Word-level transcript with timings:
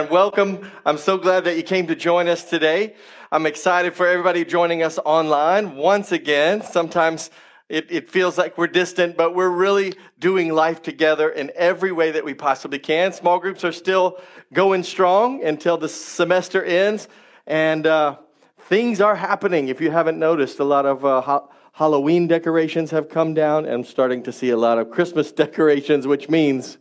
And 0.00 0.08
welcome. 0.08 0.66
I'm 0.86 0.96
so 0.96 1.18
glad 1.18 1.44
that 1.44 1.58
you 1.58 1.62
came 1.62 1.86
to 1.88 1.94
join 1.94 2.26
us 2.26 2.42
today. 2.42 2.94
I'm 3.30 3.44
excited 3.44 3.92
for 3.92 4.06
everybody 4.06 4.46
joining 4.46 4.82
us 4.82 4.98
online 5.04 5.76
once 5.76 6.10
again. 6.10 6.62
Sometimes 6.62 7.28
it, 7.68 7.86
it, 7.90 8.08
feels 8.08 8.38
like 8.38 8.56
we're 8.56 8.66
distant, 8.66 9.18
but 9.18 9.34
we're 9.34 9.50
really 9.50 9.92
doing 10.18 10.54
life 10.54 10.80
together 10.80 11.28
in 11.28 11.52
every 11.54 11.92
way 11.92 12.12
that 12.12 12.24
we 12.24 12.32
possibly 12.32 12.78
can. 12.78 13.12
Small 13.12 13.38
groups 13.38 13.62
are 13.62 13.72
still 13.72 14.18
going 14.54 14.84
strong 14.84 15.44
until 15.44 15.76
the 15.76 15.90
semester 15.90 16.64
ends, 16.64 17.06
and 17.46 17.86
uh, 17.86 18.16
things 18.58 19.02
are 19.02 19.16
happening. 19.16 19.68
If 19.68 19.82
you 19.82 19.90
haven't 19.90 20.18
noticed, 20.18 20.60
a 20.60 20.64
lot 20.64 20.86
of 20.86 21.04
uh, 21.04 21.20
ha- 21.20 21.46
Halloween 21.72 22.26
decorations 22.26 22.90
have 22.90 23.10
come 23.10 23.34
down, 23.34 23.66
and 23.66 23.74
I'm 23.74 23.84
starting 23.84 24.22
to 24.22 24.32
see 24.32 24.48
a 24.48 24.56
lot 24.56 24.78
of 24.78 24.90
Christmas 24.90 25.30
decorations, 25.44 26.06
which 26.06 26.30
means 26.30 26.78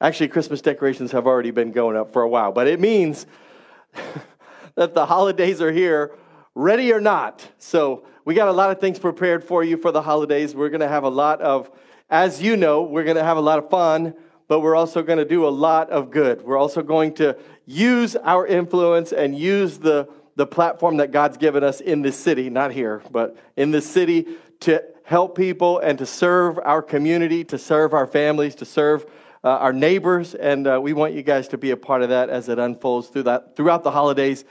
Actually, 0.00 0.28
Christmas 0.28 0.60
decorations 0.60 1.12
have 1.12 1.26
already 1.26 1.50
been 1.50 1.72
going 1.72 1.96
up 1.96 2.12
for 2.12 2.22
a 2.22 2.28
while, 2.28 2.52
but 2.52 2.68
it 2.68 2.78
means 2.78 3.26
that 4.74 4.94
the 4.94 5.06
holidays 5.06 5.60
are 5.60 5.72
here, 5.72 6.14
ready 6.54 6.92
or 6.92 7.00
not. 7.00 7.46
So, 7.58 8.04
we 8.28 8.34
got 8.34 8.48
a 8.48 8.52
lot 8.52 8.70
of 8.70 8.78
things 8.78 8.98
prepared 8.98 9.42
for 9.42 9.64
you 9.64 9.78
for 9.78 9.90
the 9.90 10.02
holidays. 10.02 10.54
We're 10.54 10.68
going 10.68 10.82
to 10.82 10.88
have 10.88 11.02
a 11.02 11.08
lot 11.08 11.40
of, 11.40 11.70
as 12.10 12.42
you 12.42 12.58
know, 12.58 12.82
we're 12.82 13.04
going 13.04 13.16
to 13.16 13.24
have 13.24 13.38
a 13.38 13.40
lot 13.40 13.58
of 13.58 13.70
fun, 13.70 14.12
but 14.48 14.60
we're 14.60 14.76
also 14.76 15.02
going 15.02 15.18
to 15.18 15.24
do 15.24 15.46
a 15.46 15.48
lot 15.48 15.88
of 15.88 16.10
good. 16.10 16.42
We're 16.42 16.58
also 16.58 16.82
going 16.82 17.14
to 17.14 17.38
use 17.64 18.16
our 18.16 18.46
influence 18.46 19.12
and 19.12 19.34
use 19.34 19.78
the, 19.78 20.10
the 20.36 20.46
platform 20.46 20.98
that 20.98 21.10
God's 21.10 21.38
given 21.38 21.64
us 21.64 21.80
in 21.80 22.02
this 22.02 22.18
city, 22.18 22.50
not 22.50 22.70
here, 22.70 23.02
but 23.10 23.34
in 23.56 23.70
this 23.70 23.88
city 23.88 24.26
to 24.60 24.84
help 25.04 25.34
people 25.34 25.78
and 25.78 25.96
to 25.98 26.04
serve 26.04 26.58
our 26.58 26.82
community, 26.82 27.44
to 27.44 27.56
serve 27.56 27.94
our 27.94 28.06
families, 28.06 28.54
to 28.56 28.66
serve 28.66 29.06
uh, 29.44 29.48
our 29.48 29.72
neighbors, 29.72 30.34
and 30.34 30.66
uh, 30.66 30.80
we 30.82 30.92
want 30.92 31.14
you 31.14 31.22
guys 31.22 31.48
to 31.48 31.58
be 31.58 31.70
a 31.70 31.76
part 31.76 32.02
of 32.02 32.08
that 32.08 32.28
as 32.28 32.48
it 32.48 32.58
unfolds 32.58 33.08
through 33.08 33.24
that, 33.24 33.56
throughout 33.56 33.84
the 33.84 33.90
holidays. 33.90 34.44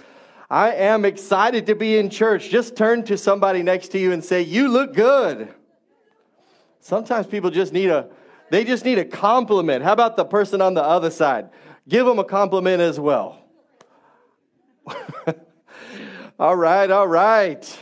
I 0.49 0.73
am 0.73 1.03
excited 1.03 1.66
to 1.66 1.75
be 1.75 1.97
in 1.97 2.09
church. 2.09 2.49
Just 2.49 2.75
turn 2.75 3.03
to 3.05 3.17
somebody 3.17 3.63
next 3.63 3.89
to 3.89 3.99
you 3.99 4.13
and 4.13 4.23
say, 4.23 4.41
You 4.41 4.69
look 4.69 4.94
good. 4.94 5.53
Sometimes 6.79 7.27
people 7.27 7.49
just 7.49 7.73
need 7.73 7.89
a 7.89 8.09
they 8.49 8.63
just 8.63 8.85
need 8.85 8.97
a 8.97 9.05
compliment. 9.05 9.83
How 9.83 9.94
about 9.94 10.16
the 10.16 10.25
person 10.25 10.61
on 10.61 10.73
the 10.73 10.83
other 10.83 11.09
side? 11.09 11.49
Give 11.88 12.05
them 12.05 12.19
a 12.19 12.23
compliment 12.23 12.81
as 12.81 12.99
well. 12.99 13.44
all 16.39 16.55
right, 16.55 16.89
all 16.89 17.07
right. 17.07 17.77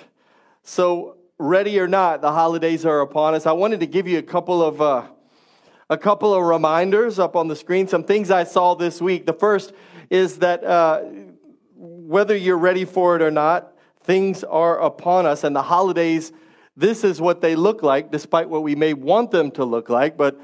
So, 0.63 1.17
ready 1.37 1.79
or 1.79 1.87
not, 1.87 2.21
the 2.21 2.31
holidays 2.31 2.85
are 2.85 3.01
upon 3.01 3.35
us. 3.35 3.45
I 3.45 3.51
wanted 3.51 3.81
to 3.81 3.85
give 3.85 4.07
you 4.07 4.17
a 4.17 4.23
couple 4.23 4.63
of 4.63 4.81
uh, 4.81 5.07
a 5.89 5.97
couple 5.97 6.33
of 6.33 6.43
reminders 6.43 7.19
up 7.19 7.35
on 7.35 7.47
the 7.47 7.55
screen, 7.55 7.87
some 7.87 8.03
things 8.03 8.31
I 8.31 8.43
saw 8.43 8.73
this 8.73 9.01
week. 9.01 9.25
The 9.25 9.33
first 9.33 9.73
is 10.09 10.39
that 10.39 10.63
uh, 10.63 11.01
whether 11.75 12.35
you're 12.35 12.57
ready 12.57 12.85
for 12.85 13.15
it 13.15 13.21
or 13.21 13.31
not, 13.31 13.73
things 14.03 14.43
are 14.43 14.79
upon 14.79 15.25
us, 15.25 15.43
and 15.43 15.55
the 15.55 15.61
holidays, 15.61 16.31
this 16.75 17.03
is 17.03 17.21
what 17.21 17.41
they 17.41 17.55
look 17.55 17.83
like, 17.83 18.11
despite 18.11 18.49
what 18.49 18.63
we 18.63 18.75
may 18.75 18.93
want 18.93 19.31
them 19.31 19.51
to 19.51 19.65
look 19.65 19.89
like, 19.89 20.17
but 20.17 20.39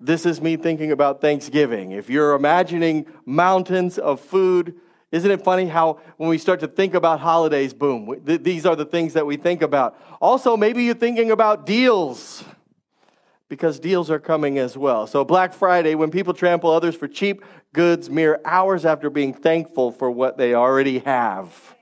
this 0.00 0.26
is 0.26 0.40
me 0.40 0.56
thinking 0.56 0.92
about 0.92 1.20
Thanksgiving. 1.20 1.92
If 1.92 2.10
you're 2.10 2.34
imagining 2.34 3.06
mountains 3.24 3.98
of 3.98 4.20
food, 4.20 4.74
isn't 5.12 5.30
it 5.30 5.42
funny 5.42 5.66
how 5.66 6.00
when 6.16 6.28
we 6.28 6.38
start 6.38 6.60
to 6.60 6.68
think 6.68 6.94
about 6.94 7.20
holidays, 7.20 7.72
boom, 7.72 8.20
th- 8.26 8.42
these 8.42 8.66
are 8.66 8.76
the 8.76 8.84
things 8.84 9.12
that 9.12 9.24
we 9.24 9.36
think 9.36 9.62
about. 9.62 9.98
Also, 10.20 10.56
maybe 10.56 10.84
you're 10.84 10.94
thinking 10.94 11.30
about 11.30 11.64
deals 11.64 12.44
because 13.48 13.78
deals 13.78 14.10
are 14.10 14.18
coming 14.18 14.58
as 14.58 14.76
well. 14.76 15.06
So, 15.06 15.24
Black 15.24 15.52
Friday, 15.52 15.94
when 15.94 16.10
people 16.10 16.34
trample 16.34 16.70
others 16.70 16.96
for 16.96 17.08
cheap 17.08 17.44
goods 17.72 18.08
mere 18.08 18.40
hours 18.44 18.84
after 18.84 19.10
being 19.10 19.34
thankful 19.34 19.92
for 19.92 20.10
what 20.10 20.38
they 20.38 20.54
already 20.54 21.00
have. 21.00 21.74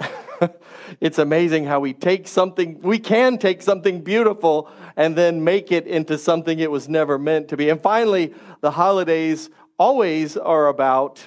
it's 1.00 1.18
amazing 1.18 1.64
how 1.64 1.80
we 1.80 1.92
take 1.92 2.28
something, 2.28 2.80
we 2.80 2.98
can 2.98 3.38
take 3.38 3.62
something 3.62 4.00
beautiful 4.02 4.70
and 4.96 5.16
then 5.16 5.42
make 5.42 5.72
it 5.72 5.86
into 5.86 6.18
something 6.18 6.58
it 6.58 6.70
was 6.70 6.88
never 6.88 7.18
meant 7.18 7.48
to 7.48 7.56
be. 7.56 7.70
And 7.70 7.80
finally, 7.80 8.34
the 8.60 8.70
holidays 8.70 9.50
always 9.78 10.36
are 10.36 10.68
about 10.68 11.26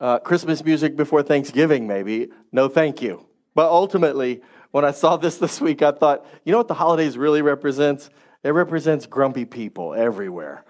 uh, 0.00 0.18
Christmas 0.18 0.64
music 0.64 0.96
before 0.96 1.22
Thanksgiving, 1.22 1.86
maybe. 1.86 2.28
No, 2.52 2.68
thank 2.68 3.02
you. 3.02 3.26
But 3.54 3.70
ultimately, 3.70 4.42
when 4.70 4.84
I 4.84 4.92
saw 4.92 5.16
this 5.16 5.38
this 5.38 5.60
week, 5.60 5.82
I 5.82 5.92
thought, 5.92 6.24
you 6.44 6.52
know 6.52 6.58
what 6.58 6.68
the 6.68 6.74
holidays 6.74 7.18
really 7.18 7.42
represents? 7.42 8.10
It 8.42 8.50
represents 8.50 9.06
grumpy 9.06 9.44
people 9.44 9.94
everywhere. 9.94 10.64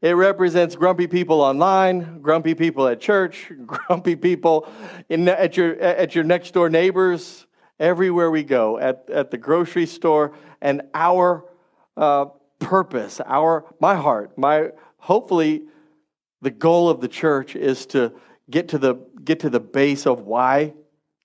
It 0.00 0.12
represents 0.12 0.76
grumpy 0.76 1.06
people 1.06 1.40
online, 1.40 2.20
grumpy 2.20 2.54
people 2.54 2.86
at 2.86 3.00
church, 3.00 3.50
grumpy 3.66 4.16
people 4.16 4.68
in, 5.08 5.28
at, 5.28 5.56
your, 5.56 5.78
at 5.80 6.14
your 6.14 6.24
next 6.24 6.52
door 6.52 6.68
neighbors, 6.68 7.46
everywhere 7.80 8.30
we 8.30 8.44
go, 8.44 8.78
at, 8.78 9.08
at 9.10 9.30
the 9.30 9.38
grocery 9.38 9.86
store. 9.86 10.34
And 10.60 10.82
our 10.94 11.44
uh, 11.96 12.26
purpose, 12.58 13.20
our, 13.24 13.64
my 13.80 13.96
heart, 13.96 14.36
my, 14.38 14.70
hopefully, 14.98 15.62
the 16.42 16.50
goal 16.50 16.88
of 16.88 17.00
the 17.00 17.08
church 17.08 17.56
is 17.56 17.86
to 17.86 18.12
get 18.50 18.68
to 18.68 18.78
the, 18.78 18.94
get 19.24 19.40
to 19.40 19.50
the 19.50 19.60
base 19.60 20.06
of 20.06 20.20
why, 20.20 20.74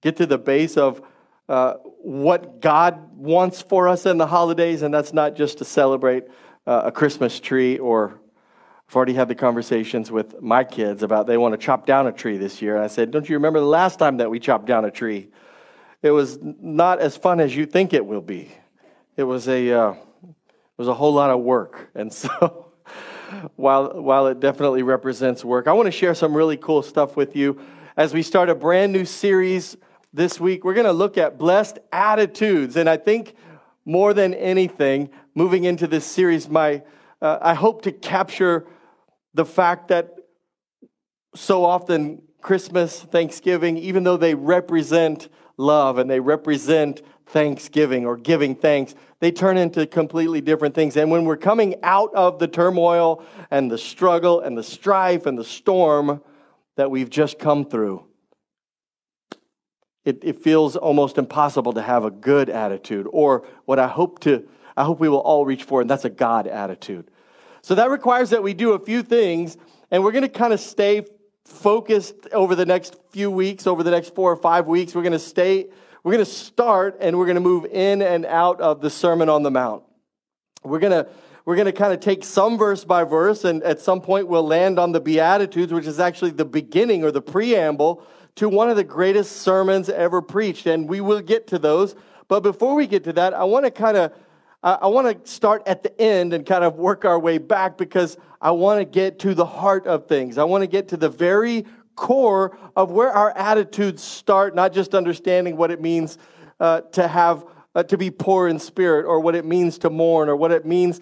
get 0.02 0.16
to 0.18 0.26
the 0.26 0.40
base 0.40 0.78
of 0.78 1.02
uh, 1.50 1.74
what 2.02 2.62
God 2.62 3.16
wants 3.16 3.62
for 3.62 3.88
us 3.88 4.06
in 4.06 4.18
the 4.18 4.28
holidays, 4.28 4.82
and 4.82 4.94
that's 4.94 5.14
not 5.14 5.36
just 5.36 5.58
to 5.60 5.66
celebrate 5.66 6.24
uh, 6.66 6.84
a 6.86 6.92
Christmas 6.92 7.40
tree 7.40 7.78
or 7.78 8.20
I've 8.94 8.96
already 8.96 9.14
had 9.14 9.28
the 9.28 9.36
conversations 9.36 10.12
with 10.12 10.40
my 10.40 10.64
kids 10.64 11.02
about 11.02 11.26
they 11.26 11.38
want 11.38 11.54
to 11.54 11.58
chop 11.58 11.88
down 11.88 12.06
a 12.06 12.12
tree 12.12 12.38
this 12.38 12.62
year. 12.62 12.76
And 12.76 12.84
I 12.84 12.88
said, 12.88 13.10
Don't 13.10 13.28
you 13.28 13.36
remember 13.38 13.60
the 13.60 13.66
last 13.66 13.98
time 13.98 14.18
that 14.18 14.30
we 14.30 14.40
chopped 14.40 14.68
down 14.68 14.86
a 14.86 14.92
tree? 14.92 15.30
It 16.04 16.12
was 16.12 16.38
not 16.42 17.00
as 17.00 17.18
fun 17.18 17.40
as 17.40 17.56
you 17.56 17.66
think 17.66 17.94
it 17.94 18.06
will 18.06 18.22
be. 18.22 18.52
It 19.18 19.24
was 19.24 19.48
a, 19.48 19.72
uh, 19.72 19.92
it 19.94 19.98
was 20.78 20.88
a 20.88 20.94
whole 20.94 21.14
lot 21.14 21.32
of 21.32 21.40
work. 21.40 21.90
And 21.96 22.14
so, 22.14 22.72
while, 23.56 24.00
while 24.00 24.28
it 24.28 24.40
definitely 24.40 24.84
represents 24.84 25.44
work, 25.44 25.68
I 25.68 25.74
want 25.74 25.88
to 25.88 25.92
share 25.92 26.14
some 26.14 26.36
really 26.36 26.58
cool 26.58 26.84
stuff 26.84 27.16
with 27.16 27.36
you 27.36 27.60
as 27.98 28.14
we 28.14 28.22
start 28.22 28.50
a 28.50 28.54
brand 28.54 28.94
new 28.94 29.06
series 29.06 29.76
this 30.14 30.40
week, 30.40 30.64
we're 30.64 30.76
going 30.76 30.86
to 30.86 30.94
look 30.94 31.18
at 31.18 31.38
blessed 31.38 31.80
attitudes. 31.92 32.76
And 32.76 32.88
I 32.88 32.98
think 32.98 33.36
more 33.84 34.14
than 34.14 34.34
anything, 34.36 35.10
moving 35.34 35.64
into 35.64 35.88
this 35.88 36.06
series, 36.06 36.48
my, 36.48 36.84
uh, 37.22 37.40
I 37.42 37.56
hope 37.56 37.82
to 37.84 37.92
capture 37.92 38.66
the 39.34 39.46
fact 39.46 39.88
that 39.88 40.14
so 41.36 41.66
often 41.66 42.22
Christmas, 42.42 43.00
Thanksgiving, 43.00 43.78
even 43.78 44.04
though 44.04 44.18
they 44.18 44.36
represent 44.36 45.30
love 45.58 45.98
and 45.98 46.10
they 46.10 46.20
represent 46.20 47.02
thanksgiving 47.26 48.06
or 48.06 48.18
giving 48.18 48.54
thanks, 48.54 48.94
they 49.20 49.32
turn 49.32 49.58
into 49.58 49.88
completely 49.88 50.42
different 50.42 50.76
things. 50.76 50.98
And 50.98 51.10
when 51.10 51.26
we're 51.26 51.38
coming 51.38 51.76
out 51.82 52.14
of 52.14 52.38
the 52.38 52.48
turmoil 52.48 53.24
and 53.50 53.72
the 53.72 53.78
struggle 53.78 54.42
and 54.42 54.58
the 54.58 54.64
strife 54.64 55.26
and 55.26 55.38
the 55.38 55.44
storm 55.44 56.22
that 56.76 56.92
we've 56.92 57.10
just 57.10 57.40
come 57.40 57.66
through, 57.66 58.06
it, 60.06 60.20
it 60.24 60.44
feels 60.44 60.76
almost 60.76 61.18
impossible 61.18 61.74
to 61.74 61.82
have 61.82 62.04
a 62.04 62.12
good 62.12 62.50
attitude 62.50 63.08
or 63.12 63.48
what 63.66 63.80
I 63.80 63.88
hope 63.88 64.20
to 64.22 64.48
I 64.76 64.84
hope 64.84 65.00
we 65.00 65.10
will 65.10 65.20
all 65.20 65.46
reach 65.46 65.64
for, 65.64 65.82
and 65.82 65.90
that's 65.90 66.06
a 66.06 66.10
God 66.10 66.48
attitude. 66.48 67.10
So 67.62 67.76
that 67.76 67.90
requires 67.90 68.32
that 68.32 68.44
we 68.44 68.54
do 68.54 68.74
a 68.74 68.80
few 68.80 69.04
things, 69.04 69.58
and 69.92 70.04
we're 70.04 70.12
going 70.12 70.24
to 70.24 70.30
kind 70.30 70.52
of 70.52 70.60
stay 70.60 71.06
focused 71.46 72.28
over 72.32 72.56
the 72.56 72.66
next 72.66 72.96
few 73.12 73.30
weeks, 73.30 73.68
over 73.68 73.84
the 73.84 73.92
next 73.92 74.16
four 74.16 74.32
or 74.32 74.36
five 74.36 74.66
weeks. 74.66 74.96
We're 74.96 75.04
going 75.04 75.14
to 75.14 75.20
stay, 75.20 75.68
we're 76.04 76.14
going 76.14 76.26
to 76.26 76.32
start, 76.32 76.98
and 77.00 77.18
we're 77.18 77.26
going 77.26 77.36
to 77.36 77.42
move 77.42 77.66
in 77.66 78.02
and 78.02 78.26
out 78.26 78.62
of 78.62 78.82
the 78.82 78.90
Sermon 78.90 79.30
on 79.30 79.44
the 79.44 79.52
Mount. 79.52 79.84
We're 80.64 80.80
going 80.80 80.92
to 80.92 81.10
we're 81.46 81.58
going 81.58 81.66
to 81.66 81.74
kind 81.74 81.94
of 81.94 82.00
take 82.00 82.24
some 82.24 82.58
verse 82.58 82.86
by 82.86 83.04
verse, 83.04 83.44
and 83.44 83.62
at 83.64 83.82
some 83.82 84.00
point 84.00 84.30
we'll 84.30 84.48
land 84.48 84.80
on 84.80 84.94
the 84.94 85.02
Beatitudes, 85.02 85.74
which 85.74 85.86
is 85.86 86.00
actually 86.00 86.32
the 86.32 86.46
beginning 86.46 87.04
or 87.04 87.12
the 87.12 87.22
preamble 87.22 88.02
to 88.36 88.50
one 88.50 88.70
of 88.70 88.76
the 88.76 88.84
greatest 88.84 89.38
sermons 89.38 89.90
ever 89.90 90.22
preached, 90.22 90.66
and 90.66 90.90
we 90.90 91.02
will 91.02 91.22
get 91.22 91.48
to 91.48 91.60
those. 91.60 91.96
But 92.28 92.42
before 92.42 92.76
we 92.76 92.88
get 92.88 93.04
to 93.06 93.14
that, 93.14 93.34
I 93.34 93.44
want 93.44 93.66
to 93.66 93.72
kind 93.72 93.98
of 93.98 94.14
I 94.64 94.88
want 94.88 95.26
to 95.26 95.30
start 95.30 95.64
at 95.66 95.84
the 95.84 96.02
end 96.02 96.32
and 96.32 96.46
kind 96.46 96.64
of 96.64 96.76
work 96.76 97.04
our 97.04 97.20
way 97.20 97.38
back 97.38 97.78
because 97.78 98.18
I 98.42 98.52
want 98.52 98.80
to 98.80 98.86
get 98.86 99.20
to 99.20 99.36
the 99.36 99.46
heart 99.46 99.88
of 99.88 100.08
things. 100.08 100.38
I 100.38 100.46
want 100.46 100.62
to 100.62 100.68
get 100.68 100.88
to 100.90 100.98
the 100.98 101.10
very 101.10 101.66
core 101.96 102.58
of 102.74 102.90
where 102.90 103.12
our 103.12 103.32
attitudes 103.38 104.02
start, 104.02 104.56
not 104.56 104.72
just 104.72 104.96
understanding 104.96 105.58
what 105.58 105.70
it 105.70 105.82
means 105.82 106.18
uh, 106.62 106.80
to 106.94 107.10
have 107.10 107.46
uh, 107.76 107.84
to 107.84 107.98
be 107.98 108.10
poor 108.10 108.48
in 108.48 108.58
spirit, 108.58 109.06
or 109.06 109.20
what 109.20 109.36
it 109.36 109.44
means 109.44 109.80
to 109.80 109.90
mourn, 109.90 110.30
or 110.30 110.36
what 110.38 110.52
it 110.52 110.66
means 110.66 111.02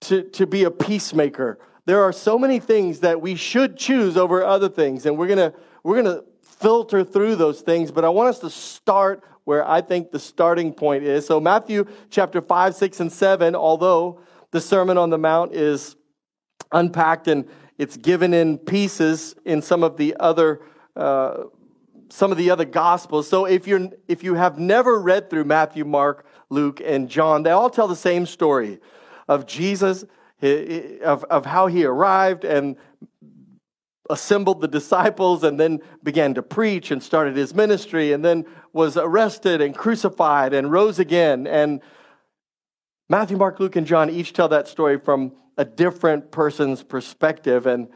to, 0.00 0.22
to 0.30 0.46
be 0.46 0.64
a 0.64 0.70
peacemaker. 0.70 1.58
There 1.84 2.02
are 2.02 2.12
so 2.12 2.38
many 2.38 2.60
things 2.60 3.00
that 3.00 3.20
we 3.20 3.34
should 3.34 3.76
choose 3.76 4.16
over 4.16 4.42
other 4.42 4.68
things, 4.70 5.04
and 5.04 5.18
we're 5.18 5.28
gonna 5.28 5.52
we're 5.82 6.02
gonna 6.02 6.22
filter 6.60 7.04
through 7.04 7.36
those 7.36 7.62
things, 7.62 7.90
but 7.90 8.04
I 8.04 8.08
want 8.08 8.28
us 8.28 8.38
to 8.40 8.50
start 8.50 9.24
where 9.44 9.66
I 9.68 9.80
think 9.80 10.10
the 10.10 10.18
starting 10.18 10.72
point 10.72 11.04
is. 11.04 11.26
So, 11.26 11.40
Matthew 11.40 11.86
chapter 12.10 12.40
5, 12.40 12.74
6, 12.74 13.00
and 13.00 13.12
7, 13.12 13.56
although 13.56 14.20
the 14.50 14.60
Sermon 14.60 14.98
on 14.98 15.10
the 15.10 15.18
Mount 15.18 15.52
is 15.54 15.96
unpacked 16.72 17.28
and 17.28 17.48
it's 17.78 17.96
given 17.96 18.34
in 18.34 18.58
pieces 18.58 19.34
in 19.44 19.62
some 19.62 19.82
of 19.82 19.96
the 19.96 20.16
other 20.20 20.60
uh, 20.96 21.44
some 22.10 22.32
of 22.32 22.36
the 22.36 22.50
other 22.50 22.64
gospels. 22.64 23.28
So 23.28 23.44
if 23.46 23.66
you're 23.66 23.88
if 24.08 24.22
you 24.22 24.34
have 24.34 24.58
never 24.58 25.00
read 25.00 25.30
through 25.30 25.44
Matthew, 25.44 25.84
Mark, 25.84 26.26
Luke, 26.50 26.82
and 26.84 27.08
John, 27.08 27.42
they 27.42 27.50
all 27.50 27.70
tell 27.70 27.88
the 27.88 27.96
same 27.96 28.26
story 28.26 28.80
of 29.28 29.46
Jesus, 29.46 30.04
of, 30.42 31.24
of 31.24 31.46
how 31.46 31.68
he 31.68 31.84
arrived 31.84 32.44
and 32.44 32.76
assembled 34.10 34.60
the 34.60 34.68
disciples 34.68 35.44
and 35.44 35.58
then 35.58 35.80
began 36.02 36.34
to 36.34 36.42
preach 36.42 36.90
and 36.90 37.02
started 37.02 37.36
his 37.36 37.54
ministry 37.54 38.12
and 38.12 38.24
then 38.24 38.44
was 38.72 38.96
arrested 38.96 39.60
and 39.60 39.74
crucified 39.74 40.52
and 40.52 40.70
rose 40.70 40.98
again. 40.98 41.46
And 41.46 41.80
Matthew, 43.08 43.36
Mark, 43.36 43.58
Luke, 43.58 43.76
and 43.76 43.86
John 43.86 44.10
each 44.10 44.32
tell 44.32 44.48
that 44.48 44.68
story 44.68 44.98
from 44.98 45.32
a 45.56 45.64
different 45.64 46.30
person's 46.30 46.82
perspective. 46.82 47.66
And 47.66 47.88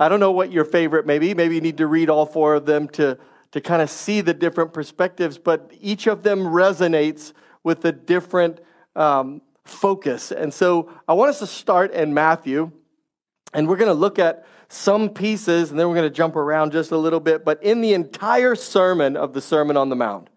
I 0.00 0.08
don't 0.08 0.20
know 0.20 0.32
what 0.32 0.50
your 0.50 0.64
favorite 0.64 1.06
may 1.06 1.18
be. 1.18 1.34
Maybe 1.34 1.54
you 1.54 1.60
need 1.60 1.78
to 1.78 1.86
read 1.86 2.10
all 2.10 2.26
four 2.26 2.54
of 2.54 2.66
them 2.66 2.88
to, 2.90 3.18
to 3.52 3.60
kind 3.60 3.82
of 3.82 3.90
see 3.90 4.20
the 4.20 4.34
different 4.34 4.72
perspectives, 4.72 5.38
but 5.38 5.70
each 5.80 6.06
of 6.06 6.22
them 6.22 6.40
resonates 6.40 7.32
with 7.62 7.84
a 7.84 7.92
different 7.92 8.60
um, 8.96 9.42
focus. 9.64 10.32
And 10.32 10.52
so 10.52 10.90
I 11.08 11.14
want 11.14 11.30
us 11.30 11.38
to 11.38 11.46
start 11.46 11.92
in 11.92 12.12
Matthew, 12.12 12.72
and 13.54 13.68
we're 13.68 13.76
going 13.76 13.88
to 13.88 13.94
look 13.94 14.18
at 14.18 14.44
some 14.68 15.08
pieces, 15.08 15.70
and 15.70 15.78
then 15.78 15.88
we're 15.88 15.94
going 15.94 16.08
to 16.08 16.14
jump 16.14 16.36
around 16.36 16.72
just 16.72 16.90
a 16.90 16.98
little 16.98 17.20
bit. 17.20 17.44
But 17.44 17.62
in 17.62 17.80
the 17.80 17.94
entire 17.94 18.54
sermon 18.54 19.16
of 19.16 19.32
the 19.32 19.40
Sermon 19.40 19.76
on 19.76 19.88
the 19.88 19.96
Mount, 19.96 20.28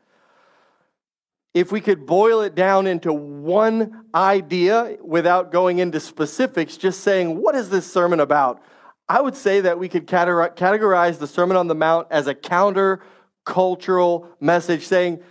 if 1.54 1.72
we 1.72 1.82
could 1.82 2.06
boil 2.06 2.42
it 2.42 2.54
down 2.54 2.86
into 2.86 3.12
one 3.12 4.06
idea 4.14 4.98
without 5.02 5.52
going 5.52 5.80
into 5.80 6.00
specifics, 6.00 6.78
just 6.78 7.02
saying, 7.02 7.42
what 7.42 7.56
is 7.56 7.70
this 7.72 7.92
sermon 7.92 8.20
about? 8.20 8.62
I 9.10 9.22
would 9.22 9.36
say 9.36 9.62
that 9.62 9.80
we 9.80 9.90
could 9.90 10.06
categorize 10.06 11.18
the 11.18 11.26
Sermon 11.26 11.58
on 11.58 11.68
the 11.68 11.74
Mount 11.74 12.08
as 12.12 12.28
a 12.28 12.36
counter 12.36 13.02
cultural 13.44 14.28
message 14.40 14.86
saying, 14.86 15.22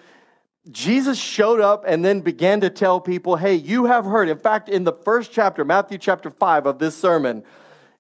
Jesus 0.71 1.17
showed 1.17 1.61
up 1.61 1.85
and 1.87 2.05
then 2.05 2.23
began 2.23 2.61
to 2.63 2.71
tell 2.71 3.01
people, 3.01 3.37
hey, 3.37 3.55
you 3.55 3.85
have 3.85 4.05
heard. 4.05 4.29
In 4.29 4.39
fact, 4.39 4.69
in 4.69 4.83
the 4.83 4.95
first 4.95 5.31
chapter, 5.31 5.65
Matthew 5.65 5.99
chapter 5.99 6.31
5 6.31 6.67
of 6.67 6.81
this 6.81 6.97
sermon, 6.97 7.45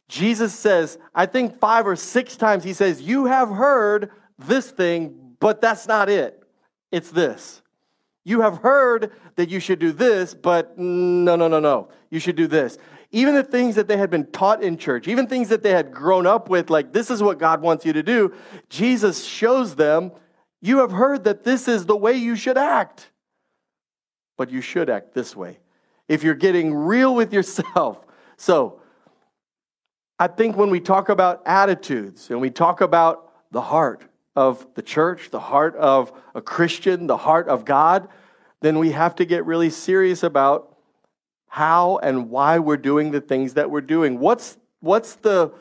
Jesus 0.08 0.54
says, 0.54 0.98
I 1.14 1.26
think 1.26 1.58
five 1.58 1.86
or 1.86 1.96
six 1.96 2.36
times, 2.36 2.64
he 2.64 2.72
says, 2.72 3.02
You 3.02 3.26
have 3.26 3.48
heard 3.50 4.10
this 4.38 4.70
thing, 4.70 5.34
but 5.40 5.60
that's 5.60 5.88
not 5.88 6.08
it. 6.08 6.42
It's 6.92 7.10
this. 7.10 7.62
You 8.24 8.40
have 8.40 8.58
heard 8.58 9.12
that 9.36 9.50
you 9.50 9.60
should 9.60 9.78
do 9.78 9.92
this, 9.92 10.34
but 10.34 10.78
no, 10.78 11.36
no, 11.36 11.48
no, 11.48 11.60
no. 11.60 11.88
You 12.10 12.18
should 12.18 12.36
do 12.36 12.46
this. 12.46 12.78
Even 13.12 13.34
the 13.34 13.44
things 13.44 13.76
that 13.76 13.86
they 13.86 13.96
had 13.96 14.10
been 14.10 14.26
taught 14.26 14.62
in 14.62 14.76
church, 14.76 15.06
even 15.06 15.26
things 15.26 15.48
that 15.48 15.62
they 15.62 15.70
had 15.70 15.92
grown 15.92 16.26
up 16.26 16.48
with, 16.48 16.68
like 16.68 16.92
this 16.92 17.10
is 17.10 17.22
what 17.22 17.38
God 17.38 17.62
wants 17.62 17.84
you 17.86 17.92
to 17.92 18.02
do, 18.02 18.34
Jesus 18.68 19.24
shows 19.24 19.76
them, 19.76 20.12
you 20.60 20.78
have 20.78 20.90
heard 20.90 21.24
that 21.24 21.44
this 21.44 21.68
is 21.68 21.86
the 21.86 21.96
way 21.96 22.14
you 22.14 22.34
should 22.34 22.58
act, 22.58 23.10
but 24.36 24.50
you 24.50 24.60
should 24.60 24.90
act 24.90 25.14
this 25.14 25.36
way. 25.36 25.58
If 26.08 26.22
you're 26.22 26.34
getting 26.34 26.74
real 26.74 27.14
with 27.14 27.32
yourself. 27.32 28.04
So, 28.36 28.80
I 30.18 30.28
think 30.28 30.56
when 30.56 30.70
we 30.70 30.80
talk 30.80 31.08
about 31.08 31.42
attitudes 31.46 32.30
and 32.30 32.40
we 32.40 32.50
talk 32.50 32.80
about 32.80 33.32
the 33.52 33.60
heart, 33.60 34.08
of 34.36 34.66
the 34.74 34.82
church, 34.82 35.30
the 35.30 35.40
heart 35.40 35.74
of 35.76 36.12
a 36.34 36.42
Christian, 36.42 37.06
the 37.06 37.16
heart 37.16 37.48
of 37.48 37.64
God, 37.64 38.08
then 38.60 38.78
we 38.78 38.92
have 38.92 39.14
to 39.16 39.24
get 39.24 39.46
really 39.46 39.70
serious 39.70 40.22
about 40.22 40.76
how 41.48 41.98
and 42.02 42.28
why 42.28 42.58
we're 42.58 42.76
doing 42.76 43.10
the 43.10 43.20
things 43.20 43.54
that 43.54 43.70
we're 43.70 43.80
doing. 43.80 44.18
What's, 44.18 44.58
what's 44.80 45.14
the, 45.16 45.52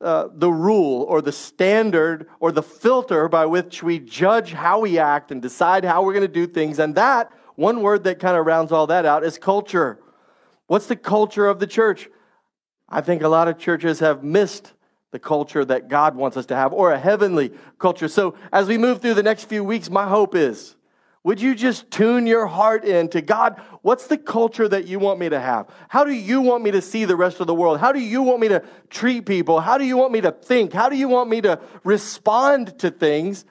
uh, 0.00 0.28
the 0.32 0.50
rule 0.50 1.02
or 1.02 1.20
the 1.20 1.30
standard 1.30 2.26
or 2.40 2.50
the 2.52 2.62
filter 2.62 3.28
by 3.28 3.44
which 3.44 3.82
we 3.82 3.98
judge 3.98 4.52
how 4.52 4.80
we 4.80 4.98
act 4.98 5.30
and 5.30 5.42
decide 5.42 5.84
how 5.84 6.02
we're 6.02 6.14
going 6.14 6.22
to 6.22 6.28
do 6.28 6.46
things? 6.46 6.78
And 6.78 6.94
that, 6.94 7.30
one 7.54 7.82
word 7.82 8.04
that 8.04 8.18
kind 8.18 8.36
of 8.36 8.46
rounds 8.46 8.72
all 8.72 8.86
that 8.86 9.04
out 9.04 9.24
is 9.24 9.36
culture. 9.36 9.98
What's 10.68 10.86
the 10.86 10.96
culture 10.96 11.46
of 11.46 11.58
the 11.58 11.66
church? 11.66 12.08
I 12.92 13.00
think 13.00 13.22
a 13.22 13.28
lot 13.28 13.48
of 13.48 13.58
churches 13.58 14.00
have 14.00 14.22
missed 14.22 14.74
the 15.12 15.18
culture 15.18 15.64
that 15.64 15.88
God 15.88 16.14
wants 16.14 16.36
us 16.36 16.46
to 16.46 16.56
have, 16.56 16.72
or 16.72 16.92
a 16.92 16.98
heavenly 16.98 17.52
culture. 17.78 18.08
So, 18.08 18.34
as 18.52 18.68
we 18.68 18.78
move 18.78 19.00
through 19.00 19.14
the 19.14 19.22
next 19.22 19.44
few 19.44 19.64
weeks, 19.64 19.90
my 19.90 20.06
hope 20.06 20.34
is 20.34 20.76
would 21.24 21.40
you 21.40 21.54
just 21.54 21.90
tune 21.90 22.26
your 22.26 22.46
heart 22.46 22.84
in 22.84 23.08
to 23.10 23.22
God? 23.22 23.60
What's 23.82 24.08
the 24.08 24.18
culture 24.18 24.66
that 24.68 24.86
you 24.86 24.98
want 24.98 25.20
me 25.20 25.28
to 25.28 25.38
have? 25.38 25.68
How 25.88 26.04
do 26.04 26.12
you 26.12 26.40
want 26.40 26.64
me 26.64 26.72
to 26.72 26.82
see 26.82 27.04
the 27.04 27.14
rest 27.14 27.40
of 27.40 27.46
the 27.46 27.54
world? 27.54 27.78
How 27.78 27.92
do 27.92 28.00
you 28.00 28.22
want 28.22 28.40
me 28.40 28.48
to 28.48 28.62
treat 28.90 29.24
people? 29.24 29.60
How 29.60 29.78
do 29.78 29.84
you 29.84 29.96
want 29.96 30.12
me 30.12 30.20
to 30.22 30.32
think? 30.32 30.72
How 30.72 30.88
do 30.88 30.96
you 30.96 31.08
want 31.08 31.30
me 31.30 31.40
to 31.42 31.60
respond 31.84 32.76
to 32.80 32.90
things? 32.90 33.44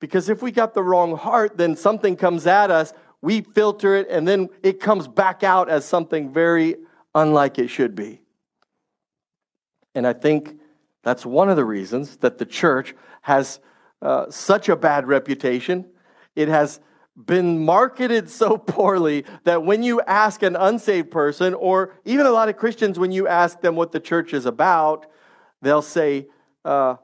Because 0.00 0.28
if 0.28 0.42
we 0.42 0.50
got 0.50 0.74
the 0.74 0.82
wrong 0.82 1.16
heart, 1.16 1.56
then 1.56 1.76
something 1.76 2.16
comes 2.16 2.46
at 2.46 2.70
us, 2.70 2.92
we 3.20 3.42
filter 3.42 3.94
it, 3.94 4.08
and 4.10 4.26
then 4.26 4.48
it 4.62 4.80
comes 4.80 5.06
back 5.06 5.44
out 5.44 5.68
as 5.68 5.84
something 5.84 6.32
very 6.32 6.76
unlike 7.20 7.58
it 7.58 7.68
should 7.68 7.94
be. 7.94 8.20
And 9.94 10.06
I 10.06 10.12
think 10.12 10.58
that's 11.02 11.24
one 11.24 11.48
of 11.48 11.56
the 11.56 11.64
reasons 11.64 12.18
that 12.18 12.38
the 12.38 12.46
church 12.46 12.94
has 13.22 13.60
uh, 14.02 14.30
such 14.30 14.68
a 14.68 14.76
bad 14.76 15.06
reputation. 15.06 15.86
It 16.36 16.48
has 16.48 16.80
been 17.16 17.64
marketed 17.64 18.30
so 18.42 18.56
poorly 18.56 19.24
that 19.44 19.64
when 19.64 19.82
you 19.82 20.00
ask 20.02 20.42
an 20.42 20.56
unsaved 20.56 21.10
person, 21.10 21.54
or 21.54 21.94
even 22.04 22.26
a 22.26 22.30
lot 22.30 22.48
of 22.48 22.56
Christians, 22.56 22.98
when 22.98 23.12
you 23.12 23.26
ask 23.26 23.60
them 23.60 23.74
what 23.74 23.92
the 23.92 24.00
church 24.00 24.32
is 24.32 24.46
about, 24.46 25.06
they'll 25.62 25.82
say, 25.82 26.28
uh, 26.64 26.96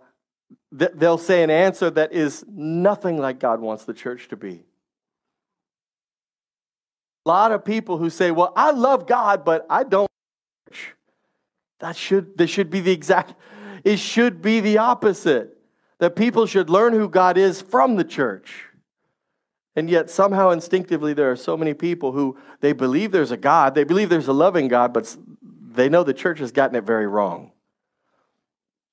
th- 0.78 0.92
they'll 0.94 1.18
say 1.18 1.42
an 1.42 1.50
answer 1.50 1.90
that 1.90 2.12
is 2.12 2.44
nothing 2.48 3.18
like 3.18 3.40
God 3.40 3.60
wants 3.60 3.84
the 3.84 3.94
church 3.94 4.28
to 4.28 4.36
be. 4.36 4.64
A 7.24 7.28
lot 7.28 7.52
of 7.52 7.64
people 7.64 7.98
who 7.98 8.10
say, 8.10 8.30
Well, 8.30 8.52
I 8.54 8.70
love 8.70 9.06
God, 9.06 9.44
but 9.44 9.66
I 9.70 9.84
don't. 9.84 10.10
That 11.80 11.96
should, 11.96 12.36
this 12.36 12.50
should 12.50 12.70
be 12.70 12.80
the 12.80 12.92
exact, 12.92 13.34
it 13.82 13.98
should 13.98 14.42
be 14.42 14.60
the 14.60 14.78
opposite. 14.78 15.50
That 15.98 16.16
people 16.16 16.46
should 16.46 16.68
learn 16.68 16.92
who 16.92 17.08
God 17.08 17.38
is 17.38 17.62
from 17.62 17.96
the 17.96 18.04
church. 18.04 18.66
And 19.76 19.88
yet, 19.90 20.10
somehow 20.10 20.50
instinctively, 20.50 21.14
there 21.14 21.30
are 21.30 21.36
so 21.36 21.56
many 21.56 21.74
people 21.74 22.12
who 22.12 22.38
they 22.60 22.72
believe 22.72 23.10
there's 23.10 23.30
a 23.30 23.36
God, 23.36 23.74
they 23.74 23.84
believe 23.84 24.08
there's 24.08 24.28
a 24.28 24.32
loving 24.32 24.68
God, 24.68 24.92
but 24.92 25.16
they 25.42 25.88
know 25.88 26.04
the 26.04 26.14
church 26.14 26.38
has 26.38 26.52
gotten 26.52 26.76
it 26.76 26.84
very 26.84 27.06
wrong. 27.06 27.52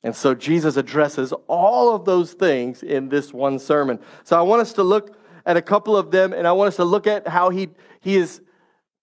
And 0.03 0.15
so, 0.15 0.33
Jesus 0.33 0.77
addresses 0.77 1.33
all 1.47 1.93
of 1.93 2.05
those 2.05 2.33
things 2.33 2.81
in 2.81 3.09
this 3.09 3.33
one 3.33 3.59
sermon. 3.59 3.99
So, 4.23 4.37
I 4.37 4.41
want 4.41 4.61
us 4.61 4.73
to 4.73 4.83
look 4.83 5.15
at 5.45 5.57
a 5.57 5.61
couple 5.61 5.95
of 5.97 6.11
them, 6.11 6.33
and 6.33 6.47
I 6.47 6.51
want 6.51 6.69
us 6.69 6.75
to 6.77 6.85
look 6.85 7.07
at 7.07 7.27
how 7.27 7.49
he, 7.49 7.69
he 7.99 8.15
is 8.15 8.41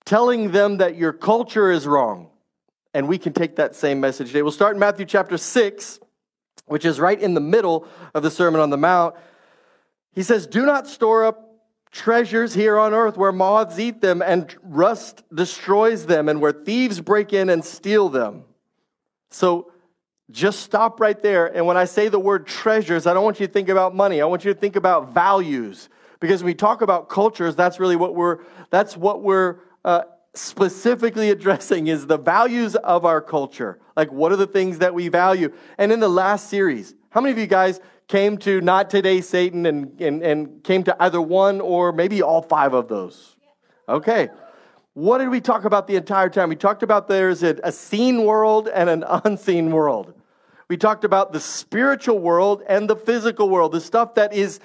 telling 0.05 0.53
them 0.53 0.79
that 0.79 0.97
your 0.97 1.13
culture 1.13 1.71
is 1.71 1.87
wrong 1.87 2.31
and 2.95 3.07
we 3.09 3.19
can 3.19 3.33
take 3.33 3.57
that 3.57 3.75
same 3.75 4.01
message 4.01 4.29
today. 4.29 4.43
We'll 4.43 4.53
start 4.53 4.75
in 4.75 4.81
Matthew 4.81 5.07
chapter 5.07 5.37
6, 5.37 6.01
which 6.67 6.85
is 6.85 6.99
right 6.99 7.21
in 7.21 7.35
the 7.35 7.41
middle 7.41 7.87
of 8.15 8.23
the 8.23 8.31
Sermon 8.31 8.61
on 8.61 8.71
the 8.71 8.77
Mount. 8.77 9.15
He 10.15 10.23
says, 10.23 10.47
Do 10.47 10.65
not 10.65 10.87
store 10.87 11.25
up 11.25 11.45
treasures 11.91 12.55
here 12.55 12.79
on 12.79 12.95
earth 12.95 13.17
where 13.17 13.33
moths 13.33 13.79
eat 13.79 14.01
them 14.01 14.23
and 14.23 14.55
rust 14.63 15.23
destroys 15.35 16.07
them, 16.07 16.29
and 16.29 16.41
where 16.41 16.53
thieves 16.53 17.01
break 17.01 17.33
in 17.33 17.51
and 17.51 17.65
steal 17.65 18.09
them. 18.09 18.45
So 19.31 19.73
just 20.31 20.61
stop 20.61 21.01
right 21.01 21.21
there. 21.23 21.47
And 21.47 21.67
when 21.67 21.77
I 21.77 21.85
say 21.85 22.09
the 22.09 22.19
word 22.19 22.47
treasures, 22.47 23.07
I 23.07 23.15
don't 23.15 23.25
want 23.25 23.41
you 23.41 23.47
to 23.47 23.53
think 23.53 23.69
about 23.69 23.95
money. 23.95 24.21
I 24.21 24.27
want 24.27 24.45
you 24.45 24.53
to 24.53 24.59
think 24.59 24.77
about 24.77 25.13
values. 25.13 25.89
Because 26.21 26.43
when 26.43 26.49
we 26.49 26.55
talk 26.55 26.83
about 26.83 27.09
cultures, 27.09 27.55
that's 27.55 27.79
really 27.79 27.97
what 27.97 28.15
we're, 28.15 28.39
that's 28.71 28.97
what 28.97 29.23
we're 29.23 29.61
uh, 29.85 30.03
specifically 30.35 31.31
addressing 31.31 31.87
is 31.87 32.07
the 32.07 32.19
values 32.19 32.77
of 32.77 33.05
our 33.05 33.21
culture. 33.21 33.79
Like, 33.97 34.13
what 34.13 34.33
are 34.33 34.37
the 34.37 34.47
things 34.47 34.79
that 34.79 34.95
we 34.95 35.09
value? 35.09 35.53
And 35.77 35.93
in 35.93 36.01
the 36.01 36.09
last 36.09 36.49
series, 36.49 36.95
how 37.11 37.21
many 37.21 37.33
of 37.33 37.39
you 37.39 37.47
guys 37.47 37.81
came 38.07 38.39
to 38.39 38.61
Not 38.61 38.91
Today 38.91 39.21
Satan 39.21 39.67
and, 39.67 40.01
and, 40.01 40.23
and 40.23 40.65
came 40.65 40.85
to 40.85 40.97
either 41.03 41.21
one 41.21 41.61
or 41.61 41.93
maybe 41.93 42.23
all 42.23 42.43
five 42.43 42.75
of 42.75 42.89
those? 42.89 43.37
Okay. 43.89 44.29
What 44.95 45.19
did 45.19 45.29
we 45.29 45.41
talk 45.41 45.65
about 45.65 45.87
the 45.87 45.97
entire 45.97 46.29
time? 46.29 46.49
We 46.49 46.57
talked 46.57 46.83
about 46.83 47.09
there's 47.09 47.43
a, 47.43 47.59
a 47.63 47.73
seen 47.73 48.25
world 48.25 48.69
and 48.69 48.91
an 48.91 49.05
unseen 49.25 49.71
world. 49.71 50.15
We 50.69 50.77
talked 50.77 51.05
about 51.05 51.33
the 51.33 51.41
spiritual 51.41 52.19
world 52.19 52.63
and 52.69 52.91
the 52.91 52.97
physical 52.97 53.49
world, 53.49 53.73
the 53.73 53.81
stuff 53.81 54.15
that 54.17 54.35
is 54.35 54.61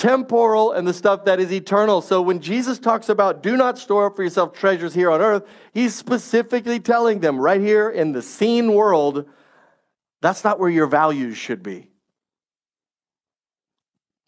temporal 0.00 0.72
and 0.72 0.88
the 0.88 0.94
stuff 0.94 1.26
that 1.26 1.38
is 1.38 1.52
eternal. 1.52 2.00
So 2.00 2.22
when 2.22 2.40
Jesus 2.40 2.78
talks 2.78 3.10
about 3.10 3.42
do 3.42 3.54
not 3.54 3.78
store 3.78 4.06
up 4.06 4.16
for 4.16 4.22
yourself 4.22 4.54
treasures 4.54 4.94
here 4.94 5.10
on 5.10 5.20
earth, 5.20 5.46
he's 5.74 5.94
specifically 5.94 6.80
telling 6.80 7.20
them 7.20 7.38
right 7.38 7.60
here 7.60 7.90
in 7.90 8.12
the 8.12 8.22
seen 8.22 8.72
world, 8.72 9.28
that's 10.22 10.42
not 10.42 10.58
where 10.58 10.70
your 10.70 10.86
values 10.86 11.36
should 11.36 11.62
be. 11.62 11.88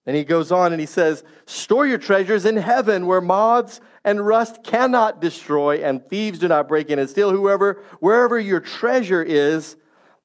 And 0.05 0.15
he 0.15 0.25
goes 0.25 0.53
on 0.53 0.73
and 0.73 0.81
he 0.81 0.87
says, 0.87 1.25
Store 1.47 1.87
your 1.87 1.97
treasures 1.97 2.45
in 2.45 2.59
heaven 2.59 3.07
where 3.07 3.23
moths 3.23 3.81
and 4.05 4.25
rust 4.27 4.63
cannot 4.63 5.23
destroy, 5.23 5.83
and 5.83 6.07
thieves 6.07 6.39
do 6.39 6.49
not 6.49 6.69
break 6.69 6.91
in 6.91 6.99
and 6.99 7.09
steal. 7.09 7.31
Whoever, 7.31 7.83
wherever 8.01 8.39
your 8.39 8.61
treasure 8.61 9.23
is, 9.23 9.77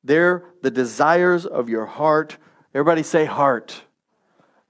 there 0.03 0.43
the 0.61 0.71
desires 0.71 1.45
of 1.45 1.69
your 1.69 1.85
heart. 1.85 2.37
Everybody 2.73 3.03
say 3.03 3.23
heart. 3.23 3.83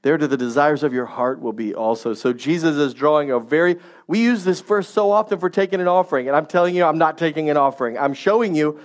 There 0.08 0.18
to 0.18 0.26
the 0.26 0.38
desires 0.38 0.84
of 0.84 0.94
your 0.94 1.06
heart 1.06 1.42
will 1.42 1.52
be 1.52 1.76
also. 1.76 2.14
So 2.14 2.32
Jesus 2.32 2.78
is 2.78 2.94
drawing 2.94 3.30
a 3.30 3.42
very, 3.42 3.76
we 4.08 4.20
use 4.20 4.46
this 4.46 4.62
verse 4.62 4.88
so 4.88 5.12
often 5.12 5.38
for 5.38 5.50
taking 5.50 5.82
an 5.82 5.90
offering. 5.90 6.30
And 6.30 6.38
I'm 6.38 6.46
telling 6.46 6.78
you, 6.78 6.86
I'm 6.86 6.98
not 6.98 7.18
taking 7.18 7.50
an 7.50 7.58
offering. 7.58 7.98
I'm 7.98 8.14
showing 8.14 8.56
you 8.56 8.80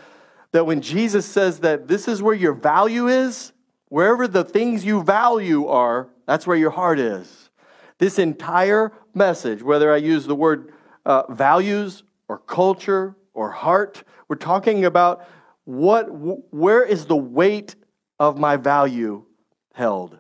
that 0.51 0.67
when 0.67 0.81
Jesus 0.81 1.25
says 1.25 1.61
that 1.61 1.87
this 1.87 2.09
is 2.09 2.21
where 2.25 2.35
your 2.35 2.53
value 2.53 3.07
is, 3.07 3.53
wherever 3.89 4.27
the 4.27 4.43
things 4.43 4.85
you 4.85 5.05
value 5.05 5.69
are, 5.69 6.09
that's 6.27 6.45
where 6.45 6.57
your 6.57 6.71
heart 6.71 6.99
is. 6.99 7.51
This 7.99 8.19
entire 8.19 8.91
message, 9.15 9.63
whether 9.63 9.93
I 9.93 9.99
use 9.99 10.27
the 10.27 10.35
word 10.35 10.73
uh, 11.07 11.33
values 11.33 12.03
or 12.27 12.39
culture 12.39 13.15
or 13.33 13.53
heart, 13.53 14.03
we're 14.27 14.35
talking 14.35 14.87
about 14.87 15.25
what, 15.67 16.07
where 16.53 16.83
is 16.85 17.07
the 17.07 17.17
weight 17.17 17.77
of 18.19 18.39
my 18.41 18.57
value 18.57 19.25
held? 19.73 20.19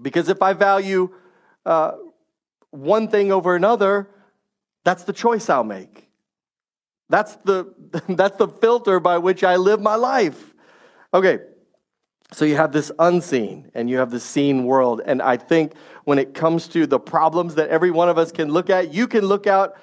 Because 0.00 0.28
if 0.28 0.42
I 0.42 0.52
value 0.52 1.14
uh, 1.64 1.92
one 2.70 3.08
thing 3.08 3.32
over 3.32 3.54
another, 3.54 4.08
that's 4.84 5.04
the 5.04 5.12
choice 5.12 5.48
I'll 5.48 5.64
make. 5.64 6.08
That's 7.08 7.36
the, 7.36 7.74
that's 8.08 8.36
the 8.36 8.48
filter 8.48 9.00
by 9.00 9.18
which 9.18 9.44
I 9.44 9.56
live 9.56 9.80
my 9.80 9.94
life. 9.94 10.54
Okay, 11.12 11.38
so 12.32 12.44
you 12.44 12.56
have 12.56 12.72
this 12.72 12.90
unseen 12.98 13.70
and 13.74 13.88
you 13.88 13.98
have 13.98 14.10
the 14.10 14.18
seen 14.18 14.64
world. 14.64 15.00
And 15.04 15.22
I 15.22 15.36
think 15.36 15.74
when 16.04 16.18
it 16.18 16.34
comes 16.34 16.66
to 16.68 16.86
the 16.86 16.98
problems 16.98 17.54
that 17.54 17.68
every 17.68 17.90
one 17.90 18.08
of 18.08 18.18
us 18.18 18.32
can 18.32 18.48
look 18.48 18.70
at, 18.70 18.92
you 18.92 19.06
can 19.06 19.24
look 19.24 19.46
out 19.46 19.76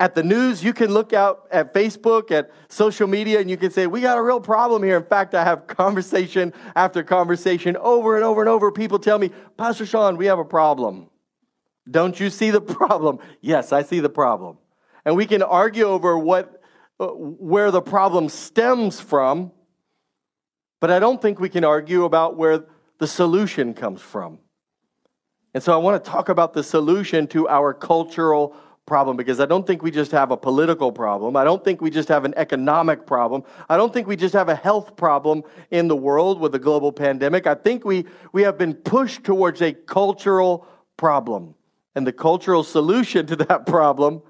at 0.00 0.14
the 0.14 0.22
news, 0.22 0.64
you 0.64 0.72
can 0.72 0.90
look 0.92 1.12
out 1.12 1.46
at 1.50 1.74
Facebook, 1.74 2.30
at 2.30 2.50
social 2.68 3.06
media, 3.06 3.38
and 3.38 3.50
you 3.50 3.58
can 3.58 3.70
say, 3.70 3.86
We 3.86 4.00
got 4.00 4.16
a 4.16 4.22
real 4.22 4.40
problem 4.40 4.82
here. 4.82 4.96
In 4.96 5.04
fact, 5.04 5.34
I 5.34 5.44
have 5.44 5.66
conversation 5.66 6.54
after 6.74 7.02
conversation 7.02 7.76
over 7.76 8.16
and 8.16 8.24
over 8.24 8.40
and 8.40 8.48
over. 8.48 8.72
People 8.72 8.98
tell 8.98 9.18
me, 9.18 9.30
Pastor 9.58 9.84
Sean, 9.84 10.16
we 10.16 10.24
have 10.26 10.38
a 10.38 10.44
problem. 10.44 11.10
Don't 11.88 12.18
you 12.18 12.30
see 12.30 12.50
the 12.50 12.60
problem? 12.78 13.18
Yes, 13.42 13.72
I 13.72 13.82
see 13.82 14.00
the 14.00 14.08
problem. 14.08 14.56
And 15.04 15.16
we 15.16 15.26
can 15.26 15.42
argue 15.42 15.84
over 15.84 16.18
what, 16.18 16.62
uh, 16.98 17.08
where 17.08 17.70
the 17.70 17.82
problem 17.82 18.30
stems 18.30 19.00
from, 19.00 19.52
but 20.80 20.90
I 20.90 20.98
don't 20.98 21.20
think 21.20 21.38
we 21.38 21.50
can 21.50 21.64
argue 21.64 22.04
about 22.04 22.38
where 22.38 22.64
the 22.98 23.06
solution 23.06 23.74
comes 23.74 24.00
from. 24.00 24.38
And 25.52 25.62
so 25.62 25.74
I 25.74 25.76
want 25.76 26.02
to 26.02 26.10
talk 26.10 26.30
about 26.30 26.54
the 26.54 26.62
solution 26.62 27.26
to 27.28 27.48
our 27.48 27.74
cultural 27.74 28.56
problem 28.90 29.16
because 29.16 29.38
I 29.38 29.46
don't 29.46 29.64
think 29.64 29.84
we 29.84 29.92
just 29.92 30.10
have 30.10 30.32
a 30.32 30.36
political 30.36 30.90
problem. 30.90 31.36
I 31.36 31.44
don't 31.44 31.62
think 31.62 31.80
we 31.80 31.90
just 31.90 32.08
have 32.08 32.24
an 32.24 32.34
economic 32.36 33.06
problem. 33.06 33.44
I 33.68 33.76
don't 33.76 33.94
think 33.94 34.08
we 34.08 34.16
just 34.16 34.34
have 34.34 34.48
a 34.48 34.56
health 34.56 34.96
problem 34.96 35.44
in 35.70 35.86
the 35.86 35.94
world 35.94 36.40
with 36.40 36.56
a 36.56 36.58
global 36.58 36.90
pandemic. 36.90 37.46
I 37.46 37.54
think 37.54 37.84
we, 37.84 38.04
we 38.32 38.42
have 38.42 38.58
been 38.58 38.74
pushed 38.74 39.22
towards 39.22 39.62
a 39.62 39.72
cultural 39.72 40.66
problem. 40.96 41.54
And 41.94 42.04
the 42.04 42.12
cultural 42.12 42.64
solution 42.64 43.26
to 43.26 43.36
that 43.36 43.64
problem, 43.64 44.22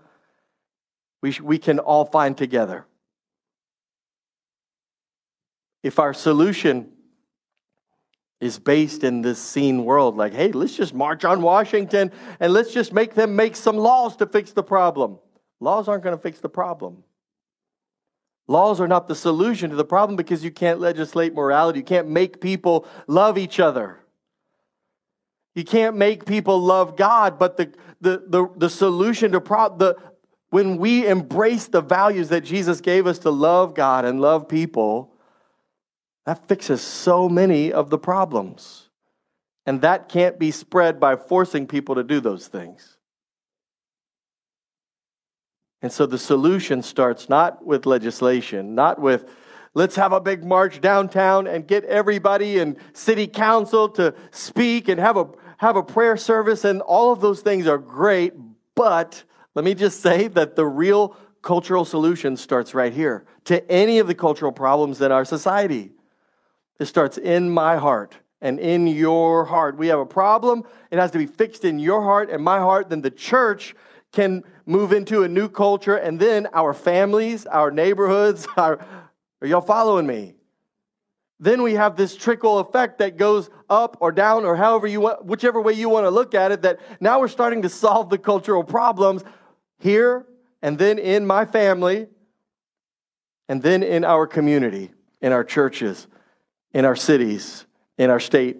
we, 1.22 1.34
we 1.42 1.56
can 1.56 1.78
all 1.78 2.04
find 2.04 2.36
together. 2.36 2.84
If 5.82 5.98
our 5.98 6.12
solution 6.12 6.92
is 8.40 8.58
based 8.58 9.04
in 9.04 9.22
this 9.22 9.40
seen 9.40 9.84
world. 9.84 10.16
Like, 10.16 10.32
hey, 10.32 10.52
let's 10.52 10.74
just 10.74 10.94
march 10.94 11.24
on 11.24 11.42
Washington 11.42 12.10
and 12.40 12.52
let's 12.52 12.72
just 12.72 12.92
make 12.92 13.14
them 13.14 13.36
make 13.36 13.54
some 13.54 13.76
laws 13.76 14.16
to 14.16 14.26
fix 14.26 14.52
the 14.52 14.62
problem. 14.62 15.18
Laws 15.60 15.88
aren't 15.88 16.02
going 16.02 16.16
to 16.16 16.22
fix 16.22 16.40
the 16.40 16.48
problem. 16.48 17.04
Laws 18.48 18.80
are 18.80 18.88
not 18.88 19.06
the 19.06 19.14
solution 19.14 19.70
to 19.70 19.76
the 19.76 19.84
problem 19.84 20.16
because 20.16 20.42
you 20.42 20.50
can't 20.50 20.80
legislate 20.80 21.34
morality. 21.34 21.80
You 21.80 21.84
can't 21.84 22.08
make 22.08 22.40
people 22.40 22.86
love 23.06 23.38
each 23.38 23.60
other. 23.60 24.00
You 25.54 25.64
can't 25.64 25.96
make 25.96 26.24
people 26.24 26.60
love 26.60 26.96
God, 26.96 27.38
but 27.38 27.56
the, 27.56 27.72
the, 28.00 28.24
the, 28.26 28.48
the 28.56 28.70
solution 28.70 29.32
to 29.32 29.40
pro- 29.40 29.76
the 29.76 29.96
when 30.48 30.78
we 30.78 31.06
embrace 31.06 31.68
the 31.68 31.80
values 31.80 32.28
that 32.30 32.40
Jesus 32.40 32.80
gave 32.80 33.06
us 33.06 33.20
to 33.20 33.30
love 33.30 33.74
God 33.74 34.04
and 34.04 34.20
love 34.20 34.48
people, 34.48 35.09
that 36.26 36.46
fixes 36.46 36.80
so 36.80 37.28
many 37.28 37.72
of 37.72 37.90
the 37.90 37.98
problems. 37.98 38.88
And 39.66 39.82
that 39.82 40.08
can't 40.08 40.38
be 40.38 40.50
spread 40.50 40.98
by 40.98 41.16
forcing 41.16 41.66
people 41.66 41.94
to 41.94 42.04
do 42.04 42.20
those 42.20 42.48
things. 42.48 42.96
And 45.82 45.90
so 45.92 46.06
the 46.06 46.18
solution 46.18 46.82
starts 46.82 47.28
not 47.28 47.64
with 47.64 47.86
legislation, 47.86 48.74
not 48.74 49.00
with 49.00 49.30
let's 49.74 49.96
have 49.96 50.12
a 50.12 50.20
big 50.20 50.44
march 50.44 50.80
downtown 50.80 51.46
and 51.46 51.66
get 51.66 51.84
everybody 51.84 52.58
in 52.58 52.76
city 52.92 53.26
council 53.26 53.88
to 53.90 54.14
speak 54.30 54.88
and 54.88 55.00
have 55.00 55.16
a 55.16 55.28
have 55.58 55.76
a 55.76 55.82
prayer 55.82 56.16
service 56.16 56.64
and 56.64 56.80
all 56.80 57.12
of 57.12 57.20
those 57.20 57.42
things 57.42 57.66
are 57.66 57.78
great, 57.78 58.32
but 58.74 59.24
let 59.54 59.64
me 59.64 59.74
just 59.74 60.00
say 60.00 60.26
that 60.28 60.56
the 60.56 60.64
real 60.64 61.14
cultural 61.42 61.84
solution 61.84 62.36
starts 62.36 62.74
right 62.74 62.92
here 62.92 63.26
to 63.44 63.70
any 63.70 63.98
of 63.98 64.06
the 64.06 64.14
cultural 64.14 64.52
problems 64.52 65.00
in 65.00 65.12
our 65.12 65.24
society. 65.24 65.92
It 66.80 66.86
starts 66.86 67.18
in 67.18 67.50
my 67.50 67.76
heart 67.76 68.16
and 68.40 68.58
in 68.58 68.86
your 68.86 69.44
heart. 69.44 69.76
We 69.76 69.88
have 69.88 69.98
a 69.98 70.06
problem, 70.06 70.64
it 70.90 70.98
has 70.98 71.10
to 71.10 71.18
be 71.18 71.26
fixed 71.26 71.64
in 71.64 71.78
your 71.78 72.02
heart 72.02 72.30
and 72.30 72.42
my 72.42 72.58
heart. 72.58 72.88
Then 72.88 73.02
the 73.02 73.10
church 73.10 73.76
can 74.12 74.42
move 74.64 74.92
into 74.92 75.22
a 75.22 75.28
new 75.28 75.48
culture, 75.48 75.96
and 75.96 76.18
then 76.18 76.48
our 76.54 76.72
families, 76.72 77.44
our 77.44 77.70
neighborhoods, 77.70 78.48
our, 78.56 78.84
are 79.42 79.46
y'all 79.46 79.60
following 79.60 80.06
me? 80.06 80.34
Then 81.38 81.62
we 81.62 81.74
have 81.74 81.96
this 81.96 82.16
trickle 82.16 82.58
effect 82.58 82.98
that 82.98 83.18
goes 83.18 83.50
up 83.68 83.98
or 84.00 84.10
down 84.10 84.46
or 84.46 84.56
however 84.56 84.86
you 84.86 85.02
want, 85.02 85.24
whichever 85.26 85.60
way 85.60 85.74
you 85.74 85.90
want 85.90 86.06
to 86.06 86.10
look 86.10 86.34
at 86.34 86.50
it, 86.50 86.62
that 86.62 86.80
now 86.98 87.20
we're 87.20 87.28
starting 87.28 87.62
to 87.62 87.68
solve 87.68 88.08
the 88.08 88.18
cultural 88.18 88.64
problems 88.64 89.22
here 89.78 90.26
and 90.62 90.78
then 90.78 90.98
in 90.98 91.26
my 91.26 91.44
family 91.44 92.08
and 93.48 93.62
then 93.62 93.82
in 93.82 94.04
our 94.04 94.26
community, 94.26 94.90
in 95.20 95.32
our 95.32 95.44
churches 95.44 96.06
in 96.72 96.84
our 96.84 96.96
cities, 96.96 97.66
in 97.98 98.10
our 98.10 98.20
state, 98.20 98.58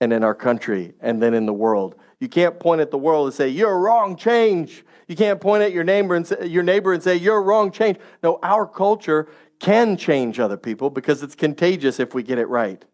and 0.00 0.12
in 0.12 0.24
our 0.24 0.34
country, 0.34 0.94
and 1.00 1.22
then 1.22 1.34
in 1.34 1.46
the 1.46 1.52
world. 1.52 1.94
You 2.18 2.28
can't 2.28 2.58
point 2.58 2.80
at 2.80 2.90
the 2.90 2.98
world 2.98 3.26
and 3.26 3.34
say, 3.34 3.48
You're 3.48 3.78
wrong, 3.78 4.16
change. 4.16 4.84
You 5.08 5.16
can't 5.16 5.40
point 5.40 5.62
at 5.62 5.72
your 5.72 5.84
neighbor 5.84 6.14
and 6.14 6.26
say, 6.26 6.46
your 6.46 6.62
neighbor 6.62 6.92
and 6.92 7.02
say, 7.02 7.16
You're 7.16 7.42
wrong, 7.42 7.70
change. 7.70 7.98
No, 8.22 8.38
our 8.42 8.66
culture 8.66 9.28
can 9.58 9.96
change 9.96 10.40
other 10.40 10.56
people 10.56 10.90
because 10.90 11.22
it's 11.22 11.34
contagious 11.34 12.00
if 12.00 12.14
we 12.14 12.22
get 12.22 12.38
it 12.38 12.46
right. 12.46 12.84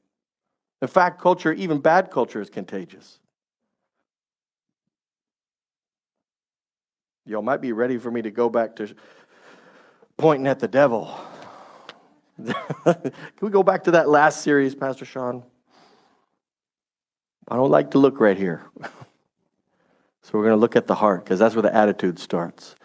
In 0.81 0.89
fact, 0.89 1.21
culture, 1.21 1.53
even 1.53 1.79
bad 1.79 2.11
culture, 2.11 2.41
is 2.41 2.51
contagious. 2.51 3.19
Y'all 7.25 7.43
might 7.43 7.61
be 7.61 7.73
ready 7.73 7.99
for 7.99 8.11
me 8.11 8.23
to 8.23 8.31
go 8.31 8.49
back 8.49 8.77
to 8.77 8.95
pointing 10.17 10.47
at 10.47 10.61
the 10.61 10.69
devil. 10.69 11.15
Can 12.85 13.13
we 13.41 13.51
go 13.51 13.63
back 13.63 13.85
to 13.85 13.93
that 13.93 14.09
last 14.09 14.43
series, 14.43 14.75
Pastor 14.75 15.05
Sean? 15.05 15.43
I 17.49 17.57
don't 17.57 17.71
like 17.71 17.93
to 17.93 17.99
look 17.99 18.21
right 18.21 18.37
here. 18.37 18.63
so 18.83 20.31
we're 20.33 20.43
going 20.43 20.53
to 20.53 20.61
look 20.61 20.77
at 20.77 20.87
the 20.87 20.95
heart 20.95 21.25
because 21.25 21.39
that's 21.39 21.55
where 21.55 21.63
the 21.63 21.75
attitude 21.75 22.19
starts. 22.19 22.77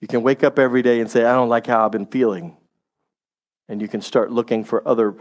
You 0.00 0.08
can 0.08 0.22
wake 0.22 0.44
up 0.44 0.58
every 0.58 0.82
day 0.82 1.00
and 1.00 1.10
say, 1.10 1.24
I 1.24 1.32
don't 1.32 1.48
like 1.48 1.66
how 1.66 1.84
I've 1.84 1.92
been 1.92 2.06
feeling. 2.06 2.56
And 3.68 3.80
you 3.80 3.88
can 3.88 4.00
start 4.00 4.32
looking 4.32 4.64
for 4.64 4.86
other 4.86 5.14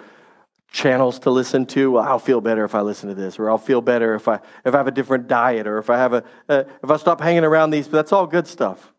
channels 0.71 1.19
to 1.19 1.29
listen 1.31 1.65
to. 1.67 1.91
Well, 1.91 2.03
I'll 2.03 2.19
feel 2.19 2.41
better 2.41 2.63
if 2.63 2.75
I 2.75 2.81
listen 2.81 3.09
to 3.09 3.15
this, 3.15 3.39
or 3.39 3.49
I'll 3.49 3.57
feel 3.57 3.81
better 3.81 4.15
if 4.15 4.27
I 4.27 4.39
if 4.65 4.73
I 4.73 4.77
have 4.77 4.87
a 4.87 4.91
different 4.91 5.27
diet, 5.27 5.67
or 5.67 5.77
if 5.77 5.89
I 5.89 5.97
have 5.97 6.13
a 6.13 6.23
uh, 6.47 6.63
if 6.83 6.89
I 6.89 6.97
stop 6.97 7.21
hanging 7.21 7.43
around 7.43 7.71
these. 7.71 7.87
But 7.87 7.97
that's 7.97 8.11
all 8.11 8.25
good 8.25 8.47
stuff. 8.47 8.91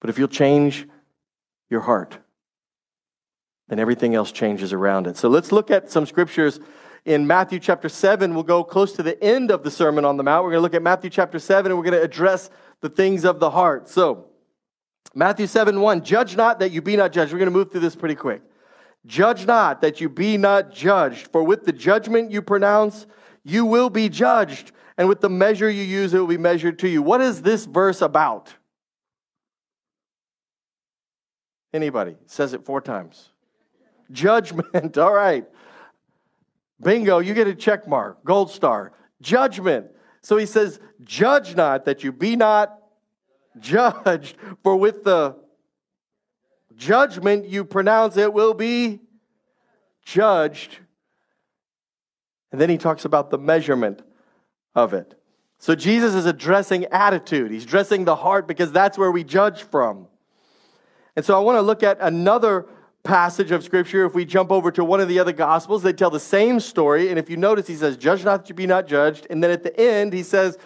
But 0.00 0.10
if 0.10 0.18
you'll 0.18 0.28
change 0.28 0.86
your 1.70 1.80
heart, 1.80 2.18
then 3.68 3.78
everything 3.78 4.14
else 4.14 4.32
changes 4.32 4.72
around 4.72 5.06
it. 5.06 5.16
So 5.16 5.28
let's 5.28 5.52
look 5.52 5.70
at 5.70 5.90
some 5.90 6.06
scriptures 6.06 6.60
in 7.04 7.26
Matthew 7.26 7.58
chapter 7.58 7.88
7. 7.88 8.34
We'll 8.34 8.44
go 8.44 8.62
close 8.62 8.92
to 8.94 9.02
the 9.02 9.22
end 9.22 9.50
of 9.50 9.62
the 9.62 9.70
Sermon 9.70 10.04
on 10.04 10.16
the 10.16 10.22
Mount. 10.22 10.44
We're 10.44 10.50
going 10.50 10.58
to 10.58 10.62
look 10.62 10.74
at 10.74 10.82
Matthew 10.82 11.10
chapter 11.10 11.38
7 11.38 11.70
and 11.70 11.78
we're 11.78 11.84
going 11.84 11.98
to 11.98 12.02
address 12.02 12.50
the 12.80 12.88
things 12.88 13.24
of 13.24 13.40
the 13.40 13.50
heart. 13.50 13.88
So, 13.88 14.26
Matthew 15.14 15.46
7 15.46 15.80
1, 15.80 16.04
judge 16.04 16.36
not 16.36 16.58
that 16.60 16.72
you 16.72 16.82
be 16.82 16.96
not 16.96 17.12
judged. 17.12 17.32
We're 17.32 17.38
going 17.38 17.52
to 17.52 17.56
move 17.56 17.70
through 17.70 17.80
this 17.80 17.96
pretty 17.96 18.16
quick. 18.16 18.42
Judge 19.06 19.46
not 19.46 19.80
that 19.82 20.00
you 20.00 20.08
be 20.08 20.36
not 20.36 20.72
judged, 20.72 21.28
for 21.28 21.42
with 21.42 21.64
the 21.64 21.72
judgment 21.72 22.30
you 22.30 22.42
pronounce, 22.42 23.06
you 23.44 23.64
will 23.64 23.88
be 23.88 24.08
judged, 24.08 24.72
and 24.98 25.08
with 25.08 25.20
the 25.20 25.30
measure 25.30 25.70
you 25.70 25.82
use, 25.82 26.12
it 26.12 26.18
will 26.18 26.26
be 26.26 26.36
measured 26.36 26.80
to 26.80 26.88
you. 26.88 27.02
What 27.02 27.20
is 27.20 27.42
this 27.42 27.66
verse 27.66 28.02
about? 28.02 28.52
Anybody? 31.72 32.16
Says 32.26 32.52
it 32.52 32.64
four 32.64 32.80
times. 32.80 33.30
Judgment. 34.10 34.98
All 34.98 35.12
right. 35.12 35.46
Bingo, 36.80 37.18
you 37.18 37.34
get 37.34 37.46
a 37.46 37.54
check 37.54 37.88
mark. 37.88 38.24
Gold 38.24 38.50
star. 38.50 38.92
Judgment. 39.20 39.86
So 40.22 40.36
he 40.36 40.46
says, 40.46 40.80
Judge 41.04 41.54
not 41.54 41.84
that 41.84 42.04
you 42.04 42.12
be 42.12 42.36
not 42.36 42.78
judged, 43.58 44.36
for 44.62 44.76
with 44.76 45.04
the 45.04 45.36
judgment 46.76 47.46
you 47.48 47.64
pronounce 47.64 48.16
it 48.16 48.32
will 48.32 48.54
be 48.54 49.00
judged. 50.04 50.78
And 52.52 52.60
then 52.60 52.70
he 52.70 52.78
talks 52.78 53.04
about 53.04 53.30
the 53.30 53.38
measurement 53.38 54.02
of 54.74 54.94
it. 54.94 55.14
So 55.58 55.74
Jesus 55.74 56.14
is 56.14 56.26
addressing 56.26 56.84
attitude. 56.86 57.50
He's 57.50 57.64
addressing 57.64 58.04
the 58.04 58.16
heart 58.16 58.46
because 58.46 58.72
that's 58.72 58.98
where 58.98 59.10
we 59.10 59.24
judge 59.24 59.62
from. 59.62 60.06
And 61.16 61.24
so 61.24 61.36
I 61.36 61.40
want 61.40 61.56
to 61.56 61.62
look 61.62 61.82
at 61.82 61.98
another 62.00 62.66
passage 63.06 63.52
of 63.52 63.62
scripture. 63.62 64.04
If 64.04 64.14
we 64.14 64.24
jump 64.24 64.50
over 64.50 64.72
to 64.72 64.84
one 64.84 65.00
of 65.00 65.08
the 65.08 65.20
other 65.20 65.32
gospels, 65.32 65.82
they 65.84 65.92
tell 65.92 66.10
the 66.10 66.20
same 66.20 66.58
story. 66.58 67.08
And 67.08 67.18
if 67.18 67.30
you 67.30 67.36
notice, 67.36 67.68
he 67.68 67.76
says, 67.76 67.96
Judge 67.96 68.24
not 68.24 68.42
that 68.42 68.48
you 68.48 68.54
be 68.54 68.66
not 68.66 68.88
judged. 68.88 69.28
And 69.30 69.42
then 69.42 69.52
at 69.52 69.62
the 69.62 69.78
end, 69.78 70.12
he 70.12 70.24
says, 70.24 70.58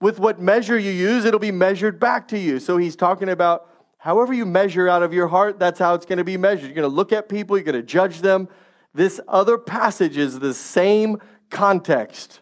With 0.00 0.18
what 0.18 0.40
measure 0.40 0.78
you 0.78 0.90
use, 0.90 1.26
it'll 1.26 1.38
be 1.38 1.52
measured 1.52 2.00
back 2.00 2.28
to 2.28 2.38
you. 2.38 2.58
So 2.58 2.78
he's 2.78 2.96
talking 2.96 3.28
about 3.28 3.68
however 3.98 4.32
you 4.32 4.46
measure 4.46 4.88
out 4.88 5.02
of 5.02 5.12
your 5.12 5.28
heart, 5.28 5.58
that's 5.58 5.78
how 5.78 5.94
it's 5.94 6.06
going 6.06 6.18
to 6.18 6.24
be 6.24 6.38
measured. 6.38 6.64
You're 6.64 6.74
going 6.74 6.90
to 6.90 6.96
look 6.96 7.12
at 7.12 7.28
people, 7.28 7.56
you're 7.58 7.64
going 7.64 7.74
to 7.74 7.82
judge 7.82 8.22
them. 8.22 8.48
This 8.94 9.20
other 9.28 9.58
passage 9.58 10.16
is 10.16 10.38
the 10.38 10.54
same 10.54 11.18
context. 11.50 12.40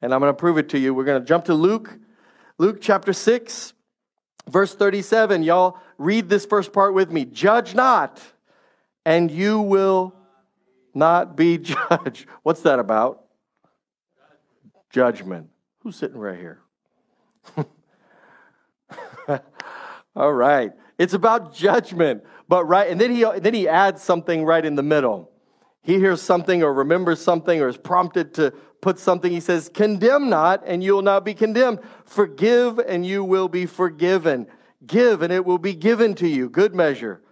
And 0.00 0.14
I'm 0.14 0.20
going 0.20 0.32
to 0.32 0.36
prove 0.36 0.58
it 0.58 0.70
to 0.70 0.78
you. 0.78 0.94
We're 0.94 1.04
going 1.04 1.20
to 1.20 1.26
jump 1.26 1.44
to 1.46 1.54
Luke, 1.54 1.98
Luke 2.56 2.78
chapter 2.80 3.12
6, 3.12 3.74
verse 4.48 4.74
37. 4.74 5.42
Y'all 5.42 5.78
read 5.98 6.28
this 6.28 6.46
first 6.46 6.72
part 6.72 6.94
with 6.94 7.10
me. 7.10 7.24
Judge 7.26 7.74
not, 7.74 8.22
and 9.08 9.30
you 9.30 9.62
will 9.62 10.14
not 10.92 11.34
be 11.34 11.56
judged. 11.90 12.26
What's 12.42 12.60
that 12.60 12.78
about? 12.78 13.24
Judgment. 14.90 15.48
Who's 15.80 15.96
sitting 15.96 16.18
right 16.18 16.38
here? 16.38 16.60
All 20.14 20.34
right. 20.34 20.72
It's 20.98 21.14
about 21.14 21.54
judgment. 21.54 22.22
But 22.48 22.64
right, 22.64 22.90
and 22.90 23.00
then 23.00 23.14
he 23.14 23.24
then 23.38 23.54
he 23.54 23.66
adds 23.66 24.02
something 24.02 24.44
right 24.44 24.64
in 24.64 24.74
the 24.74 24.82
middle. 24.82 25.30
He 25.82 25.94
hears 25.94 26.20
something 26.20 26.62
or 26.62 26.74
remembers 26.74 27.22
something 27.22 27.62
or 27.62 27.68
is 27.68 27.78
prompted 27.78 28.34
to 28.34 28.50
put 28.82 28.98
something. 28.98 29.32
He 29.32 29.40
says, 29.40 29.70
Condemn 29.72 30.28
not, 30.28 30.62
and 30.66 30.84
you 30.84 30.92
will 30.92 31.02
not 31.02 31.24
be 31.24 31.32
condemned. 31.32 31.78
Forgive, 32.04 32.78
and 32.78 33.06
you 33.06 33.24
will 33.24 33.48
be 33.48 33.64
forgiven. 33.64 34.46
Give, 34.86 35.22
and 35.22 35.32
it 35.32 35.46
will 35.46 35.58
be 35.58 35.74
given 35.74 36.14
to 36.16 36.28
you. 36.28 36.50
Good 36.50 36.74
measure. 36.74 37.22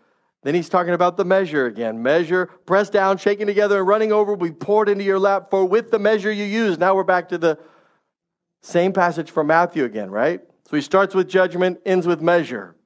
Then 0.47 0.55
he's 0.55 0.69
talking 0.69 0.95
about 0.95 1.17
the 1.17 1.25
measure 1.25 1.67
again. 1.67 2.05
Measure, 2.05 2.47
pressed 2.67 2.93
down, 2.93 3.19
shaken 3.19 3.49
together, 3.49 3.79
and 3.79 3.89
running 3.89 4.13
over 4.13 4.33
will 4.33 4.49
be 4.49 4.55
poured 4.55 4.89
into 4.89 5.03
your 5.03 5.19
lap. 5.19 5.51
For 5.51 5.65
with 5.65 5.91
the 5.91 5.99
measure 5.99 6.31
you 6.31 6.45
use, 6.45 6.79
now 6.79 6.95
we're 6.95 7.03
back 7.03 7.31
to 7.31 7.39
the 7.39 7.59
same 8.63 8.93
passage 8.93 9.33
from 9.33 9.49
Matthew 9.49 9.83
again, 9.83 10.09
right? 10.09 10.41
So 10.71 10.77
he 10.77 10.83
starts 10.83 11.17
with 11.17 11.29
judgment, 11.29 11.81
ends 11.85 12.07
with 12.07 12.21
measure. 12.21 12.77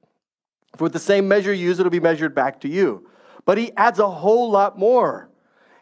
For 0.75 0.85
with 0.85 0.93
the 0.93 0.97
same 0.97 1.27
measure 1.27 1.53
you 1.53 1.67
use, 1.67 1.79
it'll 1.79 1.91
be 1.91 1.99
measured 1.99 2.33
back 2.33 2.61
to 2.61 2.67
you. 2.67 3.07
But 3.45 3.59
he 3.59 3.71
adds 3.77 3.99
a 3.99 4.09
whole 4.09 4.49
lot 4.49 4.79
more. 4.79 5.29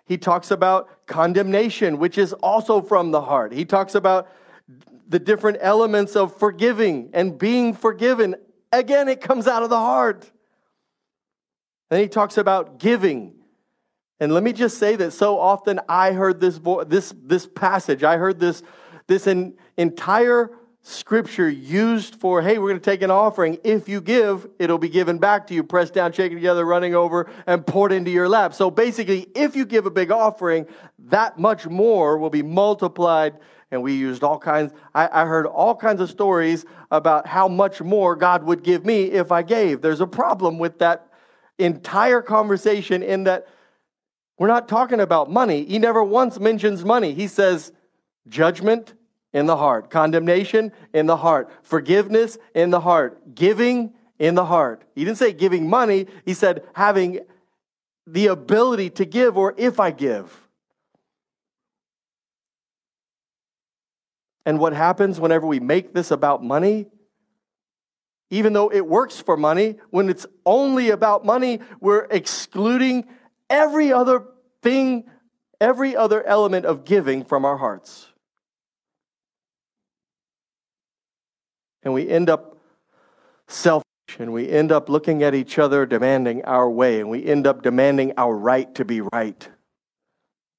He 0.04 0.18
talks 0.18 0.52
about 0.52 0.90
condemnation, 1.08 1.98
which 1.98 2.18
is 2.18 2.34
also 2.34 2.82
from 2.82 3.12
the 3.12 3.22
heart. 3.22 3.54
He 3.54 3.64
talks 3.64 3.96
about 3.96 4.28
the 5.08 5.20
different 5.20 5.60
elements 5.62 6.18
of 6.18 6.36
forgiving 6.36 7.12
and 7.14 7.38
being 7.38 7.74
forgiven. 7.74 8.36
Again, 8.74 9.08
it 9.08 9.22
comes 9.22 9.48
out 9.48 9.64
of 9.64 9.70
the 9.70 9.78
heart. 9.78 10.30
Then 11.90 12.02
he 12.02 12.08
talks 12.08 12.38
about 12.38 12.80
giving. 12.80 13.34
And 14.20 14.34
let 14.34 14.44
me 14.44 14.54
just 14.54 14.78
say 14.78 14.96
that 14.98 15.12
so 15.12 15.40
often 15.40 15.80
I 15.88 16.12
heard 16.12 16.40
this, 16.40 16.58
vo- 16.58 16.84
this, 16.84 17.14
this 17.24 17.48
passage, 17.48 18.04
I 18.04 18.18
heard 18.18 18.40
this, 18.40 18.64
this 19.08 19.28
in, 19.28 19.56
entire 19.78 20.52
scripture 20.82 21.50
used 21.50 22.16
for, 22.16 22.42
hey, 22.42 22.58
we're 22.58 22.70
going 22.70 22.80
to 22.80 22.84
take 22.84 23.02
an 23.02 23.12
offering. 23.12 23.58
If 23.64 23.90
you 23.90 24.02
give, 24.02 24.48
it'll 24.60 24.78
be 24.78 24.90
given 24.90 25.18
back 25.18 25.48
to 25.48 25.54
you, 25.54 25.64
pressed 25.64 25.94
down, 25.94 26.12
shaken 26.14 26.38
together, 26.38 26.66
running 26.66 26.96
over, 26.96 27.30
and 27.48 27.66
poured 27.66 27.92
into 27.92 28.12
your 28.12 28.30
lap. 28.30 28.54
So 28.54 28.72
basically, 28.72 29.28
if 29.36 29.56
you 29.56 29.66
give 29.66 29.86
a 29.86 29.92
big 29.92 30.12
offering, 30.12 30.68
that 31.08 31.38
much 31.38 31.68
more 31.68 32.18
will 32.18 32.30
be 32.30 32.44
multiplied. 32.44 33.38
And 33.72 33.84
we 33.84 33.94
used 33.94 34.24
all 34.24 34.40
kinds, 34.40 34.74
I, 34.96 35.22
I 35.22 35.26
heard 35.26 35.46
all 35.46 35.76
kinds 35.76 36.02
of 36.02 36.10
stories 36.10 36.66
about 36.92 37.28
how 37.28 37.48
much 37.48 37.82
more 37.82 38.16
God 38.16 38.44
would 38.44 38.64
give 38.64 38.86
me 38.86 39.04
if 39.06 39.32
I 39.32 39.44
gave. 39.44 39.82
There's 39.82 40.02
a 40.02 40.08
problem 40.08 40.58
with 40.58 40.80
that 40.80 41.09
entire 41.60 42.22
conversation 42.22 43.04
in 43.04 43.26
that 43.26 43.48
we're 44.38 44.48
not 44.48 44.68
talking 44.68 45.00
about 45.00 45.30
money. 45.30 45.66
He 45.66 45.80
never 45.80 46.04
once 46.04 46.40
mentions 46.40 46.86
money. 46.86 47.14
He 47.14 47.28
says, 47.28 47.74
judgment 48.28 48.94
in 49.34 49.46
the 49.46 49.58
heart, 49.58 49.90
condemnation 49.90 50.72
in 50.94 51.06
the 51.06 51.18
heart, 51.18 51.52
forgiveness 51.62 52.38
in 52.56 52.70
the 52.70 52.80
heart, 52.80 53.36
giving 53.36 53.94
in 54.18 54.36
the 54.36 54.46
heart. 54.46 54.84
He 54.96 55.06
didn't 55.06 55.18
say 55.18 55.34
giving 55.34 55.70
money, 55.70 56.08
he 56.26 56.34
said 56.34 56.64
having 56.74 57.20
the 58.08 58.28
ability 58.28 58.90
to 58.92 59.06
give 59.06 59.38
or 59.38 59.54
if 59.58 59.80
I 59.80 59.92
give. 59.92 60.48
And 64.46 64.58
what 64.58 64.74
happens 64.74 65.20
whenever 65.20 65.46
we 65.46 65.60
make 65.60 65.94
this 65.94 66.10
about 66.12 66.44
money? 66.44 66.88
Even 68.30 68.54
though 68.54 68.72
it 68.72 68.86
works 68.86 69.20
for 69.20 69.36
money, 69.36 69.78
when 69.90 70.10
it's 70.10 70.26
only 70.46 70.90
about 70.90 71.26
money, 71.26 71.60
we're 71.80 72.06
excluding 72.12 73.08
every 73.50 73.92
other 73.92 74.26
thing, 74.62 75.06
every 75.60 75.96
other 75.96 76.24
element 76.24 76.66
of 76.66 76.86
giving 76.86 77.24
from 77.24 77.44
our 77.44 77.58
hearts. 77.58 78.08
And 81.82 81.94
we 81.94 82.08
end 82.08 82.30
up 82.30 82.58
selfish 83.48 83.86
and 84.20 84.34
we 84.34 84.50
end 84.50 84.72
up 84.72 84.90
looking 84.90 85.24
at 85.24 85.34
each 85.34 85.58
other 85.58 85.86
demanding 85.86 86.44
our 86.46 86.70
way 86.70 87.00
and 87.00 87.10
we 87.10 87.26
end 87.26 87.48
up 87.48 87.62
demanding 87.64 88.14
our 88.18 88.36
right 88.36 88.74
to 88.76 88.86
be 88.86 89.02
right. 89.02 89.50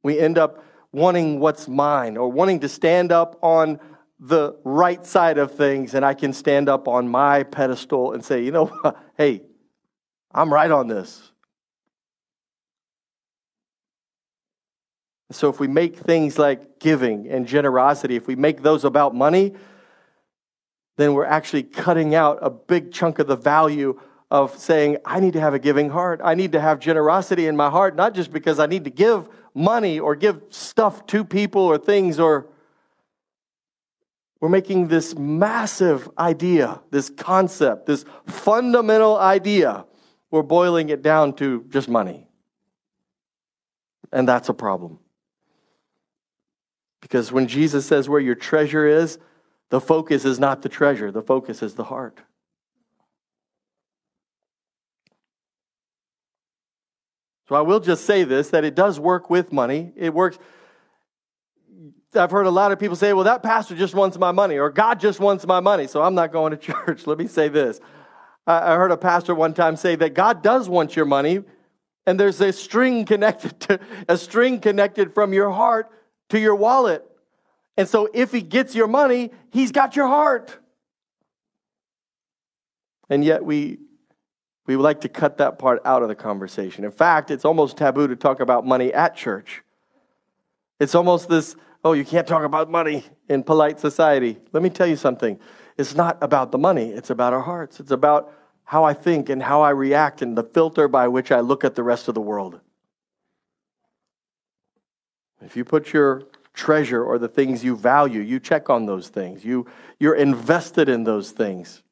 We 0.02 0.18
end 0.18 0.38
up 0.38 0.64
wanting 0.92 1.40
what's 1.40 1.68
mine 1.68 2.16
or 2.16 2.30
wanting 2.30 2.61
to 2.61 2.68
stand 2.68 3.12
up 3.12 3.38
on 3.42 3.78
the 4.20 4.54
right 4.64 5.04
side 5.06 5.38
of 5.38 5.54
things 5.54 5.94
and 5.94 6.04
I 6.04 6.12
can 6.12 6.35
stand 6.35 6.68
up 6.68 6.87
on 6.87 7.09
my 7.09 7.42
pedestal 7.42 8.12
and 8.12 8.22
say, 8.22 8.44
you 8.44 8.52
know, 8.52 8.70
hey, 9.16 9.42
I'm 10.33 10.52
right 10.52 10.70
on 10.70 10.88
this. 10.88 11.33
So 15.33 15.48
if 15.48 15.59
we 15.59 15.68
make 15.68 15.96
things 15.96 16.38
like 16.38 16.80
giving 16.80 17.28
and 17.28 17.46
generosity, 17.46 18.16
if 18.16 18.26
we 18.26 18.37
make 18.37 18.62
those 18.62 18.85
about 18.85 19.14
money, 19.14 19.54
then 20.98 21.14
we're 21.14 21.24
actually 21.24 21.62
cutting 21.62 22.14
out 22.14 22.38
a 22.42 22.50
big 22.50 22.92
chunk 22.92 23.20
of 23.20 23.26
the 23.26 23.37
value 23.37 23.98
of 24.30 24.56
saying, 24.59 24.98
I 25.04 25.18
need 25.18 25.33
to 25.33 25.40
have 25.40 25.54
a 25.54 25.59
giving 25.59 25.88
heart. 25.88 26.20
I 26.22 26.35
need 26.35 26.52
to 26.52 26.61
have 26.61 26.78
generosity 26.78 27.46
in 27.46 27.56
my 27.56 27.70
heart, 27.70 27.96
not 27.96 28.14
just 28.14 28.33
because 28.33 28.59
I 28.59 28.66
need 28.66 28.85
to 28.85 28.90
give 28.90 29.28
money 29.54 29.98
or 29.98 30.14
give 30.14 30.42
stuff 30.50 31.06
to 31.06 31.24
people 31.24 31.62
or 31.62 31.78
things, 31.78 32.20
or 32.20 32.50
we're 34.40 34.48
making 34.48 34.88
this 34.88 35.14
massive 35.16 36.09
idea, 36.18 36.81
this 36.90 37.11
concept, 37.11 37.87
this 37.87 38.05
fundamental 38.26 39.18
idea. 39.18 39.85
We're 40.31 40.42
boiling 40.42 40.88
it 40.88 41.03
down 41.03 41.35
to 41.35 41.64
just 41.68 41.88
money. 41.88 42.26
And 44.12 44.26
that's 44.26 44.48
a 44.48 44.55
problem. 44.55 44.98
Because 47.00 47.31
when 47.33 47.48
Jesus 47.48 47.87
says 47.87 48.09
where 48.09 48.20
your 48.20 48.35
treasure 48.35 48.87
is, 48.87 49.18
the 49.68 49.81
focus 49.81 50.24
is 50.24 50.38
not 50.38 50.62
the 50.62 50.68
treasure, 50.68 51.11
the 51.11 51.22
focus 51.22 51.62
is 51.62 51.74
the 51.74 51.85
heart. 51.85 52.18
So 57.48 57.57
I 57.57 57.61
will 57.62 57.81
just 57.81 58.05
say 58.05 58.22
this 58.22 58.50
that 58.50 58.64
it 58.64 58.74
does 58.74 59.00
work 59.00 59.29
with 59.29 59.53
money. 59.53 59.92
It 59.96 60.14
works. 60.14 60.38
I've 62.14 62.31
heard 62.31 62.47
a 62.47 62.51
lot 62.51 62.73
of 62.73 62.79
people 62.79 62.97
say, 62.97 63.12
well, 63.12 63.25
that 63.25 63.43
pastor 63.43 63.77
just 63.77 63.95
wants 63.95 64.19
my 64.19 64.33
money, 64.33 64.59
or 64.59 64.71
God 64.71 65.01
just 65.01 65.21
wants 65.21 65.47
my 65.47 65.61
money, 65.61 65.87
so 65.87 66.03
I'm 66.03 66.14
not 66.14 66.33
going 66.33 66.51
to 66.51 66.57
church. 66.73 67.07
Let 67.07 67.19
me 67.19 67.27
say 67.27 67.49
this. 67.49 67.81
I 68.47 68.75
heard 68.75 68.90
a 68.90 68.97
pastor 68.97 69.35
one 69.35 69.55
time 69.55 69.77
say 69.77 69.95
that 69.97 70.14
God 70.14 70.43
does 70.43 70.69
want 70.69 70.97
your 70.97 71.05
money, 71.05 71.45
and 72.07 72.19
there's 72.19 72.40
a 72.40 72.53
string 72.53 73.05
connected 73.05 73.61
to 73.61 73.81
a 74.09 74.16
string 74.16 74.59
connected 74.59 75.14
from 75.14 75.33
your 75.33 75.51
heart 75.51 75.88
to 76.31 76.40
your 76.40 76.57
wallet. 76.57 77.05
And 77.77 77.88
so 77.88 78.09
if 78.12 78.33
he 78.33 78.43
gets 78.43 78.75
your 78.75 78.88
money, 78.88 79.31
he's 79.51 79.71
got 79.71 79.95
your 79.95 80.09
heart. 80.09 80.59
And 83.09 83.25
yet 83.25 83.45
we 83.45 83.79
we 84.66 84.77
like 84.77 85.01
to 85.03 85.09
cut 85.09 85.38
that 85.38 85.59
part 85.59 85.81
out 85.85 86.03
of 86.03 86.09
the 86.09 86.14
conversation. 86.14 86.85
In 86.85 86.93
fact, 86.93 87.31
it's 87.31 87.45
almost 87.45 87.77
taboo 87.77 88.07
to 88.09 88.16
talk 88.16 88.40
about 88.40 88.66
money 88.66 88.93
at 88.93 89.16
church. 89.16 89.62
It's 90.79 90.95
almost 90.95 91.29
this, 91.29 91.57
oh, 91.85 91.93
you 91.93 92.05
can't 92.05 92.27
talk 92.27 92.45
about 92.45 92.71
money 92.71 93.05
in 93.29 93.43
polite 93.43 93.81
society. 93.81 94.38
Let 94.53 94.62
me 94.62 94.71
tell 94.71 94.87
you 94.87 94.97
something. 94.97 95.38
It's 95.77 95.95
not 95.95 96.19
about 96.21 96.53
the 96.53 96.59
money, 96.59 96.90
it's 96.90 97.11
about 97.11 97.33
our 97.33 97.43
hearts. 97.43 97.81
It's 97.81 97.90
about 97.90 98.33
how 98.64 98.85
I 98.85 98.95
think 98.95 99.29
and 99.29 99.43
how 99.43 99.62
I 99.62 99.71
react 99.71 100.23
and 100.23 100.37
the 100.37 100.45
filter 100.45 100.88
by 100.88 101.09
which 101.09 101.33
I 101.33 101.40
look 101.40 101.64
at 101.64 101.75
the 101.75 101.83
rest 101.83 102.09
of 102.09 102.14
the 102.14 102.21
world. 102.21 102.61
If 105.43 105.57
you 105.57 105.64
put 105.64 105.93
your 105.93 106.27
treasure 106.61 107.03
or 107.03 107.19
the 107.19 107.29
things 107.29 107.64
you 107.64 107.77
value. 107.77 108.21
You 108.21 108.40
check 108.40 108.71
on 108.71 108.87
those 108.87 109.09
things. 109.09 109.45
You, 109.45 109.66
you're 109.99 110.14
invested 110.14 110.88
in 110.88 111.05
those 111.05 111.31
things. 111.31 111.83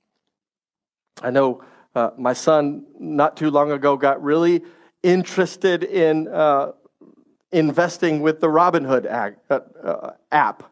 I 1.22 1.31
know 1.31 1.64
uh, 1.94 2.11
my 2.16 2.33
son, 2.33 2.85
not 2.98 3.37
too 3.37 3.51
long 3.51 3.72
ago, 3.72 3.96
got 3.96 4.22
really 4.22 4.62
interested 5.03 5.85
in 5.85 6.29
uh, 6.29 6.72
investing 7.52 8.20
with 8.20 8.40
the 8.40 8.48
Robinhood 8.48 9.06
uh, 9.50 9.61
uh, 9.82 10.12
app 10.30 10.70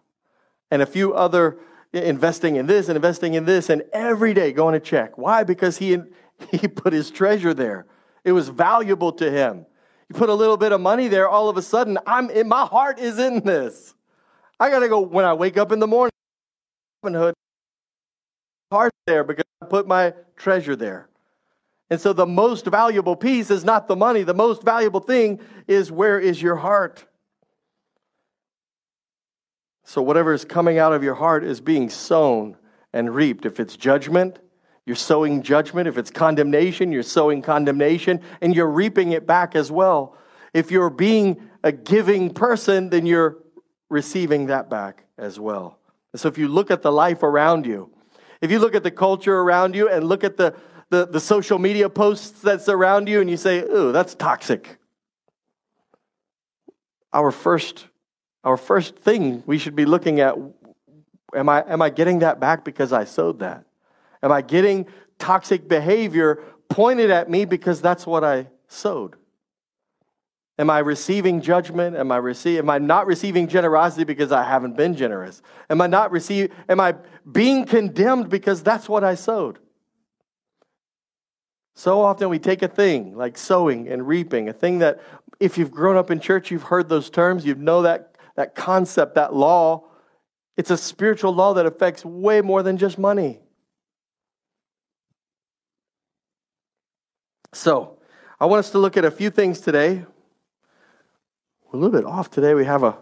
and 0.70 0.82
a 0.82 0.86
few 0.86 1.14
other 1.14 1.58
investing 1.92 2.56
in 2.56 2.66
this 2.66 2.88
and 2.88 2.96
investing 2.96 3.34
in 3.34 3.44
this, 3.44 3.70
and 3.70 3.82
every 3.92 4.34
day 4.34 4.52
going 4.52 4.74
to 4.74 4.80
check. 4.80 5.16
Why? 5.16 5.44
Because 5.44 5.78
he, 5.78 5.98
he 6.50 6.68
put 6.68 6.92
his 6.92 7.10
treasure 7.10 7.54
there. 7.54 7.86
It 8.24 8.32
was 8.32 8.48
valuable 8.48 9.12
to 9.12 9.30
him. 9.30 9.66
You 10.08 10.14
put 10.14 10.28
a 10.28 10.34
little 10.34 10.56
bit 10.56 10.72
of 10.72 10.80
money 10.80 11.08
there, 11.08 11.28
all 11.28 11.48
of 11.48 11.56
a 11.56 11.62
sudden, 11.62 11.98
I'm 12.06 12.30
in, 12.30 12.48
my 12.48 12.64
heart 12.64 12.98
is 12.98 13.18
in 13.18 13.44
this. 13.44 13.94
I 14.58 14.70
got 14.70 14.80
to 14.80 14.88
go 14.88 15.00
when 15.00 15.24
I 15.24 15.34
wake 15.34 15.56
up 15.56 15.72
in 15.72 15.80
the 15.80 15.86
morning. 15.86 16.12
Robinhood, 17.04 17.34
heart 18.70 18.92
there 19.06 19.24
because 19.24 19.44
I 19.62 19.66
put 19.66 19.86
my 19.86 20.14
treasure 20.36 20.76
there. 20.76 21.08
And 21.88 22.00
so 22.00 22.12
the 22.12 22.26
most 22.26 22.66
valuable 22.66 23.16
piece 23.16 23.50
is 23.50 23.64
not 23.64 23.86
the 23.86 23.96
money. 23.96 24.22
The 24.22 24.34
most 24.34 24.62
valuable 24.62 25.00
thing 25.00 25.40
is 25.68 25.92
where 25.92 26.18
is 26.18 26.42
your 26.42 26.56
heart? 26.56 27.04
So 29.84 30.02
whatever 30.02 30.32
is 30.32 30.44
coming 30.44 30.78
out 30.78 30.92
of 30.92 31.04
your 31.04 31.14
heart 31.14 31.44
is 31.44 31.60
being 31.60 31.88
sown 31.88 32.56
and 32.92 33.14
reaped. 33.14 33.46
If 33.46 33.60
it's 33.60 33.76
judgment, 33.76 34.40
you're 34.84 34.96
sowing 34.96 35.42
judgment. 35.42 35.86
If 35.86 35.96
it's 35.96 36.10
condemnation, 36.10 36.90
you're 36.90 37.04
sowing 37.04 37.40
condemnation 37.40 38.20
and 38.40 38.54
you're 38.54 38.70
reaping 38.70 39.12
it 39.12 39.26
back 39.26 39.54
as 39.54 39.70
well. 39.70 40.16
If 40.52 40.72
you're 40.72 40.90
being 40.90 41.50
a 41.62 41.70
giving 41.70 42.34
person, 42.34 42.90
then 42.90 43.06
you're 43.06 43.38
receiving 43.88 44.46
that 44.46 44.68
back 44.68 45.04
as 45.18 45.38
well. 45.38 45.78
And 46.12 46.20
so 46.20 46.28
if 46.28 46.36
you 46.36 46.48
look 46.48 46.70
at 46.72 46.82
the 46.82 46.90
life 46.90 47.22
around 47.22 47.64
you, 47.64 47.90
if 48.40 48.50
you 48.50 48.58
look 48.58 48.74
at 48.74 48.82
the 48.82 48.90
culture 48.90 49.38
around 49.38 49.74
you 49.74 49.88
and 49.88 50.08
look 50.08 50.24
at 50.24 50.36
the 50.36 50.54
the, 50.90 51.06
the 51.06 51.20
social 51.20 51.58
media 51.58 51.88
posts 51.88 52.42
that 52.42 52.62
surround 52.62 53.08
you 53.08 53.20
and 53.20 53.28
you 53.28 53.36
say, 53.36 53.60
ooh, 53.60 53.92
that's 53.92 54.14
toxic. 54.14 54.78
Our 57.12 57.30
first, 57.30 57.86
our 58.44 58.56
first 58.56 58.96
thing 58.96 59.42
we 59.46 59.58
should 59.58 59.74
be 59.74 59.84
looking 59.84 60.20
at 60.20 60.36
am 61.34 61.48
I, 61.48 61.64
am 61.68 61.82
I 61.82 61.90
getting 61.90 62.20
that 62.20 62.40
back 62.40 62.64
because 62.64 62.92
I 62.92 63.04
sowed 63.04 63.40
that? 63.40 63.64
Am 64.22 64.32
I 64.32 64.42
getting 64.42 64.86
toxic 65.18 65.68
behavior 65.68 66.42
pointed 66.68 67.10
at 67.10 67.30
me 67.30 67.44
because 67.44 67.80
that's 67.80 68.06
what 68.06 68.24
I 68.24 68.48
sowed? 68.68 69.16
Am 70.58 70.70
I 70.70 70.78
receiving 70.78 71.42
judgment? 71.42 71.96
Am 71.96 72.10
I 72.10 72.16
receive, 72.16 72.58
am 72.60 72.70
I 72.70 72.78
not 72.78 73.06
receiving 73.06 73.46
generosity 73.46 74.04
because 74.04 74.32
I 74.32 74.42
haven't 74.42 74.76
been 74.76 74.94
generous? 74.96 75.42
Am 75.68 75.80
I 75.80 75.86
not 75.86 76.10
receive 76.10 76.52
am 76.68 76.80
I 76.80 76.94
being 77.30 77.66
condemned 77.66 78.30
because 78.30 78.62
that's 78.62 78.88
what 78.88 79.04
I 79.04 79.16
sowed? 79.16 79.58
So 81.78 82.00
often 82.00 82.30
we 82.30 82.38
take 82.38 82.62
a 82.62 82.68
thing 82.68 83.14
like 83.14 83.36
sowing 83.36 83.86
and 83.86 84.08
reaping, 84.08 84.48
a 84.48 84.52
thing 84.54 84.78
that 84.78 84.98
if 85.38 85.58
you've 85.58 85.70
grown 85.70 85.98
up 85.98 86.10
in 86.10 86.20
church, 86.20 86.50
you've 86.50 86.62
heard 86.62 86.88
those 86.88 87.10
terms, 87.10 87.44
you 87.44 87.54
know 87.54 87.82
that, 87.82 88.16
that 88.34 88.54
concept, 88.54 89.14
that 89.16 89.34
law. 89.34 89.84
It's 90.56 90.70
a 90.70 90.78
spiritual 90.78 91.34
law 91.34 91.52
that 91.52 91.66
affects 91.66 92.02
way 92.02 92.40
more 92.40 92.62
than 92.62 92.78
just 92.78 92.98
money. 92.98 93.40
So, 97.52 97.98
I 98.40 98.46
want 98.46 98.60
us 98.60 98.70
to 98.70 98.78
look 98.78 98.96
at 98.96 99.04
a 99.04 99.10
few 99.10 99.28
things 99.28 99.60
today. 99.60 100.06
We're 101.62 101.74
a 101.74 101.76
little 101.76 101.90
bit 101.90 102.06
off 102.06 102.30
today. 102.30 102.54
We 102.54 102.64
have 102.64 102.84
a 102.84 102.96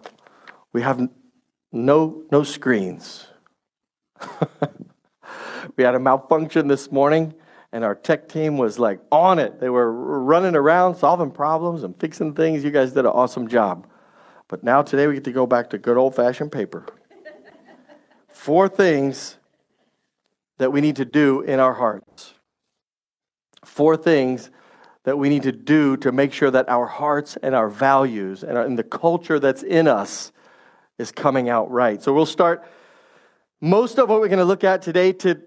we 0.72 0.82
have 0.82 1.08
no 1.70 2.24
no 2.32 2.42
screens. 2.42 3.28
we 5.76 5.84
had 5.84 5.94
a 5.94 6.00
malfunction 6.00 6.66
this 6.66 6.90
morning 6.90 7.34
and 7.74 7.82
our 7.82 7.96
tech 7.96 8.28
team 8.28 8.56
was 8.56 8.78
like 8.78 9.00
on 9.10 9.40
it. 9.40 9.58
They 9.58 9.68
were 9.68 9.92
running 9.92 10.54
around 10.54 10.94
solving 10.94 11.32
problems 11.32 11.82
and 11.82 11.98
fixing 11.98 12.32
things. 12.32 12.62
You 12.62 12.70
guys 12.70 12.92
did 12.92 13.00
an 13.00 13.06
awesome 13.06 13.48
job. 13.48 13.88
But 14.46 14.62
now 14.62 14.82
today 14.82 15.08
we 15.08 15.14
get 15.14 15.24
to 15.24 15.32
go 15.32 15.44
back 15.44 15.70
to 15.70 15.78
good 15.78 15.96
old 15.96 16.14
fashioned 16.14 16.52
paper. 16.52 16.86
Four 18.28 18.68
things 18.68 19.38
that 20.58 20.70
we 20.70 20.80
need 20.82 20.94
to 20.96 21.04
do 21.04 21.40
in 21.40 21.58
our 21.58 21.74
hearts. 21.74 22.34
Four 23.64 23.96
things 23.96 24.52
that 25.02 25.18
we 25.18 25.28
need 25.28 25.42
to 25.42 25.52
do 25.52 25.96
to 25.96 26.12
make 26.12 26.32
sure 26.32 26.52
that 26.52 26.68
our 26.68 26.86
hearts 26.86 27.36
and 27.42 27.56
our 27.56 27.68
values 27.68 28.44
and, 28.44 28.56
our, 28.56 28.64
and 28.64 28.78
the 28.78 28.84
culture 28.84 29.40
that's 29.40 29.64
in 29.64 29.88
us 29.88 30.30
is 30.98 31.10
coming 31.10 31.48
out 31.48 31.68
right. 31.72 32.00
So 32.00 32.14
we'll 32.14 32.24
start 32.24 32.64
most 33.60 33.98
of 33.98 34.08
what 34.08 34.20
we're 34.20 34.28
going 34.28 34.38
to 34.38 34.44
look 34.44 34.62
at 34.62 34.80
today 34.80 35.12
to 35.14 35.40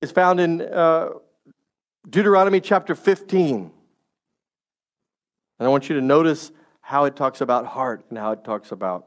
is 0.00 0.10
found 0.10 0.40
in 0.40 0.60
uh, 0.62 1.10
Deuteronomy 2.08 2.60
chapter 2.60 2.94
15. 2.94 3.70
And 5.58 5.66
I 5.66 5.68
want 5.68 5.88
you 5.88 5.96
to 5.96 6.02
notice 6.02 6.52
how 6.80 7.04
it 7.04 7.16
talks 7.16 7.40
about 7.40 7.66
heart 7.66 8.04
and 8.10 8.18
how 8.18 8.32
it 8.32 8.44
talks 8.44 8.72
about 8.72 9.06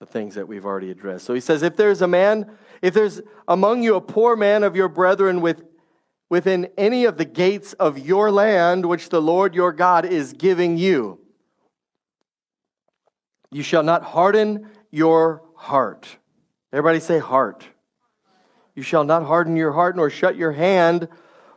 the 0.00 0.06
things 0.06 0.34
that 0.34 0.48
we've 0.48 0.64
already 0.64 0.90
addressed. 0.90 1.24
So 1.24 1.34
he 1.34 1.40
says, 1.40 1.62
If 1.62 1.76
there's 1.76 2.02
a 2.02 2.08
man, 2.08 2.50
if 2.82 2.94
there's 2.94 3.20
among 3.46 3.82
you 3.82 3.94
a 3.94 4.00
poor 4.00 4.36
man 4.36 4.64
of 4.64 4.74
your 4.74 4.88
brethren 4.88 5.40
with, 5.40 5.62
within 6.28 6.68
any 6.76 7.04
of 7.04 7.16
the 7.16 7.24
gates 7.24 7.72
of 7.74 7.98
your 7.98 8.30
land, 8.30 8.86
which 8.86 9.10
the 9.10 9.22
Lord 9.22 9.54
your 9.54 9.72
God 9.72 10.04
is 10.04 10.32
giving 10.32 10.76
you, 10.76 11.20
you 13.50 13.62
shall 13.62 13.84
not 13.84 14.02
harden 14.02 14.68
your 14.90 15.42
heart. 15.54 16.16
Everybody 16.72 16.98
say 16.98 17.20
heart. 17.20 17.64
You 18.74 18.82
shall 18.82 19.04
not 19.04 19.24
harden 19.24 19.56
your 19.56 19.72
heart 19.72 19.96
nor 19.96 20.10
shut 20.10 20.36
your 20.36 20.52
hand 20.52 21.08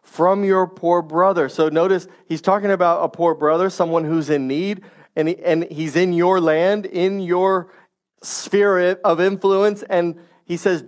from 0.04 0.44
your 0.44 0.68
poor 0.68 1.02
brother. 1.02 1.50
So 1.50 1.70
notice 1.70 2.08
he's 2.28 2.42
talking 2.42 2.72
about 2.72 3.04
a 3.04 3.10
poor 3.10 3.36
brother, 3.36 3.70
someone 3.70 4.04
who's 4.04 4.30
in 4.30 4.48
need, 4.48 4.84
and, 5.16 5.28
he, 5.28 5.38
and 5.44 5.64
he's 5.66 5.96
in 5.96 6.14
your 6.14 6.40
land, 6.40 6.86
in 6.86 7.20
your 7.20 7.72
sphere 8.22 8.92
of 9.04 9.20
influence. 9.20 9.84
And 9.84 10.20
he 10.46 10.58
says, 10.58 10.86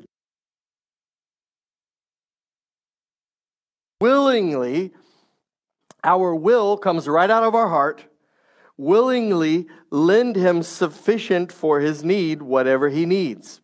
willingly, 4.00 4.94
our 6.04 6.34
will 6.34 6.78
comes 6.78 7.08
right 7.08 7.30
out 7.30 7.44
of 7.44 7.56
our 7.56 7.68
heart, 7.68 8.06
willingly 8.78 9.68
lend 9.90 10.38
him 10.38 10.64
sufficient 10.64 11.52
for 11.52 11.82
his 11.82 12.04
need, 12.04 12.42
whatever 12.42 12.88
he 12.88 13.06
needs. 13.06 13.60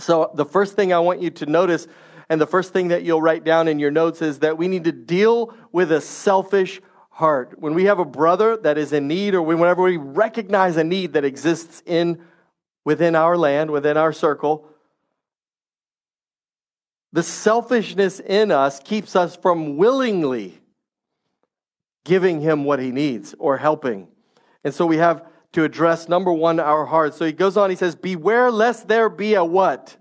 So, 0.00 0.30
the 0.34 0.44
first 0.44 0.74
thing 0.74 0.92
I 0.92 0.98
want 0.98 1.20
you 1.20 1.30
to 1.30 1.46
notice, 1.46 1.86
and 2.28 2.40
the 2.40 2.46
first 2.46 2.72
thing 2.72 2.88
that 2.88 3.02
you'll 3.02 3.22
write 3.22 3.44
down 3.44 3.68
in 3.68 3.78
your 3.78 3.90
notes, 3.90 4.22
is 4.22 4.40
that 4.40 4.58
we 4.58 4.68
need 4.68 4.84
to 4.84 4.92
deal 4.92 5.54
with 5.72 5.92
a 5.92 6.00
selfish 6.00 6.80
heart. 7.10 7.58
When 7.58 7.74
we 7.74 7.84
have 7.84 7.98
a 7.98 8.04
brother 8.04 8.56
that 8.58 8.78
is 8.78 8.92
in 8.92 9.08
need, 9.08 9.34
or 9.34 9.42
whenever 9.42 9.82
we 9.82 9.96
recognize 9.96 10.76
a 10.76 10.84
need 10.84 11.12
that 11.12 11.24
exists 11.24 11.82
in 11.86 12.22
within 12.84 13.14
our 13.14 13.36
land, 13.36 13.70
within 13.70 13.96
our 13.96 14.12
circle, 14.12 14.66
the 17.12 17.22
selfishness 17.22 18.20
in 18.20 18.50
us 18.50 18.80
keeps 18.80 19.16
us 19.16 19.36
from 19.36 19.76
willingly 19.76 20.60
giving 22.04 22.40
him 22.40 22.64
what 22.64 22.78
he 22.78 22.90
needs 22.90 23.34
or 23.38 23.56
helping. 23.56 24.08
And 24.64 24.72
so 24.72 24.86
we 24.86 24.96
have 24.98 25.26
to 25.52 25.64
address 25.64 26.08
number 26.08 26.32
one, 26.32 26.60
our 26.60 26.86
hearts. 26.86 27.16
So 27.16 27.24
he 27.24 27.32
goes 27.32 27.56
on, 27.56 27.70
he 27.70 27.76
says, 27.76 27.96
Beware 27.96 28.50
lest 28.50 28.88
there 28.88 29.08
be 29.08 29.34
a 29.34 29.44
what? 29.44 29.96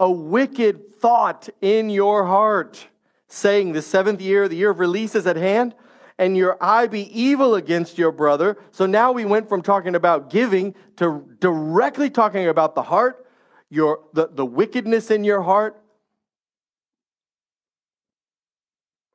A 0.00 0.10
wicked 0.10 0.96
thought 0.98 1.48
in 1.60 1.88
your 1.88 2.26
heart, 2.26 2.88
saying, 3.28 3.72
The 3.72 3.82
seventh 3.82 4.20
year, 4.20 4.48
the 4.48 4.56
year 4.56 4.70
of 4.70 4.80
release 4.80 5.14
is 5.14 5.26
at 5.26 5.36
hand, 5.36 5.74
and 6.18 6.36
your 6.36 6.56
eye 6.60 6.88
be 6.88 7.02
evil 7.18 7.54
against 7.54 7.98
your 7.98 8.10
brother. 8.10 8.58
So 8.72 8.86
now 8.86 9.12
we 9.12 9.24
went 9.24 9.48
from 9.48 9.62
talking 9.62 9.94
about 9.94 10.30
giving 10.30 10.74
to 10.96 11.24
directly 11.38 12.10
talking 12.10 12.48
about 12.48 12.74
the 12.74 12.82
heart, 12.82 13.26
your 13.70 14.00
the, 14.12 14.28
the 14.28 14.44
wickedness 14.44 15.10
in 15.10 15.22
your 15.22 15.42
heart, 15.42 15.80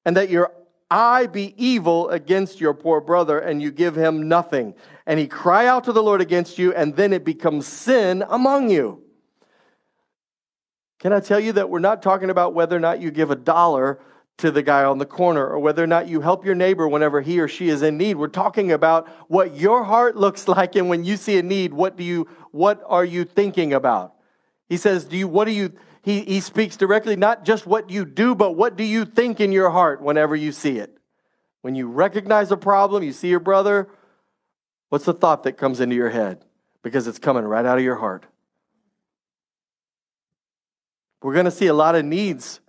and 0.05 0.15
that 0.15 0.29
your 0.29 0.53
eye 0.89 1.27
be 1.27 1.53
evil 1.57 2.09
against 2.09 2.61
your 2.61 2.73
poor 2.73 3.01
brother, 3.01 3.39
and 3.39 3.61
you 3.61 3.71
give 3.71 3.95
him 3.95 4.27
nothing. 4.27 4.73
And 5.05 5.19
he 5.19 5.27
cry 5.27 5.67
out 5.67 5.83
to 5.85 5.91
the 5.91 6.03
Lord 6.03 6.21
against 6.21 6.57
you, 6.57 6.73
and 6.73 6.95
then 6.95 7.13
it 7.13 7.25
becomes 7.25 7.67
sin 7.67 8.23
among 8.29 8.69
you. 8.69 9.03
Can 10.99 11.13
I 11.13 11.19
tell 11.19 11.39
you 11.39 11.51
that 11.53 11.69
we're 11.69 11.79
not 11.79 12.01
talking 12.01 12.29
about 12.29 12.53
whether 12.53 12.75
or 12.75 12.79
not 12.79 12.99
you 13.01 13.11
give 13.11 13.31
a 13.31 13.35
dollar 13.35 13.99
to 14.37 14.51
the 14.51 14.61
guy 14.61 14.83
on 14.83 14.99
the 14.99 15.05
corner 15.05 15.47
or 15.47 15.59
whether 15.59 15.83
or 15.83 15.87
not 15.87 16.07
you 16.07 16.21
help 16.21 16.45
your 16.45 16.55
neighbor 16.55 16.87
whenever 16.87 17.21
he 17.21 17.39
or 17.39 17.47
she 17.47 17.69
is 17.69 17.81
in 17.81 17.97
need. 17.97 18.15
We're 18.15 18.27
talking 18.27 18.71
about 18.71 19.07
what 19.29 19.55
your 19.55 19.83
heart 19.83 20.15
looks 20.15 20.47
like 20.47 20.75
and 20.75 20.89
when 20.89 21.03
you 21.03 21.17
see 21.17 21.37
a 21.37 21.43
need, 21.43 21.73
what 21.73 21.97
do 21.97 22.03
you 22.03 22.27
what 22.51 22.81
are 22.87 23.05
you 23.05 23.25
thinking 23.25 23.73
about? 23.73 24.13
He 24.69 24.77
says, 24.77 25.05
"Do 25.05 25.17
you 25.17 25.27
what 25.27 25.45
do 25.45 25.51
you 25.51 25.73
he, 26.07 26.21
he 26.21 26.39
speaks 26.39 26.77
directly, 26.77 27.15
not 27.15 27.45
just 27.45 27.67
what 27.67 27.89
you 27.89 28.05
do, 28.05 28.33
but 28.33 28.51
what 28.51 28.75
do 28.77 28.83
you 28.83 29.05
think 29.05 29.39
in 29.39 29.51
your 29.51 29.69
heart 29.69 30.01
whenever 30.01 30.35
you 30.35 30.51
see 30.51 30.79
it. 30.79 30.97
When 31.61 31.75
you 31.75 31.87
recognize 31.87 32.51
a 32.51 32.57
problem, 32.57 33.03
you 33.03 33.11
see 33.11 33.27
your 33.27 33.39
brother, 33.39 33.89
What's 34.89 35.05
the 35.05 35.13
thought 35.13 35.43
that 35.43 35.53
comes 35.53 35.79
into 35.79 35.95
your 35.95 36.09
head? 36.09 36.43
Because 36.81 37.07
it's 37.07 37.19
coming 37.19 37.43
right 37.43 37.65
out 37.65 37.77
of 37.77 37.83
your 37.83 37.97
heart. 37.97 38.25
We're 41.21 41.33
going 41.33 41.45
to 41.45 41.51
see 41.51 41.67
a 41.67 41.73
lot 41.73 41.95
of 41.95 42.05
needs 42.05 42.61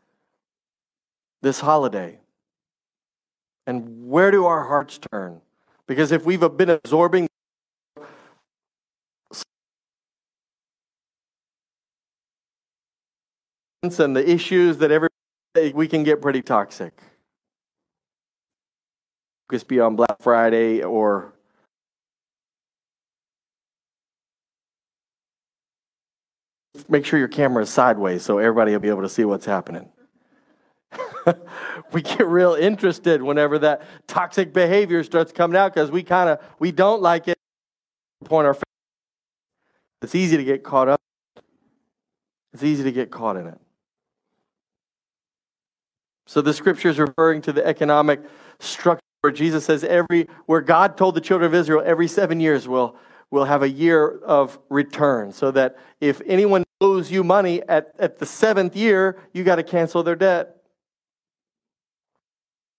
this 1.43 1.61
holiday. 1.61 2.19
And 3.67 4.09
where 4.09 4.31
do 4.31 4.47
our 4.47 4.65
hearts 4.65 4.99
turn? 4.99 5.41
Because 5.87 6.11
if 6.11 6.25
we've 6.25 6.41
been 6.57 6.71
absorbing 6.71 7.29
and 13.83 14.17
the 14.17 14.29
issues 14.29 14.79
that 14.79 14.91
every 14.91 15.09
we 15.73 15.87
can 15.87 16.03
get 16.03 16.21
pretty 16.21 16.43
toxic. 16.43 16.93
Just 19.51 19.69
be 19.69 19.81
on 19.81 19.97
Black 19.97 20.21
Friday 20.21 20.83
or 20.83 21.33
make 26.89 27.05
sure 27.05 27.19
your 27.19 27.29
camera 27.29 27.63
is 27.63 27.71
sideways 27.71 28.23
so 28.23 28.39
everybody 28.39 28.73
will 28.73 28.81
be 28.81 28.89
able 28.89 29.03
to 29.03 29.09
see 29.09 29.25
what's 29.25 29.47
happening. 29.47 29.89
we 31.93 32.03
get 32.03 32.27
real 32.27 32.55
interested 32.55 33.23
whenever 33.23 33.59
that 33.61 33.83
toxic 34.07 34.53
behavior 34.53 35.03
starts 35.05 35.33
coming 35.33 35.57
out 35.57 35.73
because 35.73 35.91
we 35.91 36.03
kind 36.03 36.29
of 36.29 36.41
we 36.59 36.73
don't 36.73 37.01
like 37.01 37.29
it. 37.29 37.39
Point 38.25 38.47
our. 38.47 38.57
It's 40.03 40.15
easy 40.15 40.37
to 40.37 40.45
get 40.45 40.65
caught 40.65 40.89
up. 40.89 41.01
It's 42.53 42.63
easy 42.65 42.83
to 42.83 42.93
get 42.93 43.11
caught 43.11 43.37
in 43.37 43.47
it. 43.47 43.59
So 46.29 46.43
the 46.43 46.53
scripture 46.53 46.91
is 46.91 46.99
referring 46.99 47.41
to 47.43 47.55
the 47.55 47.67
economic 47.67 48.21
structure 48.61 49.01
where 49.23 49.33
Jesus 49.33 49.65
says 49.65 49.83
every 49.83 50.29
where 50.45 50.61
God 50.61 50.99
told 50.99 51.15
the 51.15 51.23
children 51.23 51.49
of 51.49 51.55
Israel 51.55 51.83
every 51.83 52.07
seven 52.07 52.39
years 52.39 52.69
will 52.69 52.97
will 53.31 53.47
have 53.47 53.63
a 53.63 53.69
year 53.69 54.19
of 54.19 54.59
return. 54.69 55.33
So 55.33 55.51
that 55.53 55.79
if 56.03 56.21
anyone 56.27 56.65
owes 56.83 57.11
you 57.11 57.25
money 57.25 57.63
at, 57.67 57.95
at 57.99 58.19
the 58.19 58.27
seventh 58.27 58.77
year, 58.77 59.19
you 59.33 59.43
got 59.43 59.57
to 59.57 59.63
cancel 59.63 60.03
their 60.03 60.17
debt. 60.17 60.57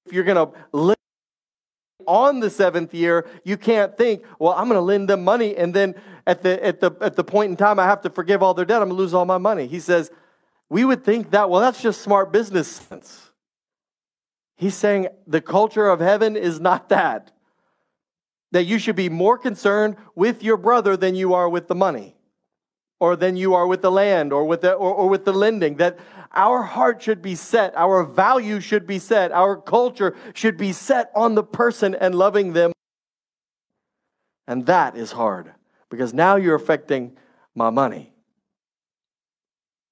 If 0.06 0.14
you're 0.14 0.26
gonna 0.26 0.52
live 0.72 0.98
on 2.06 2.42
the 2.42 2.52
seventh 2.52 2.94
year, 2.94 3.28
you 3.44 3.58
can't 3.58 3.98
think, 3.98 4.26
well, 4.38 4.54
I'm 4.54 4.70
to 4.70 4.80
lend 4.80 5.10
them 5.10 5.24
money, 5.24 5.58
and 5.58 5.74
then 5.74 5.96
at 6.28 6.44
the, 6.44 6.64
at, 6.64 6.80
the, 6.82 6.92
at 7.02 7.16
the 7.16 7.24
point 7.24 7.50
in 7.50 7.58
time 7.58 7.80
I 7.80 7.86
have 7.86 8.02
to 8.02 8.12
forgive 8.12 8.44
all 8.44 8.54
their 8.54 8.66
debt, 8.66 8.82
I'm 8.84 8.90
to 8.90 8.96
lose 8.96 9.16
all 9.16 9.26
my 9.26 9.40
money. 9.40 9.66
He 9.66 9.80
says, 9.80 10.12
we 10.70 10.86
would 10.86 11.04
think 11.04 11.32
that, 11.32 11.50
well, 11.50 11.62
that's 11.62 11.82
just 11.82 12.02
smart 12.02 12.32
business 12.32 12.68
sense. 12.68 13.29
He's 14.60 14.76
saying 14.76 15.08
the 15.26 15.40
culture 15.40 15.88
of 15.88 16.02
heaven 16.02 16.36
is 16.36 16.60
not 16.60 16.90
that. 16.90 17.32
That 18.52 18.66
you 18.66 18.78
should 18.78 18.98
be 18.98 19.08
more 19.08 19.38
concerned 19.38 19.96
with 20.16 20.44
your 20.44 20.58
brother 20.58 20.98
than 20.98 21.16
you 21.16 21.34
are 21.34 21.48
with 21.48 21.70
the 21.70 21.76
money, 21.76 22.18
or 23.00 23.16
than 23.16 23.38
you 23.38 23.54
are 23.54 23.66
with 23.66 23.82
the 23.82 23.90
land, 23.90 24.34
or 24.34 24.44
with 24.44 24.60
the, 24.60 24.74
or, 24.74 24.94
or 24.94 25.08
with 25.08 25.24
the 25.24 25.32
lending. 25.32 25.76
That 25.76 25.98
our 26.34 26.62
heart 26.62 27.02
should 27.02 27.22
be 27.22 27.36
set, 27.36 27.74
our 27.78 28.04
value 28.04 28.60
should 28.60 28.86
be 28.86 29.00
set, 29.00 29.32
our 29.32 29.56
culture 29.56 30.14
should 30.34 30.58
be 30.58 30.74
set 30.74 31.10
on 31.16 31.36
the 31.36 31.44
person 31.44 31.96
and 31.96 32.14
loving 32.14 32.52
them. 32.52 32.74
And 34.46 34.66
that 34.66 34.98
is 34.98 35.14
hard 35.14 35.54
because 35.90 36.14
now 36.14 36.36
you're 36.36 36.56
affecting 36.56 37.16
my 37.56 37.70
money. 37.70 38.12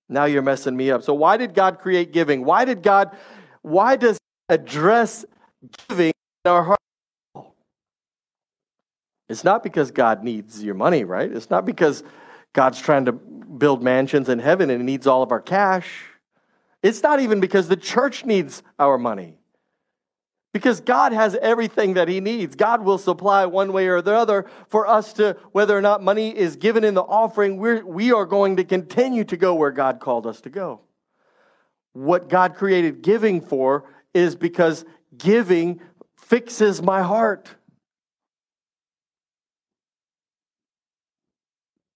Now 0.09 0.25
you're 0.25 0.41
messing 0.41 0.75
me 0.75 0.91
up. 0.91 1.03
So, 1.03 1.13
why 1.13 1.37
did 1.37 1.53
God 1.53 1.79
create 1.79 2.11
giving? 2.11 2.43
Why 2.43 2.65
did 2.65 2.83
God, 2.83 3.15
why 3.61 3.95
does 3.95 4.17
address 4.49 5.25
giving 5.89 6.13
in 6.45 6.51
our 6.51 6.63
heart. 6.63 6.79
It's 9.29 9.43
not 9.43 9.63
because 9.63 9.91
God 9.91 10.23
needs 10.23 10.63
your 10.63 10.75
money, 10.75 11.03
right? 11.03 11.31
It's 11.31 11.49
not 11.49 11.65
because 11.65 12.03
God's 12.53 12.79
trying 12.79 13.05
to 13.05 13.11
build 13.11 13.83
mansions 13.83 14.29
in 14.29 14.39
heaven 14.39 14.69
and 14.69 14.81
he 14.81 14.85
needs 14.85 15.05
all 15.05 15.21
of 15.21 15.31
our 15.31 15.41
cash. 15.41 16.05
It's 16.81 17.03
not 17.03 17.19
even 17.19 17.39
because 17.39 17.67
the 17.67 17.75
church 17.75 18.25
needs 18.25 18.63
our 18.79 18.97
money. 18.97 19.37
Because 20.53 20.79
God 20.79 21.11
has 21.11 21.35
everything 21.35 21.95
that 21.95 22.07
He 22.07 22.19
needs. 22.19 22.55
God 22.55 22.83
will 22.83 22.97
supply 22.97 23.45
one 23.45 23.73
way 23.73 23.87
or 23.87 24.01
the 24.01 24.15
other 24.15 24.45
for 24.69 24.87
us 24.87 25.13
to, 25.13 25.37
whether 25.51 25.77
or 25.77 25.81
not 25.81 26.01
money 26.01 26.35
is 26.35 26.55
given 26.55 26.83
in 26.83 26.93
the 26.93 27.03
offering, 27.03 27.57
we're, 27.57 27.85
we 27.85 28.11
are 28.11 28.25
going 28.25 28.55
to 28.55 28.63
continue 28.63 29.23
to 29.25 29.37
go 29.37 29.53
where 29.53 29.71
God 29.71 29.99
called 29.99 30.25
us 30.25 30.41
to 30.41 30.49
go. 30.49 30.81
What 31.93 32.29
God 32.29 32.55
created 32.55 33.01
giving 33.01 33.41
for 33.41 33.83
is 34.13 34.35
because 34.35 34.85
giving 35.17 35.79
fixes 36.15 36.81
my 36.81 37.01
heart. 37.01 37.49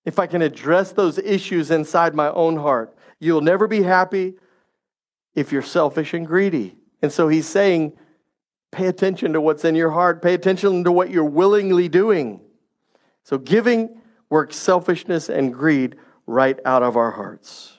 If 0.05 0.19
I 0.19 0.27
can 0.27 0.41
address 0.41 0.91
those 0.91 1.17
issues 1.17 1.69
inside 1.69 2.15
my 2.15 2.29
own 2.31 2.57
heart, 2.57 2.95
you'll 3.19 3.41
never 3.41 3.67
be 3.67 3.83
happy 3.83 4.35
if 5.35 5.51
you're 5.51 5.61
selfish 5.61 6.13
and 6.13 6.25
greedy. 6.25 6.75
And 7.01 7.11
so 7.11 7.27
he's 7.27 7.47
saying, 7.47 7.93
pay 8.71 8.87
attention 8.87 9.33
to 9.33 9.41
what's 9.41 9.65
in 9.65 9.75
your 9.75 9.91
heart, 9.91 10.21
pay 10.21 10.33
attention 10.33 10.83
to 10.83 10.91
what 10.91 11.09
you're 11.09 11.23
willingly 11.23 11.87
doing. 11.87 12.41
So 13.23 13.37
giving 13.37 14.01
works 14.29 14.55
selfishness 14.55 15.29
and 15.29 15.53
greed 15.53 15.97
right 16.25 16.59
out 16.65 16.83
of 16.83 16.95
our 16.95 17.11
hearts. 17.11 17.77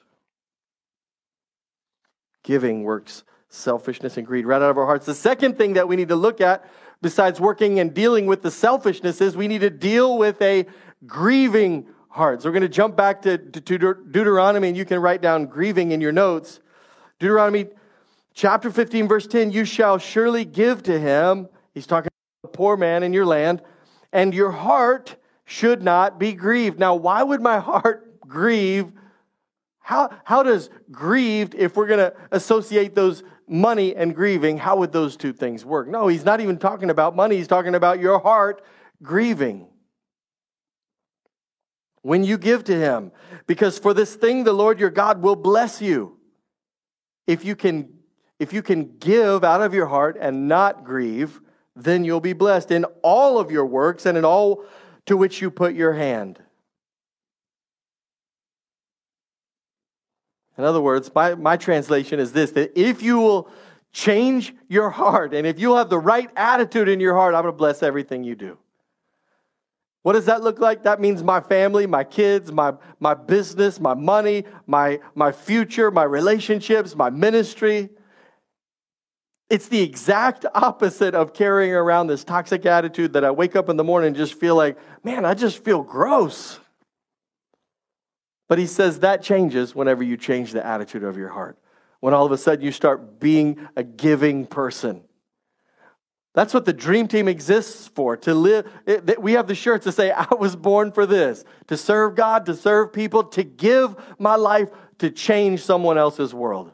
Giving 2.43 2.83
works 2.83 3.25
selfishness 3.53 4.17
and 4.17 4.27
greed 4.27 4.47
right 4.47 4.63
out 4.63 4.71
of 4.71 4.79
our 4.79 4.87
hearts. 4.87 5.07
The 5.07 5.15
second 5.15 5.59
thing 5.59 5.75
that 5.75 5.87
we 5.87 5.97
need 5.97 6.09
to 6.09 6.17
look 6.17 6.41
at, 6.41 6.65
besides 7.03 7.39
working 7.41 7.79
and 7.81 7.93
dealing 7.93 8.27
with 8.27 8.43
the 8.43 8.51
selfishness, 8.51 9.21
is 9.21 9.37
we 9.37 9.47
need 9.47 9.61
to 9.61 9.71
deal 9.71 10.17
with 10.17 10.41
a 10.41 10.67
grieving 11.07 11.87
heart. 12.09 12.43
So 12.43 12.49
we're 12.49 12.55
going 12.55 12.63
to 12.63 12.69
jump 12.69 12.97
back 12.97 13.23
to, 13.23 13.39
to, 13.39 13.61
to 13.61 13.95
Deuteronomy, 14.11 14.69
and 14.69 14.77
you 14.77 14.85
can 14.85 15.01
write 15.01 15.21
down 15.21 15.47
grieving 15.47 15.93
in 15.93 16.01
your 16.01 16.13
notes. 16.13 16.61
Deuteronomy 17.19 17.67
chapter 18.35 18.71
15, 18.71 19.07
verse 19.07 19.27
10 19.27 19.51
You 19.51 19.65
shall 19.65 19.99
surely 19.99 20.45
give 20.45 20.83
to 20.85 20.99
him, 20.99 21.49
he's 21.75 21.87
talking 21.87 22.09
about 22.09 22.51
the 22.51 22.57
poor 22.57 22.77
man 22.77 23.03
in 23.03 23.13
your 23.13 23.27
land, 23.27 23.63
and 24.13 24.33
your 24.35 24.51
heart 24.51 25.17
should 25.45 25.83
not 25.83 26.19
be 26.19 26.33
grieved. 26.33 26.79
Now, 26.79 26.95
why 26.95 27.23
would 27.23 27.43
my 27.43 27.59
heart 27.59 28.21
grieve? 28.21 28.93
How, 29.81 30.11
how 30.25 30.43
does 30.43 30.71
grieved, 30.91 31.55
if 31.55 31.77
we're 31.77 31.89
going 31.89 31.99
to 31.99 32.15
associate 32.31 32.95
those 32.95 33.23
money 33.49 33.95
and 33.95 34.15
grieving, 34.15 34.59
how 34.59 34.77
would 34.77 34.93
those 34.93 35.17
two 35.17 35.33
things 35.33 35.65
work? 35.65 35.89
No, 35.89 36.09
he's 36.09 36.25
not 36.25 36.41
even 36.41 36.59
talking 36.59 36.91
about 36.91 37.17
money. 37.17 37.37
He's 37.37 37.49
talking 37.49 37.75
about 37.75 38.01
your 38.01 38.19
heart 38.19 38.63
grieving. 39.03 39.69
When 42.03 42.25
you 42.25 42.39
give 42.39 42.65
to 42.65 42.75
him, 42.75 43.13
because 43.47 43.79
for 43.79 43.95
this 43.95 44.15
thing 44.15 44.45
the 44.45 44.53
Lord 44.53 44.81
your 44.81 44.91
God 44.91 45.23
will 45.23 45.37
bless 45.37 45.81
you. 45.81 46.19
If 47.27 47.45
you 47.45 47.55
can 47.55 47.89
if 48.41 48.53
you 48.53 48.61
can 48.61 48.97
give 48.99 49.45
out 49.45 49.63
of 49.63 49.73
your 49.73 49.87
heart 49.87 50.17
and 50.21 50.49
not 50.49 50.83
grieve, 50.83 51.41
then 51.77 52.05
you'll 52.05 52.21
be 52.21 52.33
blessed 52.33 52.73
in 52.73 52.85
all 53.03 53.39
of 53.39 53.53
your 53.53 53.65
works 53.65 54.05
and 54.05 54.19
in 54.19 54.25
all 54.25 54.65
to 55.07 55.17
which 55.17 55.41
you 55.41 55.49
put 55.49 55.75
your 55.75 55.93
hand. 55.93 56.41
In 60.59 60.65
other 60.65 60.81
words, 60.81 61.11
my, 61.15 61.35
my 61.35 61.57
translation 61.57 62.21
is 62.21 62.33
this 62.33 62.51
that 62.53 62.79
if 62.79 63.03
you 63.03 63.19
will 63.19 63.51
change 63.93 64.55
your 64.69 64.91
heart 64.91 65.35
and 65.35 65.47
if 65.47 65.59
you'll 65.59 65.77
have 65.77 65.91
the 65.91 65.99
right 65.99 66.31
attitude 66.37 66.89
in 66.89 67.01
your 67.01 67.15
heart, 67.15 67.35
I'm 67.35 67.43
going 67.43 67.53
to 67.53 67.57
bless 67.57 67.83
everything 67.83 68.25
you 68.25 68.35
do. 68.35 68.59
What 70.03 70.15
does 70.15 70.27
that 70.27 70.43
look 70.43 70.59
like? 70.59 70.83
That 70.83 71.01
means 71.01 71.23
my 71.23 71.41
family, 71.41 71.87
my 71.87 72.03
kids, 72.03 72.51
my, 72.51 72.75
my 72.99 73.15
business, 73.15 73.79
my 73.79 73.95
money, 73.95 74.45
my, 74.67 74.99
my 75.15 75.31
future, 75.31 75.91
my 75.91 76.03
relationships, 76.03 76.97
my 76.97 77.09
ministry. 77.09 77.89
It's 79.49 79.69
the 79.69 79.81
exact 79.81 80.45
opposite 80.55 81.15
of 81.15 81.35
carrying 81.35 81.73
around 81.73 82.09
this 82.09 82.25
toxic 82.25 82.67
attitude 82.67 83.13
that 83.13 83.25
I 83.25 83.31
wake 83.31 83.55
up 83.55 83.69
in 83.69 83.77
the 83.77 83.85
morning 83.85 84.09
and 84.09 84.17
just 84.17 84.35
feel 84.35 84.57
like, 84.57 84.77
man, 85.05 85.25
I 85.25 85.35
just 85.35 85.63
feel 85.63 85.83
gross. 85.83 86.59
But 88.53 88.59
he 88.59 88.67
says 88.67 88.99
that 88.99 89.23
changes 89.23 89.75
whenever 89.75 90.03
you 90.03 90.19
change 90.19 90.53
the 90.53 90.63
attitude 90.63 91.05
of 91.05 91.17
your 91.17 91.31
heart. 91.31 91.57
When 92.01 92.13
all 92.13 92.27
of 92.27 92.33
a 92.33 92.37
sudden 92.37 92.63
you 92.63 92.71
start 92.71 93.19
being 93.19 93.67
a 93.77 93.83
giving 93.83 94.45
person. 94.45 95.05
That's 96.35 96.53
what 96.53 96.67
the 96.67 96.75
dream 96.75 97.09
team 97.09 97.29
exists 97.29 97.89
for. 97.89 98.15
To 98.19 98.35
live, 98.35 98.71
it, 98.85 99.23
we 99.23 99.33
have 99.33 99.47
the 99.47 99.55
shirts 99.55 99.85
to 99.85 99.93
say, 99.93 100.11
I 100.13 100.35
was 100.35 100.55
born 100.55 100.93
for 100.93 101.07
this 101.07 101.47
to 101.69 101.79
serve 101.79 102.15
God, 102.15 102.45
to 102.45 102.55
serve 102.55 102.93
people, 102.93 103.25
to 103.25 103.43
give 103.43 103.97
my 104.19 104.37
life 104.37 104.69
to 104.99 105.11
change 105.11 105.63
someone 105.63 105.97
else's 105.97 106.35
world, 106.35 106.73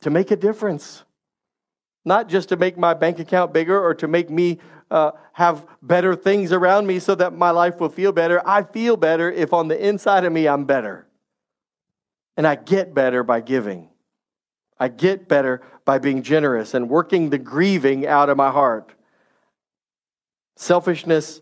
to 0.00 0.10
make 0.10 0.32
a 0.32 0.36
difference. 0.36 1.04
Not 2.04 2.28
just 2.28 2.48
to 2.48 2.56
make 2.56 2.76
my 2.76 2.94
bank 2.94 3.20
account 3.20 3.52
bigger 3.52 3.80
or 3.80 3.94
to 3.94 4.08
make 4.08 4.28
me 4.28 4.58
uh, 4.90 5.12
have 5.32 5.66
better 5.82 6.16
things 6.16 6.52
around 6.52 6.86
me 6.86 6.98
so 6.98 7.14
that 7.14 7.32
my 7.32 7.50
life 7.50 7.78
will 7.78 7.88
feel 7.88 8.12
better. 8.12 8.42
I 8.46 8.62
feel 8.62 8.96
better 8.96 9.30
if 9.30 9.52
on 9.52 9.68
the 9.68 9.88
inside 9.88 10.24
of 10.24 10.32
me 10.32 10.48
I'm 10.48 10.64
better. 10.64 11.06
And 12.36 12.46
I 12.46 12.56
get 12.56 12.94
better 12.94 13.22
by 13.22 13.40
giving. 13.40 13.88
I 14.78 14.88
get 14.88 15.28
better 15.28 15.62
by 15.84 15.98
being 15.98 16.22
generous 16.22 16.74
and 16.74 16.88
working 16.88 17.30
the 17.30 17.38
grieving 17.38 18.06
out 18.06 18.30
of 18.30 18.36
my 18.36 18.50
heart. 18.50 18.92
Selfishness 20.56 21.40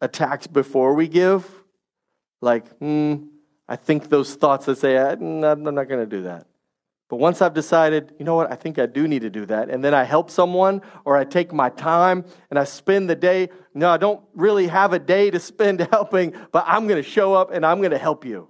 attacks 0.00 0.46
before 0.46 0.94
we 0.94 1.08
give, 1.08 1.48
like, 2.40 2.66
hmm, 2.78 3.16
I 3.68 3.76
think 3.76 4.08
those 4.08 4.34
thoughts 4.34 4.66
that 4.66 4.78
say, 4.78 4.98
I'm 4.98 5.40
not, 5.40 5.58
not 5.58 5.88
going 5.88 6.00
to 6.00 6.06
do 6.06 6.22
that. 6.22 6.46
But 7.10 7.16
once 7.16 7.42
I've 7.42 7.54
decided, 7.54 8.14
you 8.20 8.24
know 8.24 8.36
what, 8.36 8.52
I 8.52 8.54
think 8.54 8.78
I 8.78 8.86
do 8.86 9.08
need 9.08 9.22
to 9.22 9.30
do 9.30 9.44
that, 9.46 9.68
and 9.68 9.82
then 9.82 9.92
I 9.94 10.04
help 10.04 10.30
someone 10.30 10.80
or 11.04 11.16
I 11.16 11.24
take 11.24 11.52
my 11.52 11.68
time 11.68 12.24
and 12.50 12.58
I 12.58 12.62
spend 12.62 13.10
the 13.10 13.16
day, 13.16 13.48
no, 13.74 13.90
I 13.90 13.96
don't 13.96 14.20
really 14.32 14.68
have 14.68 14.92
a 14.92 15.00
day 15.00 15.28
to 15.32 15.40
spend 15.40 15.80
helping, 15.90 16.34
but 16.52 16.64
I'm 16.68 16.86
going 16.86 17.02
to 17.02 17.08
show 17.08 17.34
up 17.34 17.50
and 17.50 17.66
I'm 17.66 17.78
going 17.78 17.90
to 17.90 17.98
help 17.98 18.24
you. 18.24 18.48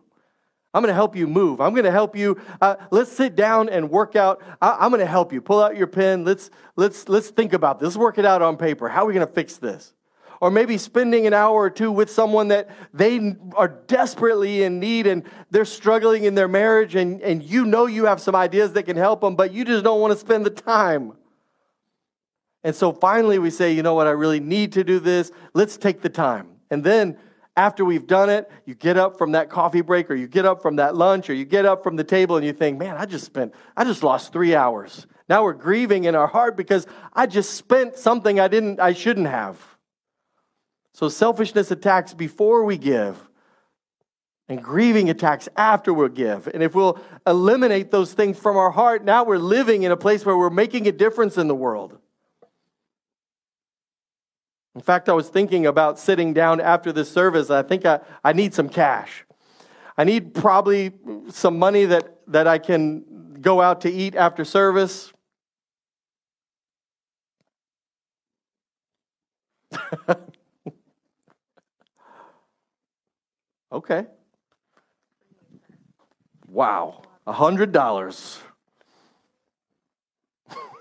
I'm 0.75 0.83
going 0.83 0.91
to 0.91 0.95
help 0.95 1.17
you 1.17 1.27
move. 1.27 1.63
I'm 1.63 1.73
going 1.73 1.87
to 1.87 1.91
help 1.91 2.15
you. 2.15 2.39
Uh, 2.61 2.77
let's 2.91 3.11
sit 3.11 3.35
down 3.35 3.71
and 3.71 3.91
work 3.91 4.15
out. 4.15 4.43
I, 4.61 4.85
am 4.85 4.91
going 4.91 5.01
to 5.01 5.07
help 5.07 5.33
you. 5.33 5.41
Pull 5.41 5.63
out 5.63 5.75
your 5.75 5.87
pen. 5.87 6.27
Let's, 6.27 6.51
let's, 6.77 7.09
let's 7.09 7.31
think 7.31 7.55
about 7.55 7.81
this. 7.81 7.87
Let's 7.87 7.97
work 7.97 8.19
it 8.19 8.27
out 8.27 8.43
on 8.43 8.59
paper. 8.59 8.91
How 8.91 9.05
are 9.05 9.07
we 9.07 9.15
going 9.15 9.27
to 9.27 9.33
fix 9.33 9.57
this? 9.57 9.95
Or 10.41 10.51
maybe 10.51 10.79
spending 10.79 11.27
an 11.27 11.35
hour 11.35 11.55
or 11.55 11.71
two 11.71 11.93
with 11.93 12.11
someone 12.11 12.49
that 12.49 12.71
they 12.95 13.37
are 13.55 13.69
desperately 13.69 14.63
in 14.63 14.81
need 14.81 15.07
and 15.07 15.23
they're 15.51 15.67
struggling 15.67 16.25
in 16.25 16.35
their 16.35 16.49
marriage 16.49 16.95
and, 16.95 17.21
and 17.21 17.43
you 17.43 17.67
know 17.67 17.87
you 17.87 18.07
have 18.07 18.21
some 18.21 18.35
ideas 18.35 18.73
that 18.73 18.85
can 18.85 18.97
help 18.97 19.21
them, 19.21 19.37
but 19.37 19.53
you 19.53 19.65
just 19.65 19.85
don't 19.85 20.01
want 20.01 20.13
to 20.13 20.19
spend 20.19 20.45
the 20.47 20.51
time. 20.51 21.13
And 22.65 22.75
so 22.75 22.93
finally 22.93 23.39
we 23.39 23.51
say, 23.51 23.73
you 23.73 23.83
know 23.83 23.95
what, 23.95 24.07
I 24.07 24.11
really 24.13 24.41
need 24.41 24.73
to 24.73 24.85
do 24.85 24.99
this. 24.99 25.31
Let's 25.53 25.77
take 25.77 26.01
the 26.01 26.09
time. 26.09 26.49
And 26.71 26.83
then 26.83 27.19
after 27.57 27.85
we've 27.85 28.07
done 28.07 28.31
it, 28.31 28.51
you 28.65 28.75
get 28.75 28.97
up 28.97 29.19
from 29.19 29.33
that 29.33 29.51
coffee 29.51 29.83
break 29.83 30.11
or 30.11 30.15
you 30.15 30.27
get 30.27 30.47
up 30.47 30.63
from 30.63 30.77
that 30.77 30.97
lunch 30.97 31.29
or 31.29 31.35
you 31.35 31.45
get 31.45 31.67
up 31.67 31.83
from 31.83 31.97
the 31.97 32.05
table 32.05 32.37
and 32.37 32.47
you 32.47 32.55
think, 32.55 32.79
man, 32.79 32.97
I 32.97 33.05
just 33.05 33.27
spent, 33.27 33.53
I 33.77 33.85
just 33.85 34.03
lost 34.03 34.33
three 34.33 34.55
hours. 34.55 35.07
Now 35.29 35.45
we're 35.45 35.53
grieving 35.53 36.05
in 36.05 36.15
our 36.15 36.27
heart 36.27 36.57
because 36.57 36.87
I 37.13 37.27
just 37.27 37.55
spent 37.55 37.97
something 37.97 38.41
I 38.41 38.49
didn't, 38.49 38.81
I 38.81 38.95
shouldn't 38.95 39.27
have. 39.27 39.70
So 41.01 41.09
selfishness 41.09 41.71
attacks 41.71 42.13
before 42.13 42.63
we 42.67 42.77
give, 42.77 43.17
and 44.51 44.63
grieving 44.63 45.09
attacks 45.09 45.49
after 45.57 45.95
we 45.95 46.11
give. 46.11 46.47
And 46.49 46.63
if 46.63 46.75
we'll 46.75 47.01
eliminate 47.27 47.91
those 47.91 48.13
things 48.13 48.39
from 48.39 48.59
our 48.59 48.71
heart, 48.71 49.03
now 49.03 49.25
we're 49.25 49.39
living 49.39 49.85
in 49.85 49.93
a 49.93 49.97
place 49.97 50.27
where 50.27 50.37
we're 50.37 50.51
making 50.51 50.87
a 50.87 50.93
difference 50.93 51.39
in 51.39 51.49
the 51.49 51.55
world. 51.55 51.97
In 54.75 54.83
fact, 54.83 55.09
I 55.09 55.15
was 55.15 55.31
thinking 55.31 55.65
about 55.65 55.99
sitting 55.99 56.35
down 56.35 56.61
after 56.61 56.93
this 56.93 57.11
service. 57.11 57.49
I 57.49 57.63
think 57.63 57.87
I, 57.87 58.01
I 58.23 58.35
need 58.35 58.53
some 58.53 58.69
cash. 58.69 59.25
I 59.97 60.05
need 60.05 60.35
probably 60.35 60.93
some 61.31 61.59
money 61.59 61.87
that, 61.87 62.19
that 62.27 62.47
I 62.47 62.59
can 62.59 63.39
go 63.41 63.63
out 63.63 63.81
to 63.81 63.91
eat 63.91 64.15
after 64.17 64.45
service. 64.45 65.15
Okay. 73.73 74.07
Wow. 76.49 77.03
A 77.27 77.33
hundred 77.33 77.73
dollars. 77.73 78.41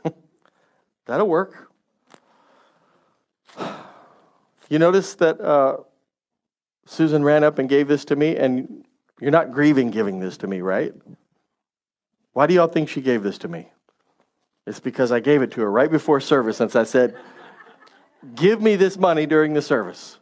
That'll 1.06 1.28
work. 1.28 1.70
You 4.70 4.78
notice 4.78 5.16
that 5.16 5.42
uh, 5.42 5.78
Susan 6.86 7.24
ran 7.24 7.44
up 7.44 7.60
and 7.60 7.68
gave 7.68 7.88
this 7.88 8.06
to 8.06 8.16
me, 8.16 8.36
and 8.36 8.86
you're 9.20 9.32
not 9.32 9.52
grieving 9.52 9.90
giving 9.90 10.20
this 10.20 10.38
to 10.38 10.48
me, 10.48 10.62
right? 10.62 10.94
Why 12.34 12.48
do 12.48 12.54
y'all 12.54 12.68
think 12.68 12.90
she 12.90 13.02
gave 13.02 13.24
this 13.24 13.38
to 13.40 13.48
me? 13.48 13.72
It's 14.68 14.80
because 14.80 15.12
I 15.12 15.20
gave 15.20 15.42
it 15.42 15.52
to 15.52 15.62
her 15.62 15.72
right 15.72 15.90
before 15.90 16.20
service, 16.20 16.58
since 16.58 16.76
I 16.76 16.84
said, 16.84 17.16
Give 18.36 18.62
me 18.62 18.76
this 18.76 18.98
money 18.98 19.26
during 19.26 19.54
the 19.54 19.62
service. 19.62 20.18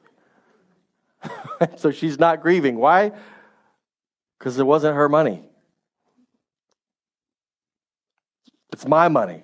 so 1.77 1.91
she's 1.91 2.19
not 2.19 2.41
grieving. 2.41 2.77
Why? 2.77 3.11
Because 4.37 4.57
it 4.59 4.65
wasn't 4.65 4.95
her 4.95 5.09
money. 5.09 5.43
It's 8.71 8.87
my 8.87 9.07
money. 9.07 9.43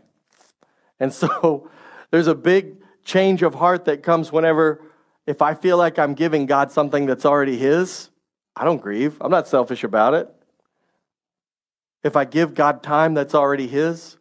And 0.99 1.13
so 1.13 1.69
there's 2.11 2.27
a 2.27 2.35
big 2.35 2.77
change 3.03 3.41
of 3.41 3.55
heart 3.55 3.85
that 3.85 4.03
comes 4.03 4.31
whenever, 4.31 4.81
if 5.25 5.41
I 5.41 5.53
feel 5.53 5.77
like 5.77 5.99
I'm 5.99 6.13
giving 6.13 6.45
God 6.45 6.71
something 6.71 7.05
that's 7.05 7.25
already 7.25 7.57
His, 7.57 8.09
I 8.55 8.63
don't 8.65 8.81
grieve. 8.81 9.17
I'm 9.19 9.31
not 9.31 9.47
selfish 9.47 9.83
about 9.83 10.13
it. 10.13 10.33
If 12.03 12.15
I 12.15 12.25
give 12.25 12.53
God 12.53 12.83
time 12.83 13.13
that's 13.13 13.33
already 13.33 13.67
His, 13.67 14.17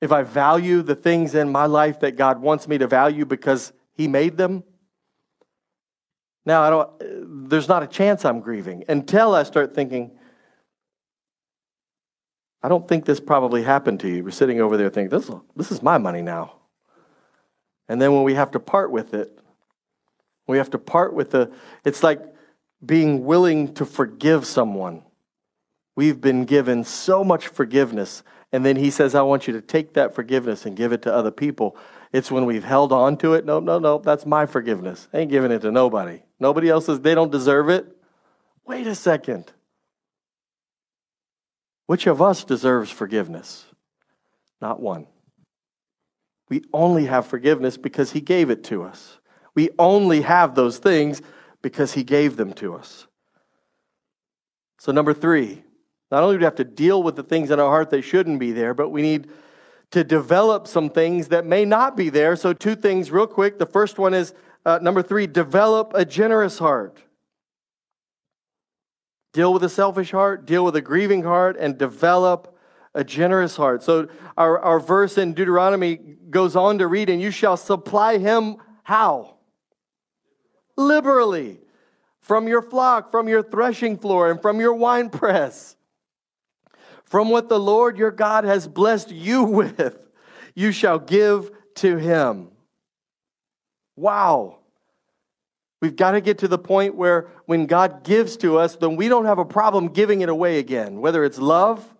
if 0.00 0.12
I 0.12 0.22
value 0.22 0.82
the 0.82 0.94
things 0.94 1.34
in 1.34 1.50
my 1.50 1.66
life 1.66 2.00
that 2.00 2.16
God 2.16 2.40
wants 2.40 2.68
me 2.68 2.78
to 2.78 2.86
value 2.86 3.24
because 3.24 3.72
He 3.94 4.06
made 4.06 4.36
them, 4.36 4.62
now, 6.46 6.62
I 6.62 6.70
don't, 6.70 7.50
there's 7.50 7.68
not 7.68 7.82
a 7.82 7.88
chance 7.88 8.24
I'm 8.24 8.40
grieving 8.40 8.84
until 8.88 9.34
I 9.34 9.42
start 9.42 9.74
thinking, 9.74 10.12
I 12.62 12.68
don't 12.68 12.86
think 12.86 13.04
this 13.04 13.18
probably 13.18 13.64
happened 13.64 14.00
to 14.00 14.08
you. 14.08 14.24
We're 14.24 14.30
sitting 14.30 14.60
over 14.60 14.76
there 14.76 14.88
thinking, 14.88 15.16
this, 15.16 15.30
this 15.56 15.72
is 15.72 15.82
my 15.82 15.98
money 15.98 16.22
now. 16.22 16.54
And 17.88 18.00
then 18.00 18.12
when 18.12 18.22
we 18.22 18.34
have 18.34 18.52
to 18.52 18.60
part 18.60 18.92
with 18.92 19.12
it, 19.12 19.36
we 20.46 20.58
have 20.58 20.70
to 20.70 20.78
part 20.78 21.14
with 21.14 21.32
the, 21.32 21.50
it's 21.84 22.04
like 22.04 22.22
being 22.84 23.24
willing 23.24 23.74
to 23.74 23.84
forgive 23.84 24.46
someone. 24.46 25.02
We've 25.96 26.20
been 26.20 26.44
given 26.44 26.84
so 26.84 27.24
much 27.24 27.48
forgiveness. 27.48 28.22
And 28.52 28.64
then 28.64 28.76
he 28.76 28.90
says, 28.90 29.16
I 29.16 29.22
want 29.22 29.48
you 29.48 29.52
to 29.54 29.60
take 29.60 29.94
that 29.94 30.14
forgiveness 30.14 30.64
and 30.64 30.76
give 30.76 30.92
it 30.92 31.02
to 31.02 31.12
other 31.14 31.32
people. 31.32 31.76
It's 32.12 32.30
when 32.30 32.46
we've 32.46 32.64
held 32.64 32.92
on 32.92 33.16
to 33.18 33.34
it. 33.34 33.44
No, 33.44 33.58
no, 33.58 33.80
no, 33.80 33.98
that's 33.98 34.24
my 34.24 34.46
forgiveness. 34.46 35.08
I 35.12 35.18
ain't 35.18 35.30
giving 35.30 35.50
it 35.50 35.60
to 35.60 35.72
nobody. 35.72 36.22
Nobody 36.38 36.68
else 36.68 36.86
says 36.86 37.00
they 37.00 37.14
don't 37.14 37.32
deserve 37.32 37.68
it. 37.68 37.86
Wait 38.66 38.86
a 38.86 38.94
second. 38.94 39.52
Which 41.86 42.06
of 42.06 42.20
us 42.20 42.44
deserves 42.44 42.90
forgiveness? 42.90 43.64
Not 44.60 44.80
one. 44.80 45.06
We 46.48 46.62
only 46.72 47.06
have 47.06 47.26
forgiveness 47.26 47.76
because 47.76 48.12
He 48.12 48.20
gave 48.20 48.50
it 48.50 48.64
to 48.64 48.82
us. 48.82 49.18
We 49.54 49.70
only 49.78 50.22
have 50.22 50.54
those 50.54 50.78
things 50.78 51.22
because 51.62 51.92
He 51.92 52.04
gave 52.04 52.36
them 52.36 52.52
to 52.54 52.74
us. 52.74 53.06
So, 54.78 54.92
number 54.92 55.14
three, 55.14 55.62
not 56.10 56.22
only 56.22 56.36
do 56.36 56.40
we 56.40 56.44
have 56.44 56.54
to 56.56 56.64
deal 56.64 57.02
with 57.02 57.16
the 57.16 57.22
things 57.22 57.50
in 57.50 57.58
our 57.58 57.68
heart 57.68 57.90
that 57.90 58.02
shouldn't 58.02 58.38
be 58.38 58.52
there, 58.52 58.74
but 58.74 58.90
we 58.90 59.02
need 59.02 59.28
to 59.92 60.04
develop 60.04 60.66
some 60.66 60.90
things 60.90 61.28
that 61.28 61.46
may 61.46 61.64
not 61.64 61.96
be 61.96 62.08
there. 62.08 62.36
So, 62.36 62.52
two 62.52 62.76
things 62.76 63.10
real 63.10 63.26
quick. 63.26 63.58
The 63.58 63.66
first 63.66 63.98
one 63.98 64.14
is 64.14 64.34
uh, 64.66 64.78
number 64.82 65.02
three, 65.02 65.26
develop 65.26 65.92
a 65.94 66.04
generous 66.04 66.58
heart. 66.58 67.02
Deal 69.32 69.52
with 69.52 69.64
a 69.64 69.70
selfish 69.70 70.10
heart, 70.10 70.44
deal 70.44 70.64
with 70.64 70.76
a 70.76 70.82
grieving 70.82 71.22
heart, 71.22 71.56
and 71.58 71.78
develop 71.78 72.58
a 72.94 73.02
generous 73.02 73.56
heart. 73.56 73.82
So, 73.82 74.08
our, 74.36 74.58
our 74.58 74.78
verse 74.78 75.16
in 75.16 75.32
Deuteronomy 75.32 75.96
goes 75.96 76.56
on 76.56 76.76
to 76.78 76.86
read, 76.86 77.08
and 77.08 77.22
you 77.22 77.30
shall 77.30 77.56
supply 77.56 78.18
him 78.18 78.56
how? 78.82 79.36
Liberally. 80.76 81.60
From 82.20 82.46
your 82.48 82.60
flock, 82.60 83.10
from 83.10 83.28
your 83.28 83.42
threshing 83.42 83.96
floor, 83.96 84.30
and 84.30 84.42
from 84.42 84.60
your 84.60 84.74
winepress 84.74 85.76
from 87.06 87.30
what 87.30 87.48
the 87.48 87.58
Lord 87.58 87.96
your 87.96 88.10
God 88.10 88.44
has 88.44 88.68
blessed 88.68 89.10
you 89.10 89.44
with, 89.44 90.02
you 90.54 90.72
shall 90.72 90.98
give 90.98 91.50
to 91.76 91.96
him. 91.96 92.48
Wow. 93.96 94.58
We've 95.80 95.96
got 95.96 96.12
to 96.12 96.20
get 96.20 96.38
to 96.38 96.48
the 96.48 96.58
point 96.58 96.94
where 96.94 97.28
when 97.46 97.66
God 97.66 98.02
gives 98.04 98.36
to 98.38 98.58
us, 98.58 98.76
then 98.76 98.96
we 98.96 99.08
don't 99.08 99.26
have 99.26 99.38
a 99.38 99.44
problem 99.44 99.88
giving 99.88 100.20
it 100.20 100.28
away 100.28 100.58
again, 100.58 101.00
whether 101.00 101.24
it's 101.24 101.38
love. 101.38 101.94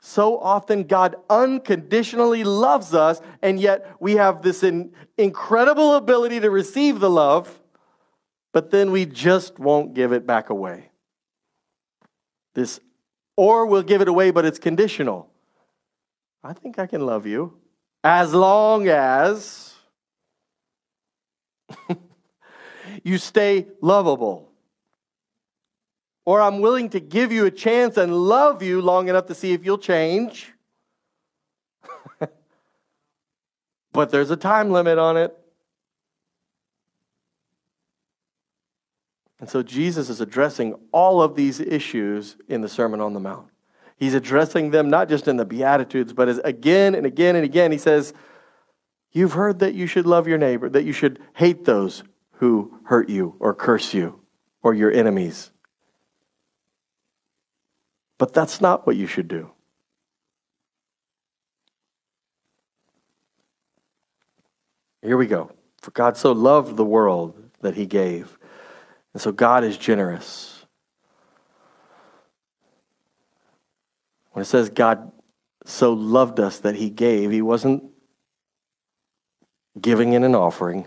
So 0.00 0.38
often, 0.38 0.84
God 0.84 1.16
unconditionally 1.28 2.44
loves 2.44 2.94
us, 2.94 3.20
and 3.42 3.58
yet 3.58 3.96
we 4.00 4.14
have 4.14 4.42
this 4.42 4.62
in, 4.62 4.92
incredible 5.16 5.94
ability 5.96 6.40
to 6.40 6.50
receive 6.50 7.00
the 7.00 7.10
love, 7.10 7.60
but 8.52 8.70
then 8.70 8.90
we 8.90 9.06
just 9.06 9.58
won't 9.58 9.94
give 9.94 10.12
it 10.12 10.26
back 10.26 10.50
away. 10.50 10.90
This 12.54 12.80
or 13.36 13.66
we'll 13.66 13.82
give 13.82 14.00
it 14.00 14.08
away, 14.08 14.32
but 14.32 14.44
it's 14.44 14.58
conditional. 14.58 15.30
I 16.42 16.52
think 16.52 16.78
I 16.78 16.86
can 16.86 17.06
love 17.06 17.24
you 17.24 17.56
as 18.02 18.34
long 18.34 18.88
as 18.88 19.67
you 23.02 23.18
stay 23.18 23.66
lovable. 23.80 24.50
Or 26.24 26.40
I'm 26.42 26.60
willing 26.60 26.90
to 26.90 27.00
give 27.00 27.32
you 27.32 27.46
a 27.46 27.50
chance 27.50 27.96
and 27.96 28.14
love 28.14 28.62
you 28.62 28.82
long 28.82 29.08
enough 29.08 29.26
to 29.26 29.34
see 29.34 29.52
if 29.52 29.64
you'll 29.64 29.78
change. 29.78 30.52
but 33.92 34.10
there's 34.10 34.30
a 34.30 34.36
time 34.36 34.70
limit 34.70 34.98
on 34.98 35.16
it. 35.16 35.34
And 39.40 39.48
so 39.48 39.62
Jesus 39.62 40.10
is 40.10 40.20
addressing 40.20 40.74
all 40.92 41.22
of 41.22 41.36
these 41.36 41.60
issues 41.60 42.36
in 42.48 42.60
the 42.60 42.68
Sermon 42.68 43.00
on 43.00 43.14
the 43.14 43.20
Mount. 43.20 43.48
He's 43.96 44.14
addressing 44.14 44.70
them 44.70 44.90
not 44.90 45.08
just 45.08 45.28
in 45.28 45.36
the 45.36 45.44
Beatitudes, 45.44 46.12
but 46.12 46.28
as 46.28 46.38
again 46.38 46.94
and 46.94 47.06
again 47.06 47.36
and 47.36 47.44
again. 47.44 47.72
He 47.72 47.78
says, 47.78 48.12
You've 49.12 49.32
heard 49.32 49.58
that 49.60 49.74
you 49.74 49.86
should 49.86 50.06
love 50.06 50.28
your 50.28 50.38
neighbor, 50.38 50.68
that 50.68 50.84
you 50.84 50.92
should 50.92 51.20
hate 51.34 51.64
those 51.64 52.02
who 52.32 52.78
hurt 52.84 53.08
you 53.08 53.34
or 53.40 53.54
curse 53.54 53.94
you 53.94 54.20
or 54.62 54.74
your 54.74 54.92
enemies. 54.92 55.50
But 58.18 58.32
that's 58.32 58.60
not 58.60 58.86
what 58.86 58.96
you 58.96 59.06
should 59.06 59.28
do. 59.28 59.50
Here 65.02 65.16
we 65.16 65.26
go. 65.26 65.52
For 65.80 65.92
God 65.92 66.16
so 66.16 66.32
loved 66.32 66.76
the 66.76 66.84
world 66.84 67.40
that 67.60 67.74
he 67.74 67.86
gave. 67.86 68.36
And 69.14 69.22
so 69.22 69.32
God 69.32 69.64
is 69.64 69.78
generous. 69.78 70.66
When 74.32 74.42
it 74.42 74.46
says 74.46 74.70
God 74.70 75.12
so 75.64 75.92
loved 75.92 76.40
us 76.40 76.58
that 76.60 76.74
he 76.74 76.90
gave, 76.90 77.30
he 77.30 77.42
wasn't 77.42 77.84
giving 79.80 80.12
in 80.12 80.24
an 80.24 80.34
offering 80.34 80.86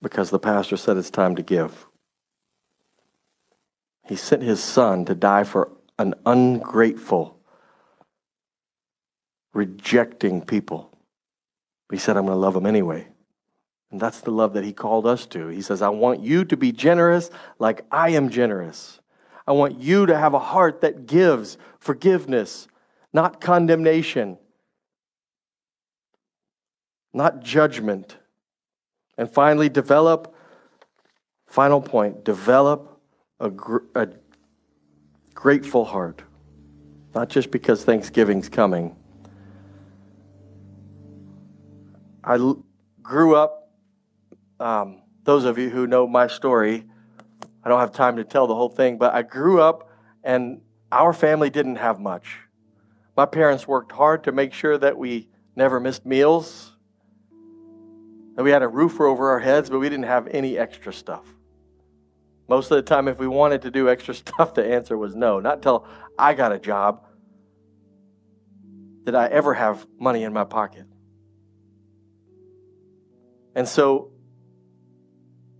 because 0.00 0.30
the 0.30 0.38
pastor 0.38 0.76
said 0.76 0.96
it's 0.96 1.10
time 1.10 1.36
to 1.36 1.42
give. 1.42 1.86
He 4.06 4.16
sent 4.16 4.42
his 4.42 4.62
son 4.62 5.04
to 5.06 5.14
die 5.14 5.44
for 5.44 5.70
an 5.98 6.14
ungrateful, 6.24 7.38
rejecting 9.52 10.40
people. 10.42 10.90
He 11.90 11.98
said, 11.98 12.16
I'm 12.16 12.26
going 12.26 12.36
to 12.36 12.40
love 12.40 12.54
them 12.54 12.66
anyway. 12.66 13.08
And 13.90 14.00
that's 14.00 14.20
the 14.20 14.30
love 14.30 14.52
that 14.54 14.64
he 14.64 14.72
called 14.72 15.06
us 15.06 15.26
to. 15.26 15.48
He 15.48 15.62
says, 15.62 15.82
I 15.82 15.88
want 15.88 16.20
you 16.20 16.44
to 16.44 16.56
be 16.56 16.72
generous 16.72 17.30
like 17.58 17.84
I 17.90 18.10
am 18.10 18.28
generous. 18.28 19.00
I 19.46 19.52
want 19.52 19.80
you 19.80 20.06
to 20.06 20.16
have 20.16 20.34
a 20.34 20.38
heart 20.38 20.82
that 20.82 21.06
gives 21.06 21.56
forgiveness, 21.80 22.68
not 23.14 23.40
condemnation, 23.40 24.38
not 27.12 27.42
judgment. 27.42 28.16
And 29.16 29.30
finally, 29.30 29.68
develop, 29.68 30.34
final 31.46 31.80
point, 31.80 32.24
develop 32.24 33.00
a, 33.40 33.50
gr- 33.50 33.86
a 33.94 34.08
grateful 35.34 35.84
heart. 35.84 36.22
Not 37.14 37.28
just 37.28 37.50
because 37.50 37.84
Thanksgiving's 37.84 38.48
coming. 38.48 38.94
I 42.22 42.34
l- 42.34 42.64
grew 43.02 43.34
up, 43.34 43.72
um, 44.60 45.02
those 45.24 45.44
of 45.44 45.58
you 45.58 45.70
who 45.70 45.86
know 45.86 46.06
my 46.06 46.26
story, 46.26 46.84
I 47.64 47.68
don't 47.68 47.80
have 47.80 47.92
time 47.92 48.16
to 48.16 48.24
tell 48.24 48.46
the 48.46 48.54
whole 48.54 48.68
thing, 48.68 48.98
but 48.98 49.14
I 49.14 49.22
grew 49.22 49.60
up 49.60 49.90
and 50.22 50.60
our 50.92 51.12
family 51.12 51.50
didn't 51.50 51.76
have 51.76 52.00
much. 52.00 52.36
My 53.16 53.26
parents 53.26 53.66
worked 53.66 53.92
hard 53.92 54.24
to 54.24 54.32
make 54.32 54.52
sure 54.52 54.78
that 54.78 54.96
we 54.96 55.28
never 55.56 55.80
missed 55.80 56.06
meals, 56.06 56.67
that 58.38 58.44
we 58.44 58.52
had 58.52 58.62
a 58.62 58.68
roof 58.68 59.00
over 59.00 59.30
our 59.30 59.40
heads, 59.40 59.68
but 59.68 59.80
we 59.80 59.88
didn't 59.88 60.04
have 60.04 60.28
any 60.28 60.56
extra 60.56 60.92
stuff. 60.92 61.26
Most 62.48 62.70
of 62.70 62.76
the 62.76 62.82
time, 62.82 63.08
if 63.08 63.18
we 63.18 63.26
wanted 63.26 63.62
to 63.62 63.70
do 63.72 63.88
extra 63.88 64.14
stuff, 64.14 64.54
the 64.54 64.64
answer 64.64 64.96
was 64.96 65.16
no. 65.16 65.40
Not 65.40 65.56
until 65.56 65.88
I 66.16 66.34
got 66.34 66.52
a 66.52 66.58
job 66.60 67.04
did 69.04 69.16
I 69.16 69.26
ever 69.26 69.54
have 69.54 69.84
money 69.98 70.22
in 70.22 70.32
my 70.32 70.44
pocket. 70.44 70.84
And 73.56 73.66
so, 73.66 74.12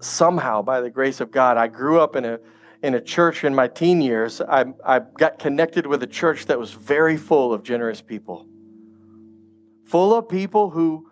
somehow, 0.01 0.63
by 0.63 0.81
the 0.81 0.91
grace 0.91 1.21
of 1.21 1.33
God, 1.33 1.57
I 1.57 1.67
grew 1.67 1.99
up 1.99 2.15
in 2.15 2.25
a, 2.25 2.39
in 2.81 2.95
a 2.95 3.01
church 3.01 3.43
in 3.43 3.57
my 3.57 3.67
teen 3.67 4.01
years. 4.01 4.41
I, 4.41 4.67
I 4.87 5.01
got 5.01 5.41
connected 5.41 5.85
with 5.85 6.05
a 6.05 6.07
church 6.07 6.47
that 6.47 6.61
was 6.61 6.71
very 6.71 7.17
full 7.17 7.53
of 7.53 7.65
generous 7.65 8.01
people, 8.01 8.47
full 9.85 10.15
of 10.15 10.29
people 10.29 10.71
who 10.71 11.08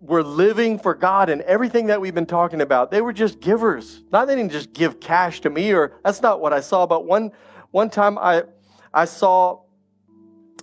were 0.00 0.22
living 0.22 0.78
for 0.78 0.94
God 0.94 1.28
and 1.28 1.42
everything 1.42 1.86
that 1.86 2.00
we've 2.00 2.14
been 2.14 2.26
talking 2.26 2.62
about. 2.62 2.90
They 2.90 3.02
were 3.02 3.12
just 3.12 3.40
givers. 3.40 4.02
Not 4.10 4.26
they 4.26 4.34
didn't 4.34 4.52
just 4.52 4.72
give 4.72 4.98
cash 4.98 5.40
to 5.42 5.50
me, 5.50 5.72
or 5.72 6.00
that's 6.02 6.22
not 6.22 6.40
what 6.40 6.52
I 6.52 6.60
saw. 6.60 6.86
But 6.86 7.04
one 7.04 7.32
one 7.70 7.90
time 7.90 8.16
I 8.18 8.44
I 8.92 9.04
saw 9.04 9.62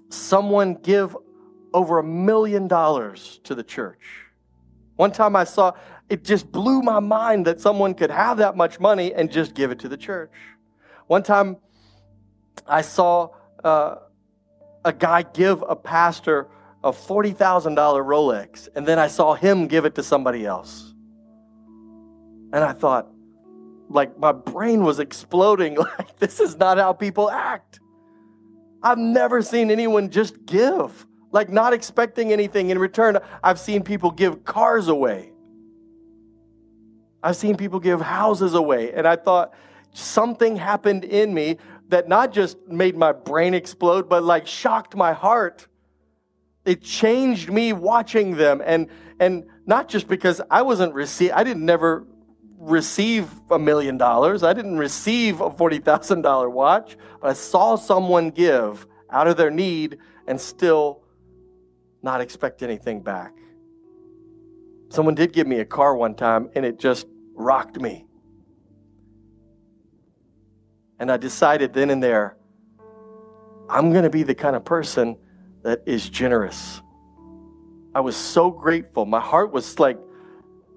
someone 0.10 0.74
give 0.76 1.16
over 1.74 2.00
a 2.00 2.04
million 2.04 2.68
dollars 2.68 3.40
to 3.44 3.54
the 3.54 3.64
church. 3.64 4.02
One 4.96 5.12
time 5.12 5.36
I 5.36 5.44
saw 5.44 5.74
it 6.10 6.24
just 6.24 6.52
blew 6.52 6.82
my 6.82 7.00
mind 7.00 7.46
that 7.46 7.60
someone 7.60 7.94
could 7.94 8.10
have 8.10 8.38
that 8.38 8.56
much 8.58 8.80
money 8.80 9.14
and 9.14 9.32
just 9.32 9.54
give 9.54 9.72
it 9.72 9.80
to 9.80 9.90
the 9.90 9.98
church. 9.98 10.32
One 11.06 11.22
time 11.22 11.58
I 12.66 12.82
saw 12.82 13.30
uh, 13.64 13.98
a 14.84 14.94
guy 14.94 15.22
give 15.22 15.64
a 15.68 15.76
pastor 15.76 16.48
a 16.84 16.92
$40,000 16.92 17.76
Rolex, 17.76 18.70
and 18.76 18.86
then 18.86 19.00
I 19.00 19.08
saw 19.08 19.34
him 19.34 19.68
give 19.68 19.86
it 19.86 19.96
to 19.96 20.04
somebody 20.04 20.46
else. 20.46 20.94
And 22.54 22.64
I 22.64 22.74
thought, 22.74 23.10
like, 23.90 24.18
my 24.18 24.32
brain 24.32 24.84
was 24.84 25.00
exploding. 25.00 25.78
Like, 25.98 26.18
this 26.20 26.40
is 26.40 26.58
not 26.58 26.78
how 26.78 26.94
people 26.94 27.30
act. 27.30 27.80
I've 28.84 28.98
never 28.98 29.42
seen 29.42 29.72
anyone 29.72 30.10
just 30.10 30.46
give, 30.46 31.08
like, 31.32 31.50
not 31.50 31.74
expecting 31.74 32.32
anything 32.32 32.70
in 32.70 32.80
return. 32.80 33.18
I've 33.44 33.60
seen 33.60 33.84
people 33.84 34.12
give 34.12 34.46
cars 34.46 34.88
away, 34.88 35.32
I've 37.24 37.36
seen 37.36 37.58
people 37.58 37.80
give 37.80 38.02
houses 38.02 38.54
away. 38.54 38.94
And 38.94 39.08
I 39.08 39.16
thought, 39.16 39.54
something 39.94 40.56
happened 40.56 41.04
in 41.04 41.34
me 41.34 41.58
that 41.90 42.08
not 42.08 42.32
just 42.32 42.68
made 42.68 42.96
my 42.96 43.12
brain 43.12 43.54
explode, 43.54 44.08
but 44.08 44.24
like 44.24 44.46
shocked 44.46 44.96
my 44.96 45.14
heart 45.14 45.68
it 46.68 46.82
changed 46.82 47.50
me 47.50 47.74
watching 47.74 48.36
them 48.36 48.62
and 48.64 48.88
and 49.20 49.46
not 49.66 49.88
just 49.88 50.08
because 50.08 50.42
I 50.52 50.62
wasn't 50.62 50.94
receive 50.94 51.32
I 51.34 51.44
didn't 51.44 51.66
never 51.66 52.06
receive 52.60 53.30
a 53.52 53.60
million 53.60 53.98
dollars. 53.98 54.44
I 54.44 54.52
didn't 54.54 54.78
receive 54.78 55.42
a 55.42 55.50
$40,000 55.50 56.52
watch, 56.52 56.98
but 57.22 57.30
I 57.30 57.34
saw 57.34 57.76
someone 57.76 58.32
give 58.32 58.88
out 59.12 59.28
of 59.28 59.38
their 59.38 59.52
need 59.52 60.00
and 60.28 60.42
still 60.42 61.04
not 62.02 62.20
expect 62.20 62.64
anything 62.64 63.02
back. 63.02 63.32
Someone 64.90 65.16
did 65.16 65.34
give 65.34 65.46
me 65.48 65.60
a 65.60 65.66
car 65.66 65.96
one 65.96 66.16
time 66.16 66.50
and 66.56 66.66
it 66.66 66.80
just 66.80 67.06
rocked 67.36 67.80
me. 67.80 68.06
And 71.00 71.12
I 71.12 71.18
decided 71.18 71.74
then 71.74 71.92
and 71.92 72.02
there, 72.02 72.38
I'm 73.70 73.92
going 73.92 74.04
to 74.04 74.10
be 74.10 74.24
the 74.24 74.36
kind 74.36 74.56
of 74.56 74.66
person 74.66 75.18
that 75.68 75.84
is 75.86 76.08
generous. 76.08 76.82
I 77.94 78.00
was 78.00 78.16
so 78.16 78.50
grateful. 78.50 79.06
My 79.06 79.20
heart 79.20 79.52
was 79.52 79.78
like, 79.80 80.00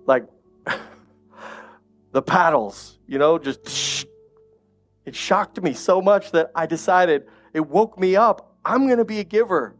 like 0.04 0.26
the 2.10 2.20
paddles, 2.20 2.98
you 3.06 3.16
know, 3.16 3.38
just 3.38 4.08
it 5.04 5.14
shocked 5.14 5.62
me 5.62 5.74
so 5.74 6.02
much 6.02 6.32
that 6.32 6.50
I 6.56 6.66
decided 6.66 7.28
it 7.54 7.60
woke 7.60 8.00
me 8.00 8.16
up. 8.16 8.56
I'm 8.64 8.86
going 8.86 8.98
to 8.98 9.04
be 9.04 9.20
a 9.20 9.24
giver. 9.24 9.76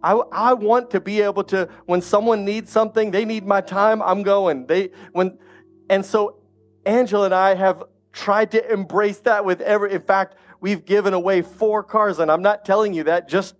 I, 0.00 0.12
I 0.12 0.54
want 0.54 0.92
to 0.92 1.00
be 1.00 1.20
able 1.20 1.42
to 1.44 1.68
when 1.86 2.00
someone 2.00 2.44
needs 2.44 2.70
something, 2.70 3.10
they 3.10 3.24
need 3.24 3.44
my 3.44 3.62
time, 3.62 4.00
I'm 4.00 4.22
going. 4.22 4.68
They 4.68 4.90
when 5.10 5.38
and 5.90 6.06
so 6.06 6.38
Angela 6.86 7.24
and 7.24 7.34
I 7.34 7.56
have 7.56 7.82
tried 8.12 8.52
to 8.52 8.72
embrace 8.72 9.18
that 9.20 9.44
with 9.44 9.60
every 9.60 9.92
in 9.92 10.02
fact, 10.02 10.36
we've 10.60 10.84
given 10.84 11.14
away 11.14 11.42
four 11.42 11.82
cars 11.82 12.20
and 12.20 12.30
I'm 12.30 12.42
not 12.42 12.64
telling 12.64 12.94
you 12.94 13.02
that 13.04 13.28
just 13.28 13.56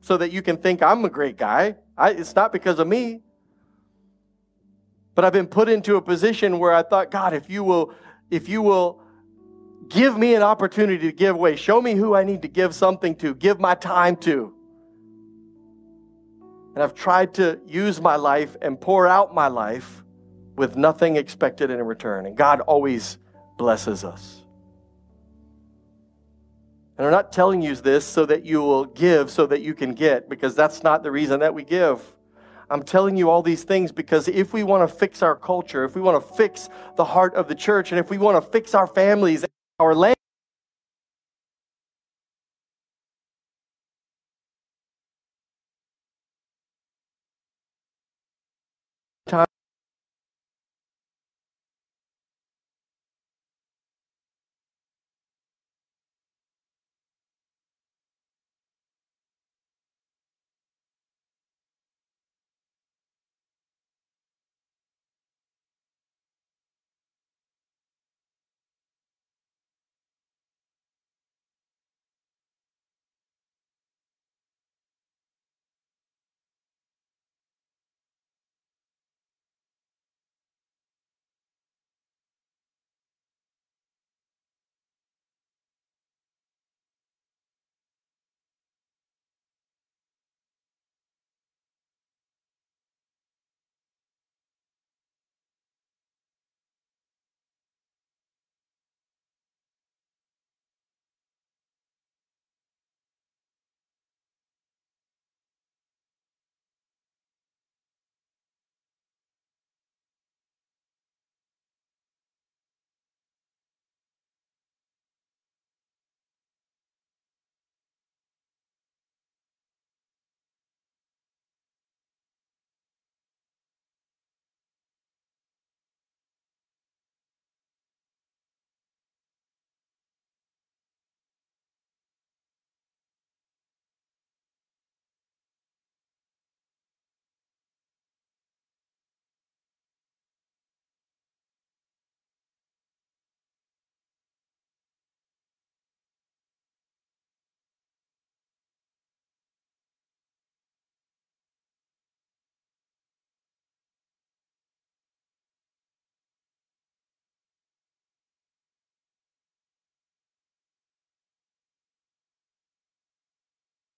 so 0.00 0.16
that 0.16 0.32
you 0.32 0.42
can 0.42 0.56
think 0.56 0.82
I'm 0.82 1.04
a 1.04 1.10
great 1.10 1.36
guy. 1.36 1.76
I, 1.96 2.10
it's 2.10 2.34
not 2.34 2.52
because 2.52 2.78
of 2.78 2.88
me. 2.88 3.22
But 5.14 5.24
I've 5.24 5.32
been 5.32 5.46
put 5.46 5.68
into 5.68 5.96
a 5.96 6.02
position 6.02 6.58
where 6.58 6.72
I 6.72 6.82
thought, 6.82 7.10
God, 7.10 7.34
if 7.34 7.50
you 7.50 7.62
will, 7.62 7.92
if 8.30 8.48
you 8.48 8.62
will 8.62 9.02
give 9.88 10.16
me 10.16 10.34
an 10.34 10.42
opportunity 10.42 11.10
to 11.10 11.12
give 11.12 11.36
away, 11.36 11.56
show 11.56 11.82
me 11.82 11.94
who 11.94 12.14
I 12.14 12.24
need 12.24 12.42
to 12.42 12.48
give 12.48 12.74
something 12.74 13.14
to, 13.16 13.34
give 13.34 13.60
my 13.60 13.74
time 13.74 14.16
to. 14.18 14.54
And 16.74 16.82
I've 16.82 16.94
tried 16.94 17.34
to 17.34 17.60
use 17.66 18.00
my 18.00 18.16
life 18.16 18.56
and 18.62 18.80
pour 18.80 19.06
out 19.06 19.34
my 19.34 19.48
life 19.48 20.02
with 20.56 20.76
nothing 20.76 21.16
expected 21.16 21.70
in 21.70 21.82
return. 21.82 22.26
And 22.26 22.36
God 22.36 22.60
always 22.60 23.18
blesses 23.58 24.04
us. 24.04 24.39
And 27.00 27.06
I'm 27.06 27.12
not 27.12 27.32
telling 27.32 27.62
you 27.62 27.74
this 27.76 28.04
so 28.04 28.26
that 28.26 28.44
you 28.44 28.60
will 28.60 28.84
give 28.84 29.30
so 29.30 29.46
that 29.46 29.62
you 29.62 29.72
can 29.72 29.94
get, 29.94 30.28
because 30.28 30.54
that's 30.54 30.82
not 30.82 31.02
the 31.02 31.10
reason 31.10 31.40
that 31.40 31.54
we 31.54 31.64
give. 31.64 32.12
I'm 32.68 32.82
telling 32.82 33.16
you 33.16 33.30
all 33.30 33.40
these 33.40 33.64
things 33.64 33.90
because 33.90 34.28
if 34.28 34.52
we 34.52 34.64
want 34.64 34.86
to 34.86 34.96
fix 34.96 35.22
our 35.22 35.34
culture, 35.34 35.82
if 35.84 35.94
we 35.94 36.02
want 36.02 36.22
to 36.22 36.34
fix 36.34 36.68
the 36.96 37.04
heart 37.06 37.34
of 37.36 37.48
the 37.48 37.54
church, 37.54 37.90
and 37.90 37.98
if 37.98 38.10
we 38.10 38.18
want 38.18 38.36
to 38.36 38.50
fix 38.50 38.74
our 38.74 38.86
families, 38.86 39.46
our 39.78 39.94
land, 39.94 40.14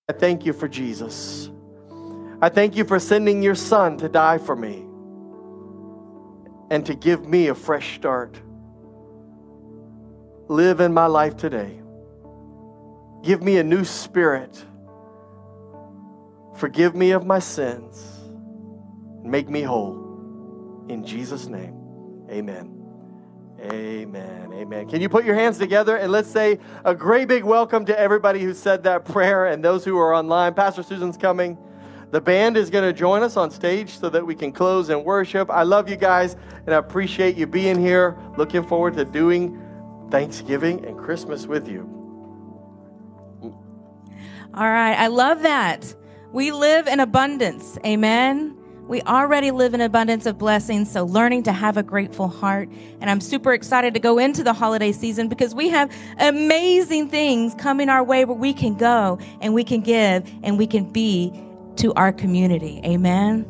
I 0.09 0.13
thank 0.13 0.45
you 0.45 0.53
for 0.53 0.69
Jesus. 0.69 1.49
I 2.41 2.49
thank 2.49 2.77
you 2.77 2.85
for 2.85 2.99
sending 2.99 3.43
your 3.43 3.55
son 3.55 3.99
to 3.99 4.09
die 4.09 4.39
for 4.39 4.57
me 4.57 4.85
and 6.71 6.85
to 6.87 6.95
give 6.95 7.25
me 7.25 7.49
a 7.49 7.55
fresh 7.55 7.95
start. 7.95 8.41
Live 10.49 10.81
in 10.81 10.93
my 10.93 11.07
life 11.07 11.37
today. 11.37 11.81
Give 13.23 13.43
me 13.43 13.59
a 13.59 13.65
new 13.65 13.85
spirit. 13.85 14.65
Forgive 16.57 16.97
me 16.97 17.13
of 17.13 17.25
my 17.25 17.39
sins. 17.39 18.05
Make 19.23 19.49
me 19.49 19.63
whole. 19.63 20.87
In 20.89 21.05
Jesus' 21.05 21.47
name, 21.47 22.27
amen. 22.29 22.82
Amen. 23.63 24.53
Amen. 24.53 24.89
Can 24.89 25.01
you 25.01 25.09
put 25.09 25.25
your 25.25 25.37
hands 25.37 25.59
together 25.59 25.97
and 25.97 26.11
let's 26.11 26.31
say 26.31 26.59
a 26.85 26.95
great 26.95 27.29
big 27.29 27.45
welcome 27.45 27.85
to 27.85 27.99
everybody 27.99 28.41
who 28.41 28.55
said 28.55 28.83
that 28.85 29.05
prayer 29.05 29.47
and 29.47 29.65
those 29.65 29.85
who 29.85 29.97
are 29.99 30.13
online. 30.15 30.55
Pastor 30.55 30.83
Susan's 30.83 31.17
coming. 31.17 31.57
The 32.11 32.21
band 32.21 32.57
is 32.57 32.71
going 32.71 32.85
to 32.85 32.93
join 32.93 33.23
us 33.23 33.37
on 33.37 33.51
stage 33.51 33.99
so 33.99 34.11
that 34.11 34.27
we 34.27 34.35
can 34.35 34.53
close 34.53 34.89
and 34.89 35.05
worship. 35.05 35.49
I 35.51 35.63
love 35.63 35.89
you 35.89 35.97
guys 35.97 36.37
and 36.67 36.75
I 36.75 36.79
appreciate 36.79 37.37
you 37.37 37.47
being 37.47 37.81
here. 37.81 38.19
Looking 38.37 38.65
forward 38.65 38.95
to 38.95 39.05
doing 39.05 39.59
Thanksgiving 40.11 40.85
and 40.85 40.99
Christmas 40.99 41.47
with 41.47 41.69
you. 41.69 41.89
All 44.55 44.69
right. 44.69 44.95
I 44.95 45.07
love 45.07 45.43
that. 45.43 45.95
We 46.33 46.51
live 46.51 46.87
in 46.89 47.01
abundance. 47.01 47.79
Amen. 47.87 48.62
We 48.89 49.01
already 49.03 49.53
live 49.53 49.75
in 49.75 49.81
abundance 49.81 50.27
of 50.27 50.39
blessings, 50.39 50.91
so 50.91 51.05
learning 51.05 51.45
to 51.45 51.53
have 51.53 51.77
a 51.77 51.83
grateful 51.83 52.29
heart. 52.29 52.69
And 53.01 53.09
I'm 53.09 53.21
super 53.21 53.53
excited 53.53 53.95
to 53.95 54.01
go 54.01 54.19
into 54.19 54.43
the 54.43 54.53
holiday 54.53 54.93
season 54.93 55.29
because 55.29 55.55
we 55.55 55.69
have 55.69 55.91
amazing 56.19 57.09
things 57.09 57.55
coming 57.55 57.89
our 57.89 58.03
way 58.03 58.25
where 58.25 58.37
we 58.37 58.53
can 58.53 58.75
go 58.75 59.19
and 59.41 59.55
we 59.55 59.65
can 59.65 59.81
give 59.81 60.29
and 60.43 60.59
we 60.59 60.67
can 60.67 60.91
be 60.91 61.33
to 61.77 61.95
our 61.95 62.13
community. 62.13 62.81
Amen. 62.85 63.47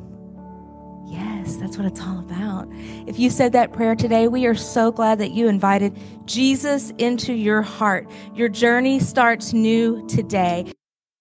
Yes, 1.07 1.57
that's 1.57 1.77
what 1.77 1.87
it's 1.87 2.01
all 2.01 2.19
about. 2.21 2.69
If 3.07 3.19
you 3.19 3.31
said 3.31 3.53
that 3.53 3.73
prayer 3.73 3.97
today, 3.97 4.29
we 4.29 4.47
are 4.47 4.55
so 4.55 4.93
glad 4.93 5.19
that 5.19 5.33
you 5.33 5.49
invited 5.49 5.99
Jesus 6.27 6.91
into 6.99 7.33
your 7.33 7.63
heart. 7.63 8.09
Your 8.35 8.49
journey 8.49 9.01
starts 9.01 9.53
new 9.53 10.07
today. 10.09 10.73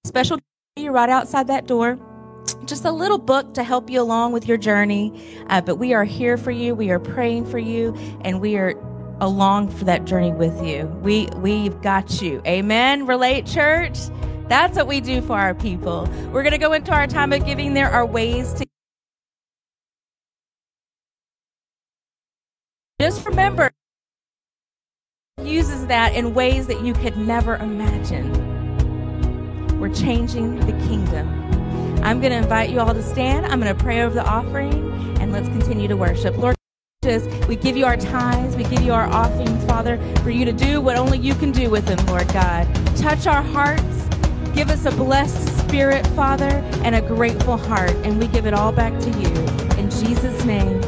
Special 0.05 0.37
you 0.75 0.91
right 0.91 1.09
outside 1.09 1.47
that 1.47 1.67
door 1.67 1.99
just 2.65 2.85
a 2.85 2.91
little 2.91 3.17
book 3.17 3.53
to 3.55 3.63
help 3.63 3.89
you 3.89 4.01
along 4.01 4.31
with 4.33 4.47
your 4.47 4.57
journey. 4.57 5.13
Uh, 5.47 5.61
but 5.61 5.75
we 5.75 5.93
are 5.93 6.03
here 6.03 6.37
for 6.37 6.51
you. 6.51 6.75
We 6.75 6.91
are 6.91 6.99
praying 6.99 7.45
for 7.45 7.59
you, 7.59 7.95
and 8.21 8.39
we 8.39 8.57
are 8.57 8.75
along 9.19 9.69
for 9.69 9.85
that 9.85 10.05
journey 10.05 10.31
with 10.31 10.63
you. 10.65 10.85
We 11.01 11.27
we've 11.35 11.81
got 11.81 12.21
you. 12.21 12.41
Amen. 12.45 13.05
Relate, 13.05 13.45
church. 13.45 13.97
That's 14.47 14.75
what 14.75 14.87
we 14.87 14.99
do 14.99 15.21
for 15.21 15.37
our 15.37 15.53
people. 15.53 16.09
We're 16.31 16.43
going 16.43 16.51
to 16.51 16.57
go 16.57 16.73
into 16.73 16.91
our 16.91 17.07
time 17.07 17.31
of 17.31 17.45
giving. 17.45 17.73
There 17.73 17.89
are 17.89 18.05
ways 18.05 18.53
to. 18.53 18.65
Just 22.99 23.25
remember, 23.25 23.71
uses 25.41 25.87
that 25.87 26.13
in 26.13 26.33
ways 26.33 26.67
that 26.67 26.81
you 26.81 26.93
could 26.93 27.17
never 27.17 27.55
imagine. 27.55 28.29
We're 29.79 29.93
changing 29.93 30.59
the 30.59 30.73
kingdom 30.87 31.40
I'm 32.03 32.19
going 32.19 32.31
to 32.31 32.37
invite 32.37 32.69
you 32.69 32.79
all 32.79 32.93
to 32.93 33.03
stand. 33.03 33.45
I'm 33.45 33.59
going 33.59 33.75
to 33.75 33.83
pray 33.83 34.01
over 34.01 34.15
the 34.15 34.25
offering 34.25 34.73
and 35.19 35.31
let's 35.31 35.47
continue 35.49 35.87
to 35.87 35.95
worship. 35.95 36.37
Lord, 36.37 36.55
just 37.03 37.29
we 37.47 37.55
give 37.55 37.77
you 37.77 37.85
our 37.85 37.97
tithes, 37.97 38.55
we 38.55 38.63
give 38.63 38.81
you 38.81 38.93
our 38.93 39.07
offerings, 39.07 39.63
Father, 39.65 39.99
for 40.23 40.29
you 40.29 40.45
to 40.45 40.51
do 40.51 40.81
what 40.81 40.97
only 40.97 41.17
you 41.17 41.35
can 41.35 41.51
do 41.51 41.69
with 41.69 41.85
them, 41.85 42.03
Lord 42.07 42.27
God. 42.33 42.67
Touch 42.95 43.27
our 43.27 43.43
hearts, 43.43 44.07
give 44.53 44.69
us 44.69 44.85
a 44.85 44.91
blessed 44.91 45.59
spirit, 45.59 46.05
Father, 46.07 46.49
and 46.83 46.95
a 46.95 47.01
grateful 47.01 47.57
heart, 47.57 47.91
and 48.03 48.19
we 48.19 48.27
give 48.27 48.45
it 48.45 48.53
all 48.53 48.71
back 48.71 48.99
to 48.99 49.09
you. 49.09 49.29
In 49.77 49.89
Jesus' 49.89 50.43
name. 50.43 50.80